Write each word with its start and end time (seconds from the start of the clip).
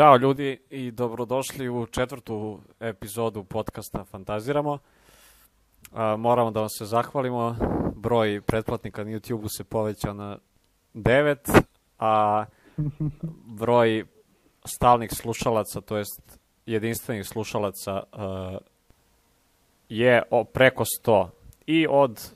Ćao 0.00 0.16
ljudi 0.16 0.58
i 0.70 0.90
dobrodošli 0.90 1.68
u 1.68 1.86
četvrtu 1.86 2.60
epizodu 2.80 3.44
podcasta 3.44 4.04
Fantaziramo. 4.04 4.78
A, 5.92 6.16
moramo 6.16 6.50
da 6.50 6.60
vam 6.60 6.68
se 6.68 6.84
zahvalimo. 6.84 7.56
Broj 7.96 8.40
pretplatnika 8.40 9.04
na 9.04 9.10
YouTube-u 9.10 9.48
se 9.48 9.64
povećao 9.64 10.14
na 10.14 10.38
9, 10.94 11.62
a 11.98 12.44
broj 13.60 14.04
stalnih 14.64 15.10
slušalaca, 15.12 15.80
to 15.80 15.96
jest 15.96 16.38
jedinstvenih 16.66 17.26
slušalaca 17.26 18.02
uh, 18.12 18.58
je 19.88 20.22
o, 20.30 20.44
preko 20.44 20.84
100. 21.04 21.28
I 21.66 21.86
od 21.90 22.34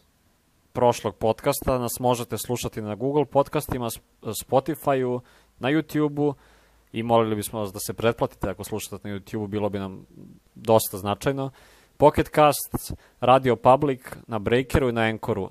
prošlog 0.72 1.16
podcasta 1.16 1.78
nas 1.78 2.00
možete 2.00 2.38
slušati 2.38 2.82
na 2.82 2.94
Google 2.94 3.24
podcastima, 3.24 3.88
Spotify-u, 4.22 5.20
na 5.58 5.68
YouTube-u 5.68 6.34
i 6.94 7.02
molili 7.02 7.36
bismo 7.36 7.60
vas 7.60 7.72
da 7.72 7.78
se 7.78 7.94
pretplatite 7.94 8.50
ako 8.50 8.64
slušate 8.64 9.08
na 9.08 9.14
YouTube-u, 9.14 9.46
bilo 9.46 9.68
bi 9.68 9.78
nam 9.78 10.06
dosta 10.54 10.98
značajno. 10.98 11.50
Pocket 11.96 12.30
Cast, 12.34 12.94
Radio 13.20 13.56
Public, 13.56 14.00
na 14.26 14.38
Breakeru 14.38 14.88
i 14.88 14.92
na 14.92 15.00
Anchoru. 15.00 15.42
Uh, 15.42 15.50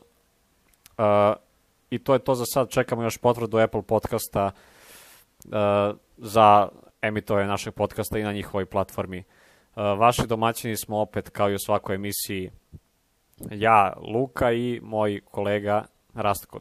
I 1.89 1.99
to 1.99 2.13
je 2.13 2.19
to 2.19 2.35
za 2.35 2.45
sad, 2.45 2.69
čekamo 2.69 3.03
još 3.03 3.17
potvrdu 3.17 3.57
Apple 3.57 3.81
podcasta 3.81 4.51
uh, 5.45 5.51
za 6.17 6.69
emitovanje 7.01 7.47
našeg 7.47 7.73
podcasta 7.73 8.19
i 8.19 8.23
na 8.23 8.33
njihovoj 8.33 8.65
platformi. 8.65 9.17
Uh, 9.19 9.75
vaši 9.75 10.27
domaćini 10.27 10.77
smo 10.77 10.97
opet, 10.97 11.29
kao 11.29 11.49
i 11.49 11.55
u 11.55 11.59
svakoj 11.59 11.95
emisiji, 11.95 12.51
ja, 13.51 13.93
Luka 14.13 14.51
i 14.51 14.79
moj 14.83 15.21
kolega 15.31 15.85
Rastko. 16.13 16.59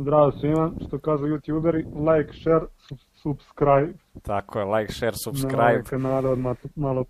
Zdravo 0.00 0.32
svima, 0.32 0.70
što 0.86 0.98
kažu 0.98 1.24
youtuberi, 1.24 1.84
like, 2.16 2.32
share, 2.40 2.66
subscribe. 3.22 3.92
Tako 4.22 4.58
je, 4.58 4.64
like, 4.64 4.92
share, 4.92 5.10
Na 5.12 5.16
subscribe. 5.24 5.62
ovaj 5.62 5.82
kanal 5.82 6.26
od 6.26 6.38
malo 6.76 7.04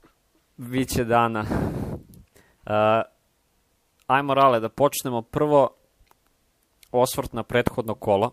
Biće 0.56 1.04
dana. 1.04 1.40
Uh, 1.40 3.02
ajmo, 4.06 4.34
Rale, 4.34 4.60
da 4.60 4.68
počnemo 4.68 5.22
prvo 5.22 5.68
osvrt 6.92 7.32
na 7.32 7.42
prethodno 7.42 7.94
kolo. 7.94 8.30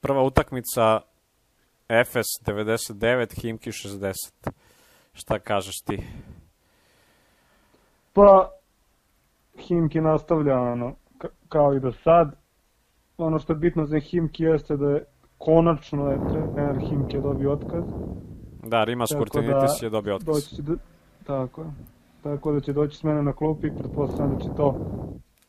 Prva 0.00 0.22
utakmica 0.22 1.00
FS 2.06 2.46
99, 2.46 3.40
Himki 3.40 3.70
60. 3.70 4.50
Šta 5.12 5.38
kažeš 5.38 5.80
ti? 5.86 6.06
Pa, 8.12 8.50
Himki 9.58 10.00
nastavlja 10.00 10.60
ono, 10.60 10.94
ka- 11.18 11.28
kao 11.48 11.74
i 11.74 11.80
do 11.80 11.92
sad. 12.04 12.43
Ono 13.18 13.38
što 13.38 13.52
je 13.52 13.56
bitno 13.56 13.86
za 13.86 13.98
Himki 13.98 14.44
jeste 14.44 14.76
da 14.76 14.90
je 14.90 15.04
konačno 15.38 16.10
je 16.10 16.18
trener 16.32 16.78
Himki 16.88 17.20
dobio 17.20 17.52
otkaz. 17.52 17.84
Da, 18.62 18.84
Rimas 18.84 19.10
Kurtinitis 19.18 19.80
da 19.80 19.86
je 19.86 19.90
dobio 19.90 20.14
otkaz. 20.14 20.34
Doći 20.34 20.62
do, 20.62 20.76
tako 21.26 21.60
je. 21.60 21.68
Tako 22.22 22.52
da 22.52 22.60
će 22.60 22.72
doći 22.72 22.96
s 22.96 23.02
mene 23.02 23.22
na 23.22 23.32
klupi, 23.32 23.70
pretpostavljam 23.78 24.38
da 24.38 24.44
će 24.44 24.50
to 24.56 24.74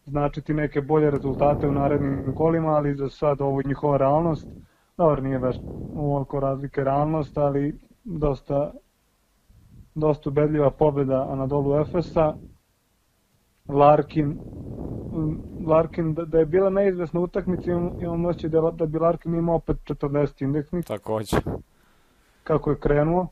značiti 0.06 0.54
neke 0.54 0.82
bolje 0.82 1.12
rezultate 1.12 1.68
u 1.68 1.72
narednim 1.72 2.34
kolima, 2.36 2.70
ali 2.70 2.96
za 2.96 3.10
sad 3.10 3.42
ovo 3.42 3.60
je 3.60 3.68
njihova 3.68 3.98
realnost. 3.98 4.48
Dobro, 4.98 5.22
nije 5.22 5.40
baš 5.40 5.56
ovoliko 5.96 6.40
razlike 6.40 6.84
realnost, 6.84 7.38
ali 7.38 7.80
dosta, 8.04 8.72
dosta 9.96 10.30
ubedljiva 10.30 10.72
pobjeda 10.72 11.28
Anadolu 11.30 11.80
Efesa. 11.80 12.34
Larkin, 13.68 14.40
Larkin 15.66 16.14
da, 16.14 16.26
da 16.26 16.40
je 16.40 16.46
bila 16.48 16.70
neizvesna 16.72 17.20
utakmica, 17.20 17.72
imam, 17.72 17.92
imam 18.00 18.26
osjećaj 18.26 18.50
da, 18.52 18.72
da 18.72 18.86
bi 18.86 19.00
Larkin 19.00 19.36
imao 19.36 19.56
opet 19.56 19.78
40 19.80 20.42
indeksnih 20.42 20.86
Takođe. 20.86 21.38
kako 22.44 22.70
je 22.70 22.78
krenuo. 22.78 23.28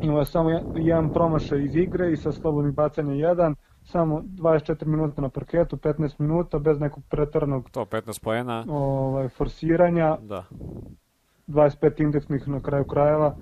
Imao 0.00 0.18
je 0.18 0.24
samo 0.26 0.50
je- 0.50 0.62
jedan 0.76 1.12
promašaj 1.12 1.58
iz 1.60 1.76
igre 1.76 2.12
i 2.12 2.16
sa 2.16 2.32
slobodnim 2.32 2.72
bacanjem 2.72 3.14
jedan, 3.14 3.54
samo 3.82 4.22
24 4.22 4.86
minuta 4.86 5.22
na 5.22 5.28
parketu, 5.28 5.76
15 5.76 5.94
minuta 6.18 6.58
bez 6.58 6.80
nekog 6.80 7.02
pretaranog 7.06 7.70
To, 7.70 7.82
15 7.82 8.20
poena. 8.20 8.64
ovaj, 8.68 9.28
forsiranja, 9.28 10.16
Da. 10.18 10.44
25 11.46 11.68
indeksnih 11.98 12.48
na 12.48 12.60
kraju 12.60 12.84
krajeva, 12.84 13.34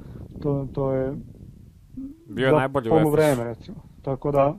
to, 0.43 0.66
to 0.69 0.93
je 0.93 1.15
Bio 2.26 2.50
za 2.50 2.56
najbolji 2.56 2.91
u 2.91 2.94
Efesu. 2.94 3.44
recimo. 3.44 3.76
Tako 4.03 4.31
da, 4.32 4.55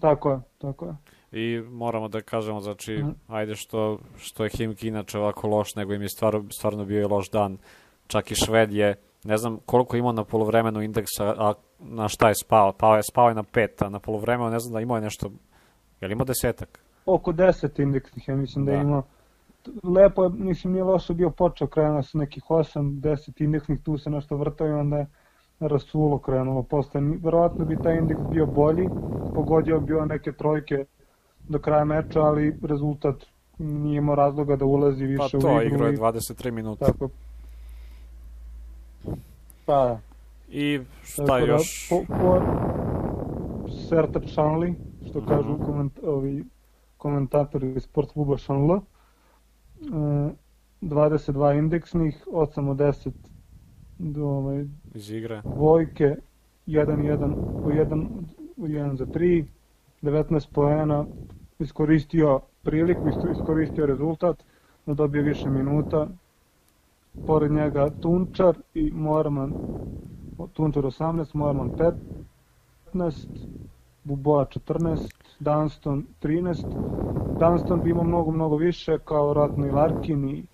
tako 0.00 0.30
je, 0.30 0.40
tako 0.58 0.86
je. 0.86 0.94
I 1.32 1.62
moramo 1.70 2.08
da 2.08 2.20
kažemo, 2.20 2.60
znači, 2.60 2.92
Mhm. 2.98 3.10
ajde 3.26 3.54
što, 3.56 3.98
što 4.16 4.44
je 4.44 4.50
Himki 4.50 4.88
inače 4.88 5.18
ovako 5.18 5.48
loš, 5.48 5.74
nego 5.74 5.94
im 5.94 6.02
je 6.02 6.08
stvarno, 6.08 6.44
stvarno 6.50 6.84
bio 6.84 7.00
i 7.00 7.04
loš 7.04 7.30
dan. 7.30 7.58
Čak 8.06 8.30
i 8.30 8.34
Šved 8.34 8.72
je, 8.72 8.94
ne 9.24 9.36
znam 9.36 9.58
koliko 9.66 9.96
imao 9.96 10.12
na 10.12 10.24
polovremenu 10.24 10.82
indeksa, 10.82 11.34
a 11.38 11.54
na 11.78 12.08
šta 12.08 12.28
je 12.28 12.34
spao? 12.34 12.72
Pao 12.72 12.96
je, 12.96 13.02
spao 13.02 13.28
je 13.28 13.34
na 13.34 13.42
pet, 13.42 13.82
a 13.82 13.88
na 13.88 13.98
polovremenu 13.98 14.50
ne 14.50 14.58
znam 14.58 14.72
da 14.74 14.80
imao 14.80 14.96
je 14.96 15.00
nešto, 15.02 15.30
je 16.00 16.08
li 16.08 16.12
imao 16.12 16.24
desetak? 16.24 16.80
Oko 17.06 17.32
10 17.32 17.82
indeksnih, 17.82 18.28
ja 18.28 18.36
mislim 18.36 18.64
da, 18.66 18.72
Da. 18.72 18.78
imao. 18.78 19.02
Lepo 19.84 20.24
je, 20.24 20.30
mislim, 20.30 20.72
nije 20.72 20.84
loše 20.84 21.14
bio 21.14 21.30
počeo, 21.30 21.66
krenuo 21.66 22.02
sa 22.02 22.18
nekih 22.18 22.42
8, 22.48 23.00
10 23.00 23.44
indeksnih, 23.44 23.78
tu 23.84 23.98
se 23.98 24.10
nešto 24.10 24.36
vrtao 24.36 24.66
i 24.66 24.72
onda 24.72 24.96
je 24.96 25.06
rasulo 25.60 26.18
krenulo. 26.18 26.62
Posle, 26.62 27.00
verovatno 27.00 27.64
bi 27.64 27.76
taj 27.76 27.98
indeks 27.98 28.22
bio 28.24 28.46
bolji, 28.46 28.90
pogodio 29.32 29.80
bi 29.80 29.86
bio 29.86 30.04
neke 30.04 30.32
trojke 30.32 30.84
do 31.50 31.58
kraja 31.58 31.84
meča, 31.84 32.20
ali 32.20 32.56
rezultat 32.62 33.16
nije 33.58 33.98
imao 33.98 34.14
razloga 34.14 34.56
da 34.56 34.64
ulazi 34.64 35.04
Pa 35.08 35.24
više 35.24 35.36
u 35.36 35.40
to, 35.40 35.62
igru. 35.62 35.74
igrao 35.74 35.88
je 35.88 35.94
i 35.94 35.98
23 35.98 36.50
minuta. 36.50 36.84
Tako. 36.86 37.08
Pa, 39.66 39.98
I 40.48 40.80
šta 41.02 41.26
Tako 41.26 41.46
da, 41.46 41.52
još? 41.52 41.88
Po, 41.90 42.02
po 42.10 42.40
Serta 43.80 44.20
Šanli, 44.24 44.74
što 45.04 45.20
kažu 45.22 45.52
Mhm. 45.52 45.64
koment, 45.64 45.92
ovi 46.04 46.44
komentatori 46.96 47.72
iz 47.72 47.82
sport 47.82 48.12
kluba 48.12 48.36
Šanla. 48.36 48.80
E, 49.80 50.30
22 50.82 51.52
indeksnih, 51.52 52.26
8 52.28 52.68
od 52.68 52.76
10 52.76 53.10
do, 53.98 54.26
ovaj, 54.26 54.64
Iz 54.94 55.10
igre. 55.10 55.42
dvojke, 55.46 56.16
1-1 56.66 57.34
po 57.62 57.70
1, 57.70 58.06
1 58.58 58.96
za 58.96 59.06
3, 59.06 59.44
19 60.02 60.48
poena, 60.48 61.06
iskoristio 61.60 62.40
priliku, 62.62 63.08
iskoristio 63.32 63.86
rezultat, 63.86 64.44
da 64.86 64.94
dobije 64.94 65.22
više 65.22 65.50
minuta. 65.50 66.08
Pored 67.26 67.52
njega 67.52 67.90
Tunčar 68.00 68.58
i 68.74 68.90
Morman, 68.90 69.52
Tunčar 70.52 70.82
18, 70.82 71.34
Morman 71.34 71.70
15, 72.94 73.26
Buboa 74.04 74.46
14, 74.68 75.10
Dunston 75.38 76.06
13. 76.22 76.64
Dunston 77.40 77.80
bi 77.82 77.90
imao 77.90 78.04
mnogo, 78.04 78.30
mnogo 78.30 78.56
više, 78.56 78.98
kao 79.04 79.30
vratno 79.30 79.66
i 79.66 79.70
Larkin 79.70 80.28
i 80.28 80.44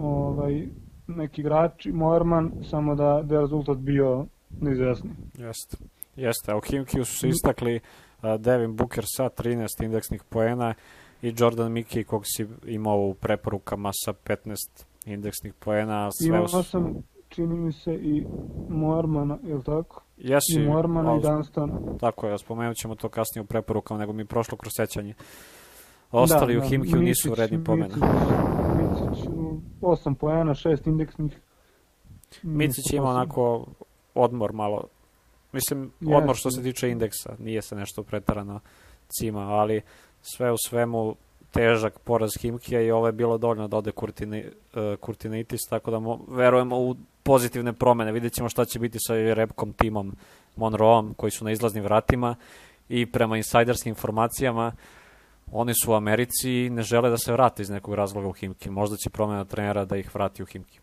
ovaj, 0.00 0.66
neki 1.06 1.40
igrači, 1.40 1.92
Morman, 1.92 2.52
samo 2.70 2.94
da, 2.94 3.22
da 3.24 3.34
je 3.34 3.40
rezultat 3.40 3.78
bio 3.78 4.26
neizvesni. 4.60 5.10
Jeste. 5.38 5.76
Jeste, 6.16 6.52
a 6.52 6.56
u 6.56 6.60
su 7.04 7.18
se 7.18 7.28
istakli 7.28 7.80
Devin 8.38 8.76
Booker 8.76 9.04
sa 9.06 9.28
13 9.28 9.84
indeksnih 9.84 10.22
poena 10.24 10.74
i 11.22 11.34
Jordan 11.38 11.72
Mickey 11.72 12.04
kog 12.04 12.22
si 12.26 12.46
imao 12.66 12.98
u 12.98 13.14
preporukama 13.14 13.90
sa 14.04 14.12
15 14.12 14.54
indeksnih 15.06 15.54
poena. 15.54 16.10
Sve 16.12 16.28
Imao 16.28 16.44
u... 16.44 16.62
sam, 16.62 16.94
čini 17.28 17.56
mi 17.56 17.72
se, 17.72 17.94
i 17.94 18.26
Mormana, 18.68 19.38
je 19.42 19.54
li 19.54 19.62
tako? 19.62 20.02
Jesi, 20.16 20.60
I 20.60 20.66
Mormana 20.66 21.16
i 21.16 21.20
Dunstona. 21.20 21.80
Tako 22.00 22.26
je, 22.26 22.38
spomenut 22.38 22.76
ćemo 22.76 22.94
to 22.94 23.08
kasnije 23.08 23.42
u 23.42 23.46
preporukama, 23.46 24.00
nego 24.00 24.12
mi 24.12 24.22
je 24.22 24.26
prošlo 24.26 24.58
kroz 24.58 24.72
sećanje. 24.76 25.14
Ostali 26.10 26.54
Da, 26.54 26.58
u 26.58 26.62
da, 26.62 26.68
Himkiju 26.68 27.02
nisu 27.02 27.28
Micić, 27.28 27.38
redni 27.38 27.64
pomene. 27.64 27.94
Micić, 27.94 28.02
Micić, 29.10 29.28
8 29.80 30.14
poena, 30.14 30.54
6 30.54 30.88
indeksnih. 30.88 31.40
Micić 32.42 32.92
ima 32.92 33.10
onako 33.10 33.66
odmor 34.14 34.52
malo. 34.52 34.84
Mislim, 35.52 35.92
odmor 36.06 36.36
što 36.36 36.50
se 36.50 36.62
tiče 36.62 36.90
indeksa, 36.90 37.36
nije 37.38 37.62
se 37.62 37.76
nešto 37.76 38.02
pretarano 38.02 38.60
cima, 39.08 39.40
ali 39.40 39.82
sve 40.22 40.52
u 40.52 40.56
svemu 40.66 41.16
težak 41.50 41.98
poraz 41.98 42.30
Himkija 42.40 42.80
i 42.80 42.90
ovo 42.90 43.06
je 43.06 43.12
bilo 43.12 43.38
dovoljno 43.38 43.68
da 43.68 43.76
ode 43.76 43.90
Kurtini, 43.90 44.44
uh, 44.46 44.98
Kurtinitis, 45.00 45.60
tako 45.70 45.90
da 45.90 45.98
mo, 45.98 46.20
verujemo 46.28 46.78
u 46.78 46.96
pozitivne 47.22 47.72
promene. 47.72 48.12
Vidjet 48.12 48.32
ćemo 48.32 48.48
šta 48.48 48.64
će 48.64 48.78
biti 48.78 48.98
sa 49.00 49.14
repkom 49.14 49.72
timom 49.72 50.16
Monroeom, 50.56 51.14
koji 51.14 51.30
su 51.30 51.44
na 51.44 51.50
izlaznim 51.50 51.84
vratima 51.84 52.36
i 52.88 53.06
prema 53.06 53.36
insajderskim 53.36 53.90
informacijama 53.90 54.72
oni 55.52 55.72
su 55.84 55.92
u 55.92 55.94
Americi 55.94 56.50
i 56.50 56.70
ne 56.70 56.82
žele 56.82 57.10
da 57.10 57.18
se 57.18 57.32
vrate 57.32 57.62
iz 57.62 57.70
nekog 57.70 57.94
razloga 57.94 58.28
u 58.28 58.32
Himki. 58.32 58.70
Možda 58.70 58.96
će 58.96 59.10
promena 59.10 59.44
trenera 59.44 59.84
da 59.84 59.96
ih 59.96 60.14
vrati 60.14 60.42
u 60.42 60.46
Himki. 60.46 60.80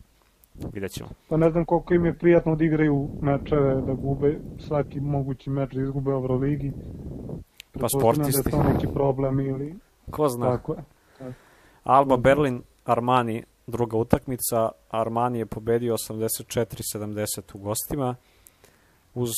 Vidjet 0.73 0.91
ćemo. 0.91 1.09
Pa 1.29 1.37
ne 1.37 1.49
znam 1.51 1.65
koliko 1.65 1.93
im 1.93 2.05
je 2.05 2.17
prijatno 2.17 2.55
da 2.55 2.63
igraju 2.63 3.09
mečeve, 3.21 3.81
da 3.81 3.93
gube 3.93 4.39
svaki 4.59 4.99
mogući 4.99 5.49
meč 5.49 5.73
da 5.73 5.81
izgube 5.81 6.11
u 6.11 6.13
Euroligi. 6.13 6.71
Pretpostavljam 7.71 8.15
sportisti. 8.15 8.49
Da 8.51 8.57
je 8.57 8.63
to 8.63 8.73
neki 8.73 8.87
problem 8.93 9.39
ili 9.39 9.75
Ko 10.11 10.29
zna? 10.29 10.57
tako 10.57 10.73
je. 10.73 10.83
Alba 11.83 12.17
Berlin, 12.17 12.61
Armani 12.85 13.43
druga 13.67 13.97
utakmica. 13.97 14.69
Armani 14.89 15.39
je 15.39 15.45
pobedio 15.45 15.93
84-70 15.93 17.55
u 17.55 17.57
gostima 17.57 18.15
uz 19.13 19.31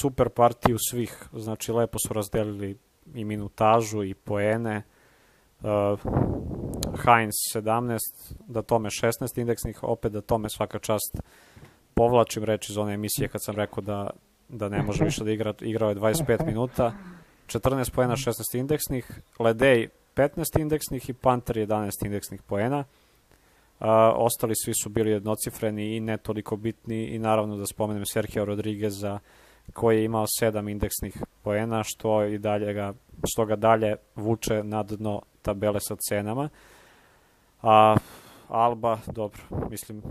super 0.00 0.28
partiju 0.28 0.76
svih, 0.90 1.28
znači 1.32 1.72
lepo 1.72 1.98
su 2.06 2.14
razdelili 2.14 2.78
i 3.14 3.24
minutažu 3.24 4.04
i 4.04 4.14
poene. 4.14 4.82
Uh, 5.62 6.00
Heinz 7.04 7.34
17, 7.54 7.98
da 8.46 8.62
tome 8.62 8.88
16 8.88 9.40
indeksnih, 9.40 9.82
opet 9.82 10.12
da 10.12 10.20
tome 10.20 10.48
svaka 10.48 10.78
čast 10.78 11.20
povlačim 11.94 12.44
reč 12.44 12.70
iz 12.70 12.76
one 12.76 12.94
emisije 12.94 13.28
kad 13.28 13.44
sam 13.44 13.56
rekao 13.56 13.82
da, 13.82 14.10
da 14.48 14.68
ne 14.68 14.82
može 14.82 15.04
više 15.10 15.24
da 15.24 15.30
igra, 15.30 15.54
igrao 15.60 15.90
je 15.90 15.96
25 15.96 16.46
minuta, 16.46 16.92
14 17.46 17.92
poena, 17.94 18.16
16 18.16 18.58
indeksnih, 18.58 19.20
Ledej 19.38 19.88
15 20.16 20.60
indeksnih 20.60 21.10
i 21.10 21.12
Panter 21.12 21.56
11 21.56 22.06
indeksnih 22.06 22.42
poena. 22.42 22.84
Uh, 23.80 23.86
ostali 24.14 24.54
svi 24.56 24.72
su 24.82 24.88
bili 24.88 25.10
jednocifreni 25.10 25.96
i 25.96 26.00
ne 26.00 26.16
toliko 26.16 26.56
bitni 26.56 27.04
i 27.04 27.18
naravno 27.18 27.56
da 27.56 27.66
spomenem 27.66 28.06
Sergio 28.06 28.44
Rodrigueza 28.44 29.18
koji 29.72 29.96
je 29.96 30.04
imao 30.04 30.26
7 30.42 30.70
indeksnih 30.70 31.16
poena 31.42 31.82
što 31.84 32.24
i 32.24 32.38
dalje 32.38 32.72
ga 32.72 32.92
što 33.24 33.44
ga 33.44 33.56
dalje 33.56 33.96
vuče 34.16 34.62
na 34.64 34.82
dno 34.82 35.22
tabele 35.42 35.80
sa 35.80 35.96
cenama. 36.08 36.48
A 37.62 37.96
Alba, 38.48 38.98
dobro, 39.14 39.42
mislim, 39.70 40.02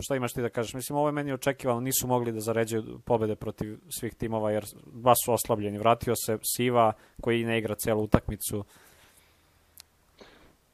šta 0.00 0.16
imaš 0.16 0.32
ti 0.32 0.42
da 0.42 0.48
kažeš? 0.48 0.74
Mislim, 0.74 0.98
ovo 0.98 1.08
je 1.08 1.12
meni 1.12 1.32
očekivano, 1.32 1.80
nisu 1.80 2.06
mogli 2.06 2.32
da 2.32 2.40
zaređuju 2.40 2.98
pobede 3.04 3.36
protiv 3.36 3.78
svih 3.88 4.14
timova, 4.14 4.50
jer 4.50 4.64
baš 4.92 5.16
su 5.24 5.32
oslabljeni. 5.32 5.78
Vratio 5.78 6.14
se 6.16 6.38
Siva, 6.42 6.92
koji 7.20 7.44
ne 7.44 7.58
igra 7.58 7.74
celu 7.74 8.02
utakmicu. 8.02 8.64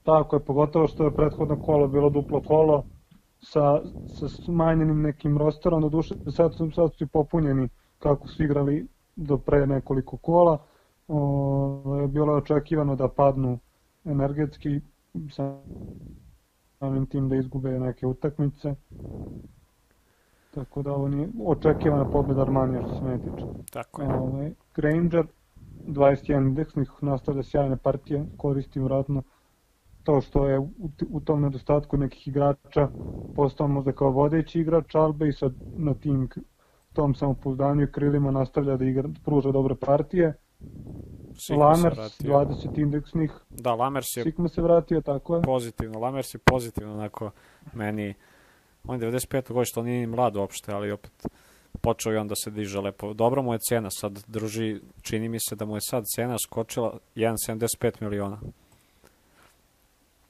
Tako 0.03 0.37
je, 0.37 0.45
pogotovo 0.45 0.89
što 0.89 1.05
je 1.05 1.15
prethodno 1.15 1.63
kolo 1.63 1.89
bilo 1.89 2.11
duplo 2.11 2.41
kolo 2.41 2.85
sa, 3.41 3.81
sa 4.19 4.29
smanjenim 4.29 5.03
nekim 5.03 5.39
rosterom, 5.39 5.83
do 5.83 5.89
duše 5.89 6.15
sad 6.37 6.55
su, 6.55 6.71
sad 6.71 6.91
su 6.99 7.07
popunjeni 7.07 7.69
kako 7.99 8.29
su 8.29 8.45
igrali 8.45 8.87
do 9.17 9.39
pre 9.39 9.67
nekoliko 9.67 10.17
kola. 10.17 10.59
O, 11.09 12.07
bilo 12.09 12.33
je 12.33 12.39
očekivano 12.39 12.97
da 12.97 13.09
padnu 13.09 13.59
energetski 14.05 14.81
samim 16.79 17.07
tim 17.07 17.29
da 17.29 17.37
izgube 17.37 17.71
neke 17.81 18.07
utakmice. 18.07 18.75
Tako 20.55 20.83
da 20.83 20.93
ovo 20.93 21.09
nije 21.09 21.29
očekivana 21.47 22.11
pobeda 22.11 22.43
Armanija 22.43 22.83
što 22.83 22.99
se 22.99 23.05
mene 23.05 23.19
tiče. 23.19 23.47
Tako 23.73 24.03
je. 24.03 24.15
Ovaj, 24.15 24.53
Granger, 24.75 25.27
21 25.87 26.47
indeksnih, 26.47 26.91
nastavlja 27.01 27.43
sjajne 27.43 27.77
partije, 27.77 28.27
koristi 28.37 28.81
vratno 28.81 29.23
to 30.05 30.21
što 30.21 30.49
je 30.49 30.59
u, 30.59 30.69
u 31.11 31.21
tom 31.21 31.43
nedostatku 31.43 31.97
nekih 31.97 32.29
igrača 32.29 32.89
postao 33.37 33.69
možda 33.69 33.93
kao 33.93 34.11
vodeći 34.11 34.61
igrač 34.61 34.95
Albe 34.95 35.29
i 35.29 35.33
sad 35.33 35.53
na 35.77 35.95
tim 35.95 36.29
tom 36.93 37.15
samopouzdanju 37.15 37.89
krilima 37.93 38.31
nastavlja 38.31 38.77
da 38.77 38.85
igra, 38.85 39.09
da 39.09 39.21
pruža 39.25 39.53
dobre 39.53 39.75
partije. 39.75 40.35
Sigma 41.39 41.65
Lamers, 41.65 41.81
se 41.81 41.89
vratio. 42.29 42.31
20 42.31 42.79
indeksnih, 42.79 43.33
Da, 43.51 43.75
Lamers 43.75 44.07
je 44.17 44.23
Sigma 44.23 44.49
se 44.49 44.63
vratio, 44.63 45.01
tako 45.01 45.37
je. 45.37 45.43
pozitivno. 45.43 45.99
Lamers 46.01 46.35
je 46.35 46.39
pozitivno, 46.39 46.93
onako, 46.95 47.31
meni, 47.73 48.15
on 48.89 49.03
je 49.03 49.11
95. 49.11 49.53
godište, 49.53 49.81
on 49.81 49.87
nije 49.87 50.01
ni 50.01 50.07
mlad 50.07 50.37
uopšte, 50.37 50.73
ali 50.73 50.93
opet 50.93 51.27
počeo 51.81 52.13
je 52.13 52.21
on 52.21 52.29
da 52.29 52.35
se 52.35 52.51
diže 52.51 52.81
lepo. 52.81 53.13
Dobro 53.15 53.43
mu 53.43 53.53
je 53.53 53.59
cena, 53.69 53.91
sad 53.91 54.25
druži, 54.27 54.81
čini 55.03 55.29
mi 55.29 55.39
se 55.49 55.57
da 55.57 55.65
mu 55.65 55.77
je 55.77 55.81
sad 55.81 56.05
cena 56.17 56.37
skočila 56.45 56.99
1,75 57.17 58.03
miliona. 58.03 58.39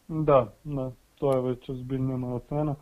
Da, 0.09 0.53
da, 0.65 0.91
to 1.19 1.33
je 1.37 1.43
već 1.43 1.69
ozbiljnija 1.69 2.17
malo 2.17 2.39
cena. 2.49 2.75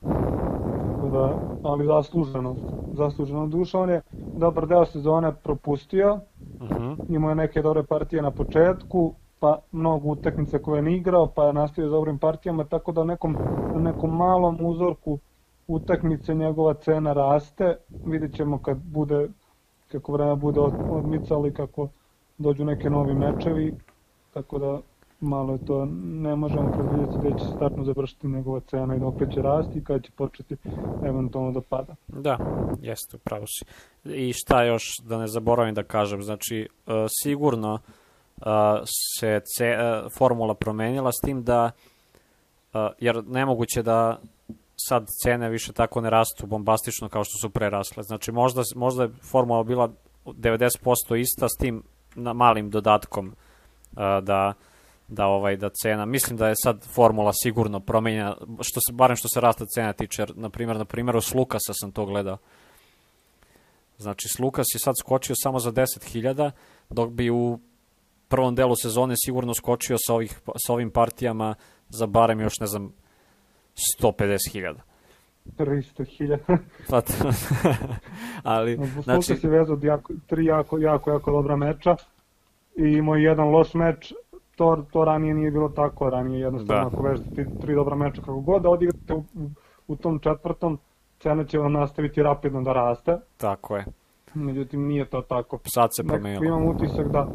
Tako 0.00 1.08
da, 1.12 1.38
ali 1.62 1.86
zasluženo, 1.86 2.56
zasluženo 2.94 3.46
duša, 3.46 3.78
on 3.78 3.90
je 3.90 4.02
dobar 4.12 4.66
deo 4.66 4.86
sezone 4.86 5.34
propustio, 5.42 6.20
Uh 6.62 6.68
-huh. 6.68 6.96
imao 7.08 7.28
je 7.30 7.34
neke 7.34 7.62
dobre 7.62 7.82
partije 7.82 8.22
na 8.22 8.30
početku, 8.30 9.14
pa 9.40 9.60
mnogo 9.72 10.08
utakmica 10.08 10.58
koje 10.58 10.84
je 10.84 10.96
igrao, 10.96 11.32
pa 11.34 11.44
je 11.44 11.52
nastavio 11.52 11.88
s 11.88 11.92
dobrim 11.92 12.18
partijama, 12.18 12.64
tako 12.64 12.92
da 12.92 13.04
nekom, 13.04 13.38
nekom 13.72 14.16
malom 14.16 14.58
uzorku 14.60 15.18
utakmice 15.66 16.34
njegova 16.34 16.74
cena 16.74 17.12
raste, 17.12 17.76
vidjet 18.04 18.34
ćemo 18.34 18.58
kad 18.58 18.78
bude, 18.84 19.28
kako 19.92 20.12
vreme 20.12 20.36
bude 20.36 20.60
od- 20.60 20.78
odmicalo 20.88 21.46
i 21.46 21.52
kako 21.52 21.88
dođu 22.38 22.64
neke 22.64 22.90
novi 22.90 23.14
mečevi, 23.14 23.72
tako 24.34 24.58
da 24.58 24.80
malo 25.22 25.52
je 25.52 25.66
to, 25.66 25.88
ne 26.02 26.36
možemo 26.36 26.72
predvidjeti 26.72 27.28
da 27.28 27.38
će 27.38 27.44
startno 27.56 27.84
završiti 27.84 28.26
njegova 28.26 28.60
cena 28.60 28.96
i 28.96 28.98
da 28.98 29.06
opet 29.06 29.32
će 29.34 29.42
rasti 29.42 29.78
i 29.78 29.84
kada 29.84 30.00
će 30.00 30.10
početi 30.16 30.56
eventualno 31.04 31.52
da 31.52 31.60
pada. 31.60 31.94
Da, 32.08 32.38
jeste, 32.82 33.16
upravo 33.16 33.46
si. 33.46 33.64
I 34.04 34.32
šta 34.32 34.64
još 34.64 34.84
da 35.04 35.18
ne 35.18 35.26
zaboravim 35.26 35.74
da 35.74 35.82
kažem, 35.82 36.22
znači 36.22 36.68
uh, 36.86 36.92
sigurno 37.22 37.74
uh, 37.74 38.44
se 39.18 39.40
ce, 39.44 39.76
uh, 39.76 40.12
formula 40.18 40.54
promenila 40.54 41.12
s 41.12 41.20
tim 41.24 41.42
da 41.42 41.70
jer 42.98 43.24
nemoguće 43.24 43.82
da 43.82 44.18
sad 44.76 45.06
cene 45.22 45.50
više 45.50 45.72
tako 45.72 46.00
ne 46.00 46.10
rastu 46.10 46.46
bombastično 46.46 47.08
kao 47.08 47.24
što 47.24 47.38
su 47.38 47.50
pre 47.50 47.70
rasle. 47.70 48.02
Znači 48.02 48.32
možda, 48.32 48.62
možda 48.76 49.02
je 49.02 49.10
formula 49.30 49.62
bila 49.62 49.90
90% 50.24 51.20
ista 51.20 51.48
s 51.48 51.56
tim 51.60 51.82
na 52.14 52.32
malim 52.32 52.70
dodatkom 52.70 53.34
da 54.22 54.54
da 55.12 55.26
ovaj 55.26 55.56
da 55.56 55.70
cena 55.82 56.06
mislim 56.06 56.36
da 56.36 56.48
je 56.48 56.54
sad 56.62 56.86
formula 56.86 57.32
sigurno 57.42 57.80
promenjena 57.80 58.36
što 58.60 58.80
se 58.80 58.92
barem 58.92 59.16
što 59.16 59.28
se 59.34 59.40
rasta 59.40 59.66
cena 59.66 59.92
tiče 59.92 60.26
na 60.34 60.50
primjer 60.50 60.76
na 60.76 60.84
primjeru 60.84 61.20
s 61.20 61.34
Lukasa 61.34 61.72
sam 61.80 61.92
to 61.92 62.06
gledao 62.06 62.38
znači 63.98 64.28
s 64.28 64.38
Lukas 64.38 64.66
je 64.74 64.78
sad 64.78 64.94
skočio 65.00 65.34
samo 65.42 65.58
za 65.58 65.72
10.000 65.72 66.50
dok 66.90 67.10
bi 67.10 67.30
u 67.30 67.58
prvom 68.28 68.54
delu 68.54 68.76
sezone 68.76 69.14
sigurno 69.24 69.54
skočio 69.54 69.96
sa 70.06 70.14
ovih 70.14 70.40
sa 70.66 70.72
ovim 70.72 70.90
partijama 70.90 71.54
za 71.88 72.06
barem 72.06 72.40
još 72.40 72.60
ne 72.60 72.66
znam 72.66 72.92
150.000 74.00 74.74
300.000. 75.58 76.38
Pa 76.90 77.02
ali 78.54 78.76
Znači, 78.76 79.02
znači 79.02 79.36
se 79.36 79.48
vezao 79.48 79.78
jako, 79.82 80.12
tri 80.26 80.44
jako, 80.44 80.78
jako, 80.78 81.10
jako 81.10 81.30
dobra 81.30 81.56
meča 81.56 81.96
i 82.76 82.82
imao 82.82 83.14
je 83.14 83.22
jedan 83.22 83.48
loš 83.48 83.74
meč, 83.74 84.12
to, 84.56 84.84
to 84.92 85.04
ranije 85.04 85.34
nije 85.34 85.50
bilo 85.50 85.68
tako, 85.68 86.10
ranije 86.10 86.40
jednostavno 86.40 86.82
Da. 86.82 86.86
ako 86.88 87.02
vežete 87.02 87.28
tri, 87.34 87.46
tri 87.58 87.74
dobra 87.74 87.96
meča 87.96 88.22
kako 88.22 88.40
god 88.40 88.62
da 88.62 88.68
odigrate 88.68 89.14
u, 89.14 89.24
u 89.88 89.96
tom 89.96 90.18
četvrtom, 90.18 90.78
cena 91.18 91.44
će 91.44 91.58
vam 91.58 91.72
nastaviti 91.72 92.22
rapidno 92.22 92.62
da 92.62 92.72
raste, 92.72 93.18
tako 93.36 93.76
je 93.76 93.84
međutim 94.34 94.86
nije 94.86 95.04
to 95.04 95.22
tako. 95.22 95.58
sad 95.64 95.90
se 95.96 96.02
promenilo 96.04 96.44
imam 96.44 96.66
utisak 96.66 97.08
da 97.08 97.26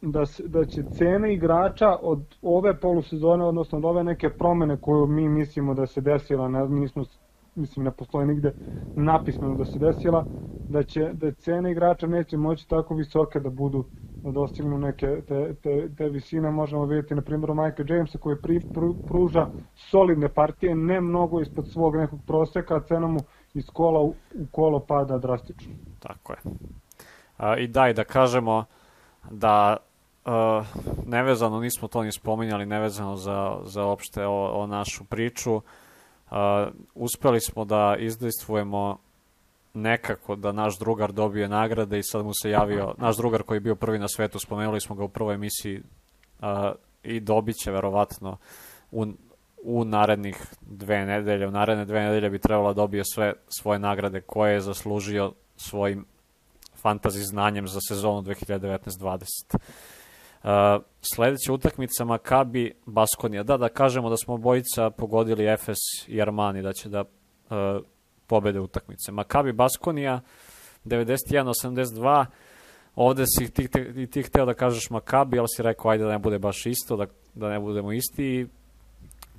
da, 0.00 0.24
da 0.44 0.64
će 0.64 0.82
cene 0.82 1.34
igrača 1.34 1.96
od 2.02 2.36
ove 2.42 2.80
polusezone, 2.80 3.44
odnosno 3.44 3.78
od 3.78 3.84
ove 3.84 4.04
neke 4.04 4.30
promene 4.30 4.76
koju 4.76 5.06
mi 5.06 5.28
mislimo 5.28 5.74
da 5.74 5.86
se 5.86 6.00
desila, 6.00 6.48
ne, 6.48 6.68
mi 6.68 6.80
nismo, 6.80 7.04
mislim 7.54 7.84
ne 7.84 7.90
postoji 7.90 8.26
nigde 8.26 8.52
napismeno 8.94 9.54
da 9.54 9.64
se 9.64 9.78
desila, 9.78 10.24
da 10.68 10.82
će 10.82 11.10
da 11.12 11.32
cene 11.32 11.72
igrača 11.72 12.06
neće 12.06 12.36
moći 12.36 12.68
tako 12.68 12.94
visoke 12.94 13.40
da 13.40 13.50
budu 13.50 13.84
da 14.22 14.30
dostignu 14.30 14.78
neke 14.78 15.06
te, 15.28 15.54
te, 15.62 15.88
te 15.96 16.08
visine, 16.08 16.50
možemo 16.50 16.84
vidjeti 16.84 17.14
na 17.14 17.22
primjeru 17.22 17.54
Michael 17.54 17.90
Jamesa 17.92 18.18
koji 18.18 18.36
pri, 18.42 18.60
pru, 18.74 18.94
pruža 19.06 19.46
solidne 19.74 20.28
partije, 20.28 20.74
ne 20.74 21.00
mnogo 21.00 21.40
ispod 21.40 21.68
svog 21.68 21.96
nekog 21.96 22.20
proseka, 22.26 22.76
a 22.76 22.80
cena 22.80 23.06
mu 23.06 23.18
iz 23.54 23.66
kola 23.72 24.00
u, 24.00 24.08
u 24.34 24.46
kolo 24.52 24.80
pada 24.80 25.18
drastično. 25.18 25.74
Tako 25.98 26.32
je. 26.32 26.38
A, 27.36 27.56
I 27.56 27.66
daj 27.66 27.92
da 27.92 28.04
kažemo 28.04 28.64
da 29.30 29.76
uh, 30.24 30.66
nevezano, 31.06 31.60
nismo 31.60 31.88
to 31.88 32.02
ni 32.02 32.12
spominjali, 32.12 32.66
nevezano 32.66 33.16
za, 33.16 33.58
za 33.64 33.84
opšte 33.84 34.26
o, 34.26 34.50
o 34.62 34.66
našu 34.66 35.04
priču, 35.04 35.54
uh, 35.54 35.62
uspeli 36.94 37.40
smo 37.40 37.64
da 37.64 37.96
izdejstvujemo 37.98 38.98
nekako 39.78 40.36
da 40.36 40.52
naš 40.52 40.78
drugar 40.78 41.12
dobije 41.12 41.48
nagrade 41.48 41.98
i 41.98 42.02
sad 42.02 42.24
mu 42.24 42.32
se 42.42 42.50
javio, 42.50 42.94
naš 42.98 43.16
drugar 43.16 43.42
koji 43.42 43.56
je 43.56 43.60
bio 43.60 43.74
prvi 43.74 43.98
na 43.98 44.08
svetu, 44.08 44.38
spomenuli 44.38 44.80
smo 44.80 44.96
ga 44.96 45.04
u 45.04 45.08
prvoj 45.08 45.34
emisiji 45.34 45.82
uh, 46.40 46.46
i 47.02 47.20
dobit 47.20 47.56
će 47.56 47.70
verovatno 47.70 48.36
u, 48.90 49.06
u 49.62 49.84
narednih 49.84 50.46
dve 50.60 51.06
nedelje, 51.06 51.48
u 51.48 51.50
naredne 51.50 51.84
dve 51.84 52.00
nedelje 52.00 52.30
bi 52.30 52.38
trebalo 52.38 52.74
dobije 52.74 53.04
sve 53.04 53.32
svoje 53.48 53.78
nagrade 53.78 54.20
koje 54.20 54.52
je 54.52 54.60
zaslužio 54.60 55.32
svojim 55.56 56.04
fantazi 56.76 57.22
znanjem 57.22 57.68
za 57.68 57.80
sezonu 57.88 58.22
2019-20. 58.22 59.56
Uh, 60.42 60.84
sledeća 61.14 61.52
utakmica 61.52 62.04
Makabi 62.04 62.72
Baskonija. 62.86 63.42
Da, 63.42 63.56
da 63.56 63.68
kažemo 63.68 64.10
da 64.10 64.16
smo 64.16 64.34
obojica 64.34 64.90
pogodili 64.90 65.46
Efes 65.46 65.78
i 66.06 66.22
Armani 66.22 66.62
da 66.62 66.72
će 66.72 66.88
da 66.88 67.00
uh, 67.00 67.84
pobede 68.28 68.60
utakmice. 68.60 69.12
Makabi 69.12 69.52
Baskonija 69.52 70.20
91-82 70.84 72.26
ovde 72.96 73.24
si 73.26 73.50
ti, 73.50 73.68
ti, 73.68 74.06
ti 74.06 74.22
hteo 74.22 74.46
da 74.46 74.54
kažeš 74.54 74.90
Makabi, 74.90 75.38
ali 75.38 75.48
si 75.48 75.62
rekao 75.62 75.90
ajde 75.90 76.04
da 76.04 76.10
ne 76.10 76.18
bude 76.18 76.38
baš 76.38 76.66
isto, 76.66 76.96
da, 76.96 77.06
da 77.34 77.48
ne 77.48 77.60
budemo 77.60 77.92
isti 77.92 78.24
i 78.24 78.46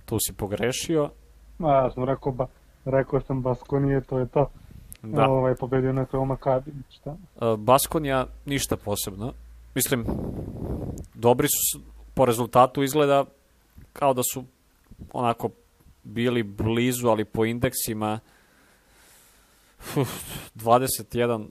tu 0.05 0.17
si 0.19 0.34
pogrešio. 0.34 1.10
Ma, 1.58 1.74
ja 1.74 1.91
sam 1.91 2.03
rekao, 2.03 2.31
ba, 2.31 2.48
rekao 2.86 3.22
sam 3.22 3.41
Baskonije, 3.41 4.01
to 4.01 4.19
je 4.19 4.27
to. 4.27 4.50
Da. 5.03 5.29
Ovaj, 5.29 5.55
pobedio 5.55 5.93
na 5.93 6.05
kraju 6.05 6.25
Makabi, 6.25 6.72
šta? 6.89 7.15
E, 7.41 7.58
Baskonija 7.58 8.25
ništa 8.46 8.77
posebno. 8.77 9.34
Mislim, 9.75 10.05
dobri 11.13 11.48
su, 11.48 11.81
po 12.13 12.25
rezultatu 12.25 12.84
izgleda 12.84 13.25
kao 13.93 14.13
da 14.13 14.22
su 14.34 14.43
onako 15.13 15.50
bili 16.03 16.43
blizu, 16.43 17.08
ali 17.08 17.25
po 17.25 17.46
indeksima 17.46 18.13
uf, 18.13 18.38
21 20.55 21.48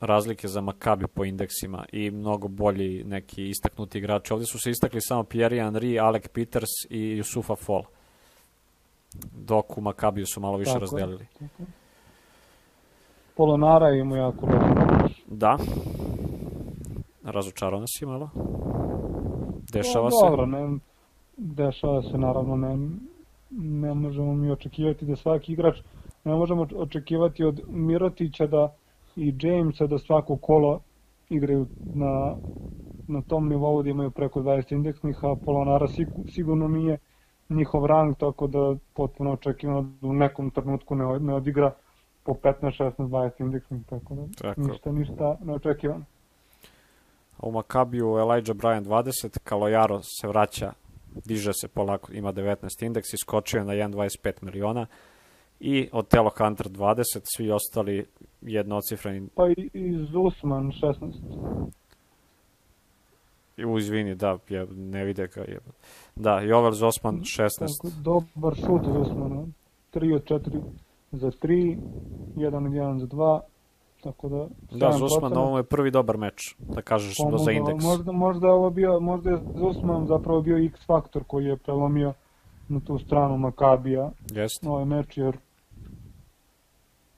razlike 0.00 0.48
za 0.48 0.60
Makabi 0.60 1.06
po 1.06 1.24
indeksima 1.24 1.84
i 1.92 2.10
mnogo 2.10 2.48
bolji 2.48 3.04
neki 3.04 3.48
istaknuti 3.48 3.98
igrači. 3.98 4.32
Ovdje 4.32 4.46
su 4.46 4.58
se 4.58 4.70
istakli 4.70 5.00
samo 5.00 5.24
Pierre 5.24 5.56
Henry, 5.56 6.02
Alec 6.02 6.28
Peters 6.28 6.70
i 6.90 6.98
Yusufa 6.98 7.64
Fall. 7.66 7.82
Dok 9.32 9.78
u 9.78 9.80
Makabiju 9.80 10.26
su 10.26 10.40
malo 10.40 10.56
više 10.58 10.72
Tako 10.72 10.76
je. 10.76 10.80
razdelili. 10.80 11.26
Polonara 13.36 13.90
ima 13.90 14.16
jako 14.16 14.46
loš. 14.46 15.12
Da. 15.26 15.58
Razočarao 17.24 17.80
nas 17.80 17.90
je 18.00 18.06
malo. 18.06 18.30
Dešava 19.72 20.08
Pa, 20.08 20.10
se. 20.10 20.30
Dobro, 20.30 20.46
ne, 20.46 20.78
dešava 21.36 22.02
se 22.02 22.18
naravno, 22.18 22.56
ne, 22.56 22.88
ne 23.50 23.94
možemo 23.94 24.34
mi 24.34 24.50
očekivati 24.50 25.04
da 25.06 25.16
svaki 25.16 25.52
igrač, 25.52 25.78
ne 26.28 26.36
možemo 26.36 26.66
očekivati 26.76 27.44
od 27.44 27.60
Mirotića 27.68 28.46
da 28.46 28.74
i 29.16 29.34
Jamesa 29.42 29.86
da 29.86 29.98
svako 29.98 30.36
kolo 30.36 30.80
igraju 31.28 31.66
na, 31.94 32.34
na 33.08 33.22
tom 33.22 33.48
nivou 33.48 33.82
da 33.82 33.90
imaju 33.90 34.10
preko 34.10 34.40
20 34.40 34.72
indeksnih, 34.72 35.16
a 35.22 35.34
Polonara 35.44 35.86
sigu- 35.86 36.30
sigurno 36.34 36.68
nije 36.68 36.98
njihov 37.48 37.86
rang, 37.86 38.16
tako 38.18 38.46
da 38.46 38.76
potpuno 38.94 39.32
očekivano 39.32 39.82
da 40.00 40.08
u 40.08 40.12
nekom 40.12 40.50
trenutku 40.50 40.94
ne, 40.94 41.18
ne 41.20 41.34
odigra 41.34 41.72
po 42.24 42.32
15, 42.32 42.54
16, 42.62 43.08
20 43.08 43.30
indeksnih, 43.38 43.80
tako 43.86 44.14
da 44.14 44.22
Tako. 44.38 44.60
ništa, 44.60 44.92
ništa 44.92 45.36
neočekivano. 45.44 46.04
A 47.38 47.46
U 47.46 47.50
Makabiju 47.52 48.06
Elijah 48.18 48.56
Bryan 48.56 48.84
20, 48.84 49.38
Kalojaro 49.44 50.00
se 50.02 50.28
vraća, 50.28 50.72
diže 51.24 51.52
se 51.52 51.68
polako, 51.68 52.12
ima 52.12 52.32
19 52.32 52.86
indeks, 52.86 53.12
iskočio 53.12 53.58
je 53.58 53.64
na 53.64 53.72
1,25 53.72 54.32
miliona 54.42 54.86
i 55.60 55.88
Otelo 55.92 56.30
Hunter 56.38 56.66
20, 56.66 57.20
svi 57.36 57.50
ostali 57.50 58.06
jednocifreni, 58.42 59.28
Pa 59.34 59.48
i, 59.48 59.70
i 59.72 60.06
Zusman 60.12 60.72
16. 60.72 61.12
u 63.66 63.78
izvini, 63.78 64.14
da, 64.14 64.38
je, 64.48 64.66
ne 64.70 65.04
vide 65.04 65.26
ga 65.26 65.40
je. 65.40 65.58
Da, 66.16 66.40
Jovel 66.40 66.72
Zosman 66.72 67.20
16, 67.20 67.58
Tako, 67.58 67.94
dobar 68.02 68.54
šut 68.54 68.82
Zusmana. 68.84 69.46
3 69.94 70.14
od 70.14 70.24
4 70.24 70.60
za 71.12 71.30
3, 71.30 71.78
1 72.36 72.56
od 72.56 72.72
1 72.72 72.98
za 72.98 73.06
2. 73.06 73.40
Tako 74.02 74.28
da, 74.28 74.46
da, 74.70 74.86
7%. 74.86 74.98
Zosman, 74.98 75.36
ovo 75.36 75.56
je 75.56 75.64
prvi 75.64 75.90
dobar 75.90 76.16
meč, 76.16 76.54
da 76.58 76.82
kažeš 76.82 77.16
do 77.30 77.38
za 77.38 77.52
indeks. 77.52 77.84
Možda, 77.84 78.12
možda, 78.12 78.48
ovo 78.48 78.70
bio, 78.70 79.00
možda 79.00 79.30
je 79.30 79.38
Zusman 79.56 80.06
zapravo 80.06 80.40
bio 80.40 80.64
X 80.66 80.86
faktor 80.86 81.24
koji 81.26 81.44
je 81.44 81.56
prelomio 81.56 82.12
na 82.68 82.80
tu 82.80 82.98
stranu 82.98 83.36
Makabija 83.38 84.10
Jeste. 84.30 84.68
ovaj 84.68 84.84
meč, 84.84 85.16
jer 85.16 85.36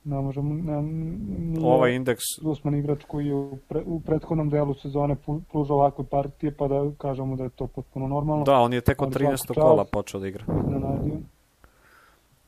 ne 0.04 0.20
možemo, 0.20 0.54
ne, 0.54 0.82
nije 0.82 1.66
Ovaj 1.66 1.94
indeks, 1.94 2.22
Zusman 2.42 2.74
igrač 2.74 3.04
koji 3.04 3.26
je 3.26 3.34
u, 3.34 3.58
pre, 3.68 3.82
u 3.86 4.00
prethodnom 4.00 4.50
delu 4.50 4.74
sezone 4.74 5.16
pružao 5.52 5.76
ovakve 5.76 6.04
partije, 6.04 6.54
pa 6.56 6.68
da 6.68 6.90
kažemo 6.98 7.36
da 7.36 7.44
je 7.44 7.50
to 7.50 7.66
potpuno 7.66 8.08
normalno. 8.08 8.44
da, 8.44 8.58
on 8.58 8.72
je 8.72 8.80
tek 8.80 9.02
od 9.02 9.16
Ali 9.16 9.26
13. 9.26 9.36
svaka 9.46 9.60
kola 9.60 9.84
počeo 9.84 10.20
da 10.20 10.28
igra. 10.28 10.44
iznenadio. 10.64 11.18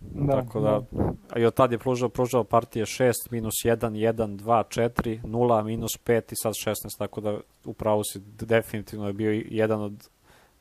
Da, 0.00 0.32
Tako 0.32 0.60
da, 0.60 0.82
a 1.30 1.38
i 1.38 1.44
od 1.44 1.54
tad 1.54 1.72
je 1.72 1.78
pružao, 1.78 2.08
pružao 2.08 2.44
partije 2.44 2.84
6, 2.84 3.12
minus 3.30 3.54
1, 3.64 3.76
1, 3.78 4.38
2, 4.38 4.80
4, 4.80 5.22
0, 5.22 5.64
minus 5.64 5.90
5 6.06 6.32
i 6.32 6.36
sad 6.36 6.52
16, 6.52 6.74
tako 6.98 7.20
da 7.20 7.40
upravo 7.64 8.04
si 8.04 8.20
definitivno 8.40 9.06
je 9.06 9.12
bio 9.12 9.42
jedan 9.50 9.82
od 9.82 10.08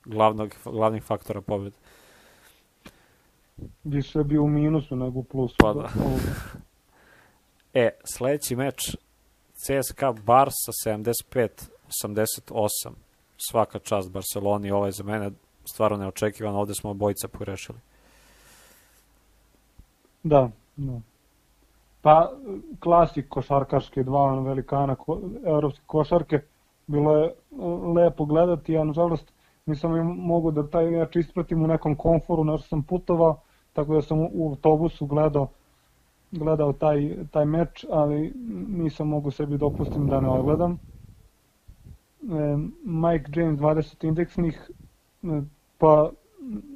glavnog, 0.06 0.56
glavnih 0.66 1.04
faktora 1.04 1.42
pobjede. 1.42 1.76
Više 3.84 4.20
je 4.20 4.24
bio 4.24 4.44
u 4.44 4.48
minusu 4.48 4.96
nego 4.96 5.20
u 5.20 5.24
plusu. 5.24 5.56
Pa 5.60 5.74
da. 5.74 5.90
Ovoga. 6.06 6.62
E, 7.74 7.90
sledeći 8.04 8.56
meč 8.56 8.98
CSKA 9.54 10.14
Barsa 10.26 10.72
75-88. 10.86 12.92
Svaka 13.38 13.80
čast 13.80 14.12
Barceloni, 14.12 14.72
ovo 14.72 14.86
je 14.86 14.92
za 14.92 15.04
mene 15.04 15.32
stvarno 15.66 15.98
neočekivano, 15.98 16.60
ovde 16.60 16.74
smo 16.74 16.90
obojica 16.90 17.28
pogrešili. 17.28 17.80
Da, 20.24 20.50
da. 20.76 21.00
Pa, 22.02 22.32
klasik 22.80 23.30
košarkaške, 23.30 24.04
dva 24.04 24.40
velikana 24.40 24.96
ko, 24.96 25.20
evropske 25.46 25.82
košarke, 25.86 26.42
bilo 26.88 27.18
je 27.18 27.28
e, 27.28 27.34
lepo 27.96 28.26
gledati, 28.26 28.78
a 28.78 28.84
nažalost 28.84 29.34
nisam 29.66 29.96
im 29.96 30.08
mogu 30.08 30.52
da 30.52 30.68
taj 30.68 30.86
meč 30.86 31.16
ispratim 31.16 31.64
u 31.64 31.68
nekom 31.68 31.96
komforu, 31.96 32.44
nešto 32.44 32.68
sam 32.68 32.84
putovao, 32.84 33.40
tako 33.74 33.94
da 33.94 34.02
sam 34.02 34.20
u 34.20 34.50
autobusu 34.50 35.06
gledao 35.06 35.48
gledao 36.32 36.74
taj, 36.74 37.16
taj 37.32 37.46
meč, 37.46 37.86
ali 37.90 38.34
nisam 38.68 39.08
mogu 39.08 39.32
sebi 39.32 39.58
dopustim 39.58 40.08
da 40.08 40.22
ne 40.22 40.30
odgledam. 40.30 40.72
E, 40.72 40.78
Mike 42.84 43.40
James 43.40 43.60
20 43.60 44.08
indeksnih, 44.08 44.72
e, 45.24 45.42
pa 45.78 46.10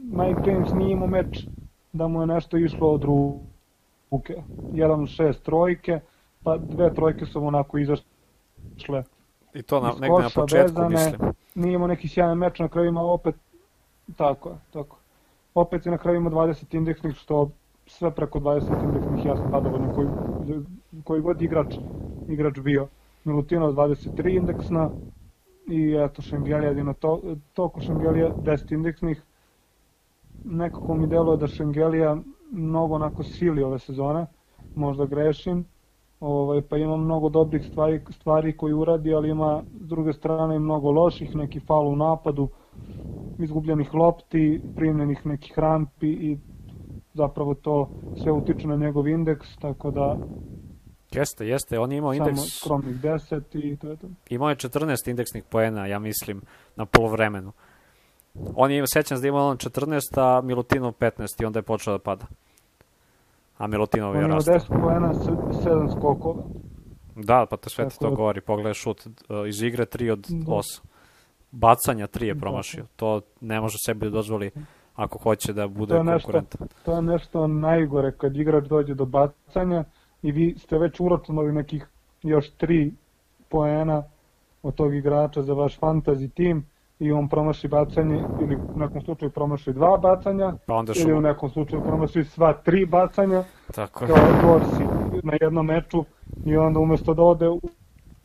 Mike 0.04 0.52
James 0.52 0.74
nije 0.74 0.92
imao 0.92 1.08
meč 1.08 1.48
da 1.94 2.08
mu 2.08 2.22
je 2.22 2.28
nešto 2.28 2.58
išlo 2.58 2.92
od 2.92 3.04
ruke. 3.04 4.44
Jedan 4.74 5.08
šest 5.08 5.44
trojke, 5.44 6.00
pa 6.44 6.58
dve 6.58 6.94
trojke 6.94 7.26
su 7.26 7.46
onako 7.46 7.78
izašle. 7.78 9.04
I 9.54 9.62
to 9.62 9.80
na, 9.80 9.88
negde 9.88 10.24
na 10.24 10.30
početku, 10.36 10.82
vezane. 10.82 10.90
mislim. 10.90 11.34
Nije 11.56 11.74
imao 11.74 11.88
neki 11.88 12.08
sjajan 12.08 12.38
meč, 12.38 12.60
na 12.60 12.68
kraju 12.68 12.88
ima 12.88 13.02
opet, 13.02 13.36
tako 14.16 14.50
je, 14.50 14.56
tako. 14.74 14.98
Opet 15.54 15.86
je 15.86 15.92
na 15.92 15.98
kraju 15.98 16.18
ima 16.18 16.30
20 16.30 16.76
indeksnih, 16.76 17.16
što 17.16 17.50
sve 17.88 18.12
preko 18.16 18.40
20 18.40 18.84
indeksnih 18.84 19.22
sam 19.22 19.50
zadovoljan 19.50 19.90
koji, 19.90 20.10
koji 21.04 21.22
god 21.22 21.42
igrač, 21.42 21.76
igrač 22.28 22.60
bio. 22.60 22.88
Milutinov 23.24 23.74
23 23.74 24.38
indeksna 24.38 24.90
i 25.68 25.96
eto 26.06 26.22
Šengelija 26.22 26.70
jedino 26.70 26.94
to, 26.94 27.22
toliko 27.54 27.82
Šengelija 27.82 28.32
10 28.40 28.74
indeksnih. 28.74 29.24
Nekako 30.44 30.96
mi 30.96 31.08
deluje 31.08 31.38
da 31.38 31.48
Šengelija 31.48 32.18
mnogo 32.52 32.96
onako 32.96 33.24
sili 33.24 33.64
ove 33.64 33.80
sezone, 33.80 34.26
možda 34.76 35.06
grešim, 35.06 35.66
ovaj, 36.20 36.62
pa 36.62 36.78
ima 36.78 36.98
mnogo 36.98 37.30
dobrih 37.30 37.66
stvari, 37.66 38.02
stvari 38.10 38.58
koji 38.58 38.74
uradi, 38.74 39.14
ali 39.14 39.30
ima 39.30 39.64
s 39.82 39.88
druge 39.88 40.14
strane 40.14 40.60
mnogo 40.60 40.92
loših, 40.92 41.36
neki 41.36 41.60
faul 41.60 41.88
u 41.88 41.96
napadu, 41.96 42.50
izgubljenih 43.38 43.94
lopti, 43.94 44.62
primljenih 44.76 45.26
nekih 45.26 45.60
rampi 45.60 46.08
i 46.08 46.38
zapravo 47.16 47.54
to 47.56 47.90
sve 48.16 48.32
utiče 48.32 48.68
na 48.68 48.76
njegov 48.76 49.08
indeks, 49.08 49.48
tako 49.56 49.92
da 49.92 50.18
Jeste, 51.12 51.48
jeste, 51.48 51.80
on 51.80 51.92
je 51.92 51.98
imao 51.98 52.14
indeks, 52.14 52.36
samo 52.36 52.48
skromnih 52.50 52.96
10 52.96 53.42
i 53.64 53.78
to 53.78 53.90
je 53.90 53.98
to. 53.98 54.08
imao 54.30 54.50
je 54.50 54.56
14 54.56 55.10
indeksnih 55.10 55.44
poena, 55.44 55.86
ja 55.86 56.00
mislim, 56.00 56.42
na 56.76 56.86
polovremenu. 56.86 57.52
On 58.56 58.72
je, 58.72 58.84
sećam 58.88 59.18
se 59.18 59.22
da 59.22 59.28
imao 59.28 59.48
on 59.48 59.58
14, 59.58 60.00
a 60.18 60.42
Milutinov 60.42 60.92
15 60.92 61.12
i 61.42 61.46
onda 61.46 61.60
je 61.60 61.64
počeo 61.64 61.94
da 61.94 62.00
pada. 62.00 62.26
A 63.58 63.68
Milutinov 63.68 64.12
On 64.12 64.18
je 64.18 64.28
rastao. 64.28 64.56
10 64.56 64.68
poena, 64.82 65.14
7 65.14 65.92
skokova. 65.92 66.44
Da, 67.16 67.46
pa 67.50 67.58
to 67.58 67.70
sve 67.70 67.90
ti 67.90 68.00
to 68.00 68.10
da- 68.10 68.16
govori. 68.16 68.42
Pogledaj 68.42 68.74
šut 68.74 69.06
uh, 69.06 69.12
iz 69.48 69.62
igre 69.62 69.86
3 69.86 70.12
od 70.12 70.26
Da. 70.30 70.52
8. 70.52 70.82
Bacanja 71.52 72.08
3 72.08 72.24
je 72.24 72.34
Da. 72.34 72.40
promašio. 72.40 72.86
To 72.96 73.22
ne 73.42 73.62
može 73.62 73.78
sebi 73.86 74.06
da 74.06 74.12
dozvoli 74.12 74.52
ako 74.96 75.18
hoće 75.20 75.54
da 75.54 75.68
bude 75.68 75.94
To 75.94 76.04
nešto- 76.04 76.26
konkurentan. 76.26 76.68
To 76.86 76.96
je 76.96 77.02
nešto 77.02 77.48
najgore 77.48 78.12
kad 78.12 78.36
igrač 78.36 78.66
dođe 78.66 78.94
do 78.94 79.06
bacanja 79.06 79.84
i 80.22 80.32
vi 80.32 80.56
ste 80.58 80.78
već 80.78 81.00
uračunali 81.00 81.52
nekih 81.52 81.88
još 82.24 82.52
3 82.54 82.92
poena 83.50 84.04
od 84.64 84.76
tog 84.76 84.96
igrača 84.96 85.42
za 85.42 85.54
vaš 85.54 85.80
fantasy 85.80 86.30
tim 86.30 86.66
i 87.00 87.12
on 87.12 87.30
promaši 87.30 87.68
bacanje 87.68 88.24
ili 88.42 88.56
u 88.56 88.80
nekom 88.80 89.02
slučaju 89.02 89.32
promaši 89.32 89.74
dva 89.74 89.98
bacanja 89.98 90.54
Pa 90.66 90.74
onda 90.74 90.94
ili 90.96 91.14
u 91.14 91.22
nekom 91.22 91.50
slučaju 91.50 91.82
promaši 91.84 92.24
sva 92.24 92.54
tri 92.54 92.86
bacanja 92.86 93.44
Tako 93.76 94.06
je. 94.06 94.08
kao 94.08 94.26
Dorsi 94.44 94.84
na 95.24 95.34
jednom 95.42 95.66
meču 95.66 96.06
i 96.46 96.58
onda 96.58 96.80
umesto 96.80 97.14
da 97.14 97.22
ode 97.22 97.50
u 97.50 97.62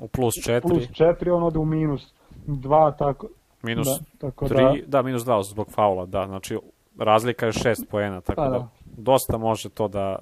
U 0.01 0.09
plus 0.09 0.35
4, 0.37 0.61
plus 0.61 0.83
4 0.83 1.31
on 1.31 1.43
ode 1.43 1.59
u 1.59 1.65
minus 1.65 2.15
2 2.47 2.97
tako 2.99 3.29
minus 3.63 3.87
da, 3.89 3.99
tako 4.19 4.47
3, 4.47 4.85
da, 4.87 5.03
minus 5.03 5.23
2 5.23 5.51
zbog 5.51 5.73
faula, 5.73 6.07
da. 6.07 6.27
Znači, 6.27 6.59
razlika 6.99 7.47
je 7.47 7.53
6 7.53 7.87
poena, 7.91 8.21
tako 8.21 8.43
Pa 8.43 8.49
da 8.49 8.59
da. 8.59 8.69
dosta 8.85 9.39
može 9.39 9.69
to 9.69 9.89
da, 9.89 10.19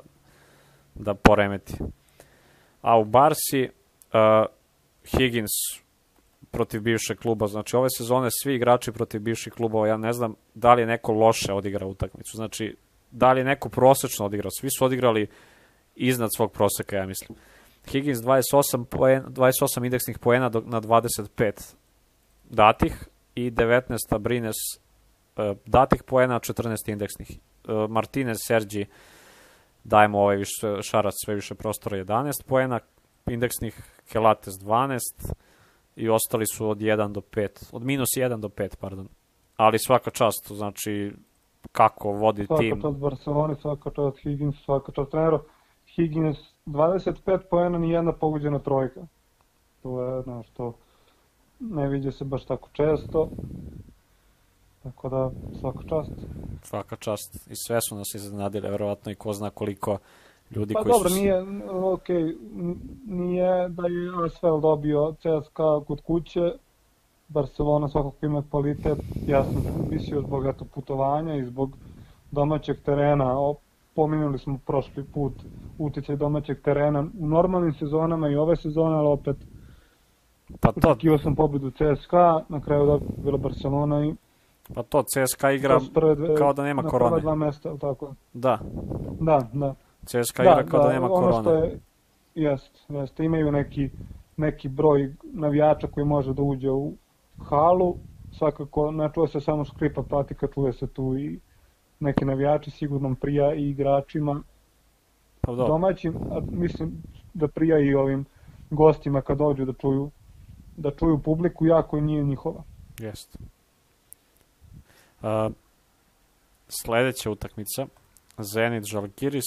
da 0.94 1.14
poremeti. 1.14 1.74
A 2.82 2.98
u 2.98 3.04
Barsi, 3.04 3.68
uh, 4.12 4.46
Higgins 5.16 5.50
protiv 6.50 6.80
bivšeg 6.80 7.18
kluba. 7.18 7.46
Znači, 7.46 7.76
ove 7.76 7.88
sezone 7.96 8.28
svi 8.42 8.54
igrači 8.54 8.92
protiv 8.92 9.20
bivših 9.20 9.52
klubova, 9.52 9.88
ja 9.88 9.96
ne 9.96 10.12
znam 10.12 10.34
da 10.54 10.74
li 10.74 10.82
je 10.82 10.86
neko 10.86 11.12
loše 11.12 11.52
odigrao 11.52 11.88
utakmicu. 11.88 12.36
Znači, 12.36 12.76
da 13.10 13.32
li 13.32 13.40
je 13.40 13.44
neko 13.44 13.68
prosečno 13.68 14.26
odigrao. 14.26 14.50
Svi 14.50 14.68
su 14.70 14.84
odigrali 14.84 15.26
iznad 15.96 16.30
svog 16.36 16.52
proseka, 16.52 16.96
ja 16.96 17.06
mislim. 17.06 17.38
Higgins 17.90 18.18
28, 18.18 18.84
poen, 18.84 19.24
28 19.24 19.84
indeksnih 19.84 20.18
poena 20.18 20.50
na 20.64 20.80
25 20.80 21.74
datih 22.50 23.08
i 23.46 23.50
19 23.50 24.18
Brines 24.18 24.56
e, 25.36 25.54
datih 25.66 26.02
poena, 26.02 26.40
14 26.40 26.92
indeksnih. 26.92 27.30
E, 27.30 27.38
Martinez, 27.88 28.36
Sergi 28.46 28.86
dajemo 29.84 30.18
ovaj 30.18 30.36
više, 30.36 30.82
šarac 30.82 31.14
sve 31.24 31.34
više 31.34 31.54
prostora 31.54 31.96
11 31.96 32.44
poena, 32.46 32.80
indeksnih 33.30 33.82
Kelates 34.12 34.54
12 34.54 34.98
i 35.96 36.08
ostali 36.08 36.46
su 36.46 36.68
od 36.68 36.78
1 36.78 37.12
do 37.12 37.20
5, 37.20 37.68
od 37.72 37.84
minus 37.84 38.08
1 38.16 38.40
do 38.40 38.48
5, 38.48 38.76
pardon. 38.76 39.08
Ali 39.56 39.78
svaka 39.78 40.10
čast, 40.10 40.52
znači 40.52 41.12
kako 41.72 42.10
vodi 42.10 42.46
svaka 42.46 42.62
tim. 42.62 42.80
Svaka 42.80 42.88
čast 42.88 43.00
Barcelona, 43.00 43.54
svaka 43.54 43.90
čast 43.90 44.18
Higgins, 44.22 44.56
svaka 44.64 44.92
čast 44.92 45.10
treneru. 45.10 45.40
Higgins 45.96 46.38
25 46.66 47.38
poena 47.50 47.78
ni 47.78 47.90
jedna 47.90 48.12
pogođena 48.12 48.58
trojka. 48.58 49.00
To 49.82 50.02
je, 50.02 50.22
znaš, 50.22 50.50
to 50.50 50.74
ne 51.60 51.88
viđe 51.88 52.12
se 52.12 52.24
baš 52.24 52.44
tako 52.44 52.68
često. 52.72 53.28
Tako 54.82 55.08
da, 55.08 55.30
svaka 55.60 55.82
čast. 55.88 56.12
Svaka 56.62 56.96
čast. 56.96 57.34
I 57.50 57.56
sve 57.56 57.80
su 57.80 57.96
nas 57.96 58.14
iznenadile, 58.14 58.70
verovatno 58.70 59.12
i 59.12 59.14
ko 59.14 59.32
zna 59.32 59.50
koliko 59.50 59.98
ljudi 60.50 60.74
pa 60.74 60.82
koji 60.82 60.92
dobro, 60.92 61.08
su... 61.08 61.14
nije, 61.14 61.42
ok, 61.72 62.08
nije 63.06 63.68
da 63.68 63.86
je 63.86 64.24
ASFL 64.24 64.60
dobio 64.60 65.14
CSKA 65.18 65.80
kod 65.86 66.00
kuće, 66.00 66.52
Barcelona 67.28 67.88
svakako 67.88 68.26
ima 68.26 68.42
kvalitet, 68.50 68.98
ja 69.26 69.44
sam 69.44 69.88
mislio 69.90 70.20
zbog 70.20 70.46
eto 70.46 70.64
putovanja 70.74 71.34
i 71.34 71.44
zbog 71.44 71.70
domaćeg 72.30 72.76
terena, 72.84 73.40
o, 73.40 73.54
pominuli 73.94 74.38
smo 74.38 74.58
prošli 74.66 75.04
put 75.04 75.32
utjecaj 75.78 76.16
domaćeg 76.16 76.62
terena 76.62 77.06
u 77.20 77.26
normalnim 77.26 77.72
sezonama 77.72 78.28
i 78.28 78.36
ove 78.36 78.56
sezone, 78.56 78.96
ali 78.96 79.08
opet 79.08 79.36
pa 80.60 80.72
to... 80.72 80.90
očekivao 80.90 81.18
sam 81.18 81.34
pobedu 81.34 81.70
CSKA, 81.70 82.40
na 82.48 82.60
kraju 82.60 82.86
da 82.86 82.98
bila 83.22 83.38
Barcelona 83.38 84.06
i 84.06 84.14
Pa 84.74 84.82
to 84.82 85.02
CSKA 85.02 85.50
igra 85.50 85.80
dve, 86.16 86.34
kao 86.34 86.52
da 86.52 86.62
nema 86.62 86.82
na 86.82 86.88
korone. 86.88 87.16
Na 87.16 87.20
dva 87.20 87.34
mesta, 87.34 87.76
tako? 87.76 88.14
Da. 88.32 88.58
Da, 89.20 89.48
da. 89.52 89.74
CSKA 90.04 90.42
igra 90.42 90.62
da, 90.62 90.70
kao 90.70 90.80
da, 90.80 90.86
da 90.86 90.92
nema 90.92 91.06
ono 91.06 91.14
korone. 91.14 91.42
Što 91.42 91.54
je, 91.54 91.78
jest, 92.34 92.84
jest, 92.88 93.20
imaju 93.20 93.52
neki, 93.52 93.90
neki 94.36 94.68
broj 94.68 95.14
navijača 95.22 95.86
koji 95.86 96.06
može 96.06 96.34
da 96.34 96.42
uđe 96.42 96.70
u 96.70 96.92
halu, 97.48 97.96
svakako 98.32 98.90
ne 98.90 99.10
čuje 99.14 99.28
se 99.28 99.40
samo 99.40 99.64
škripa 99.64 100.02
patika, 100.02 100.46
čuje 100.54 100.72
se 100.72 100.86
tu 100.86 101.16
i 101.18 101.40
neki 102.00 102.24
navijači 102.24 102.70
sigurno 102.70 103.14
prija 103.20 103.54
i 103.54 103.70
igračima 103.70 104.42
pa, 105.40 105.52
do. 105.54 105.66
domaćim, 105.66 106.14
a 106.30 106.40
mislim 106.50 107.02
da 107.34 107.48
prija 107.48 107.78
i 107.78 107.94
ovim 107.94 108.24
gostima 108.70 109.20
kad 109.20 109.38
dođu 109.38 109.64
da 109.64 109.72
čuju 109.72 110.10
da 110.78 110.90
čuju 110.90 111.18
publiku, 111.18 111.66
jako 111.66 112.00
nije 112.00 112.24
njihova. 112.24 112.62
Jeste. 112.98 113.38
Uh, 115.22 115.52
sledeća 116.68 117.30
utakmica, 117.30 117.86
Zenit 118.38 118.84
Žalgiris. 118.84 119.44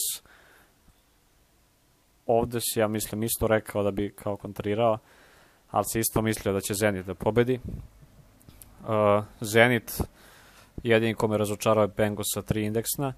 Ovde 2.26 2.60
si, 2.62 2.80
ja 2.80 2.88
mislim, 2.88 3.24
isto 3.24 3.48
rekao 3.48 3.84
da 3.84 3.92
bi 3.92 4.14
kao 4.16 4.38
kontrirao, 4.38 4.98
ali 5.72 5.86
si 5.86 6.00
isto 6.00 6.22
mislio 6.22 6.54
da 6.54 6.62
će 6.62 6.74
Zenit 6.74 7.06
da 7.06 7.16
pobedi. 7.16 7.60
Uh, 8.82 9.24
Zenit 9.42 10.02
jedini 10.84 11.14
kome 11.14 11.38
razočarao 11.38 11.82
je 11.82 11.94
Bengo 11.98 12.24
sa 12.34 12.42
3 12.42 12.66
indeksna, 12.66 13.14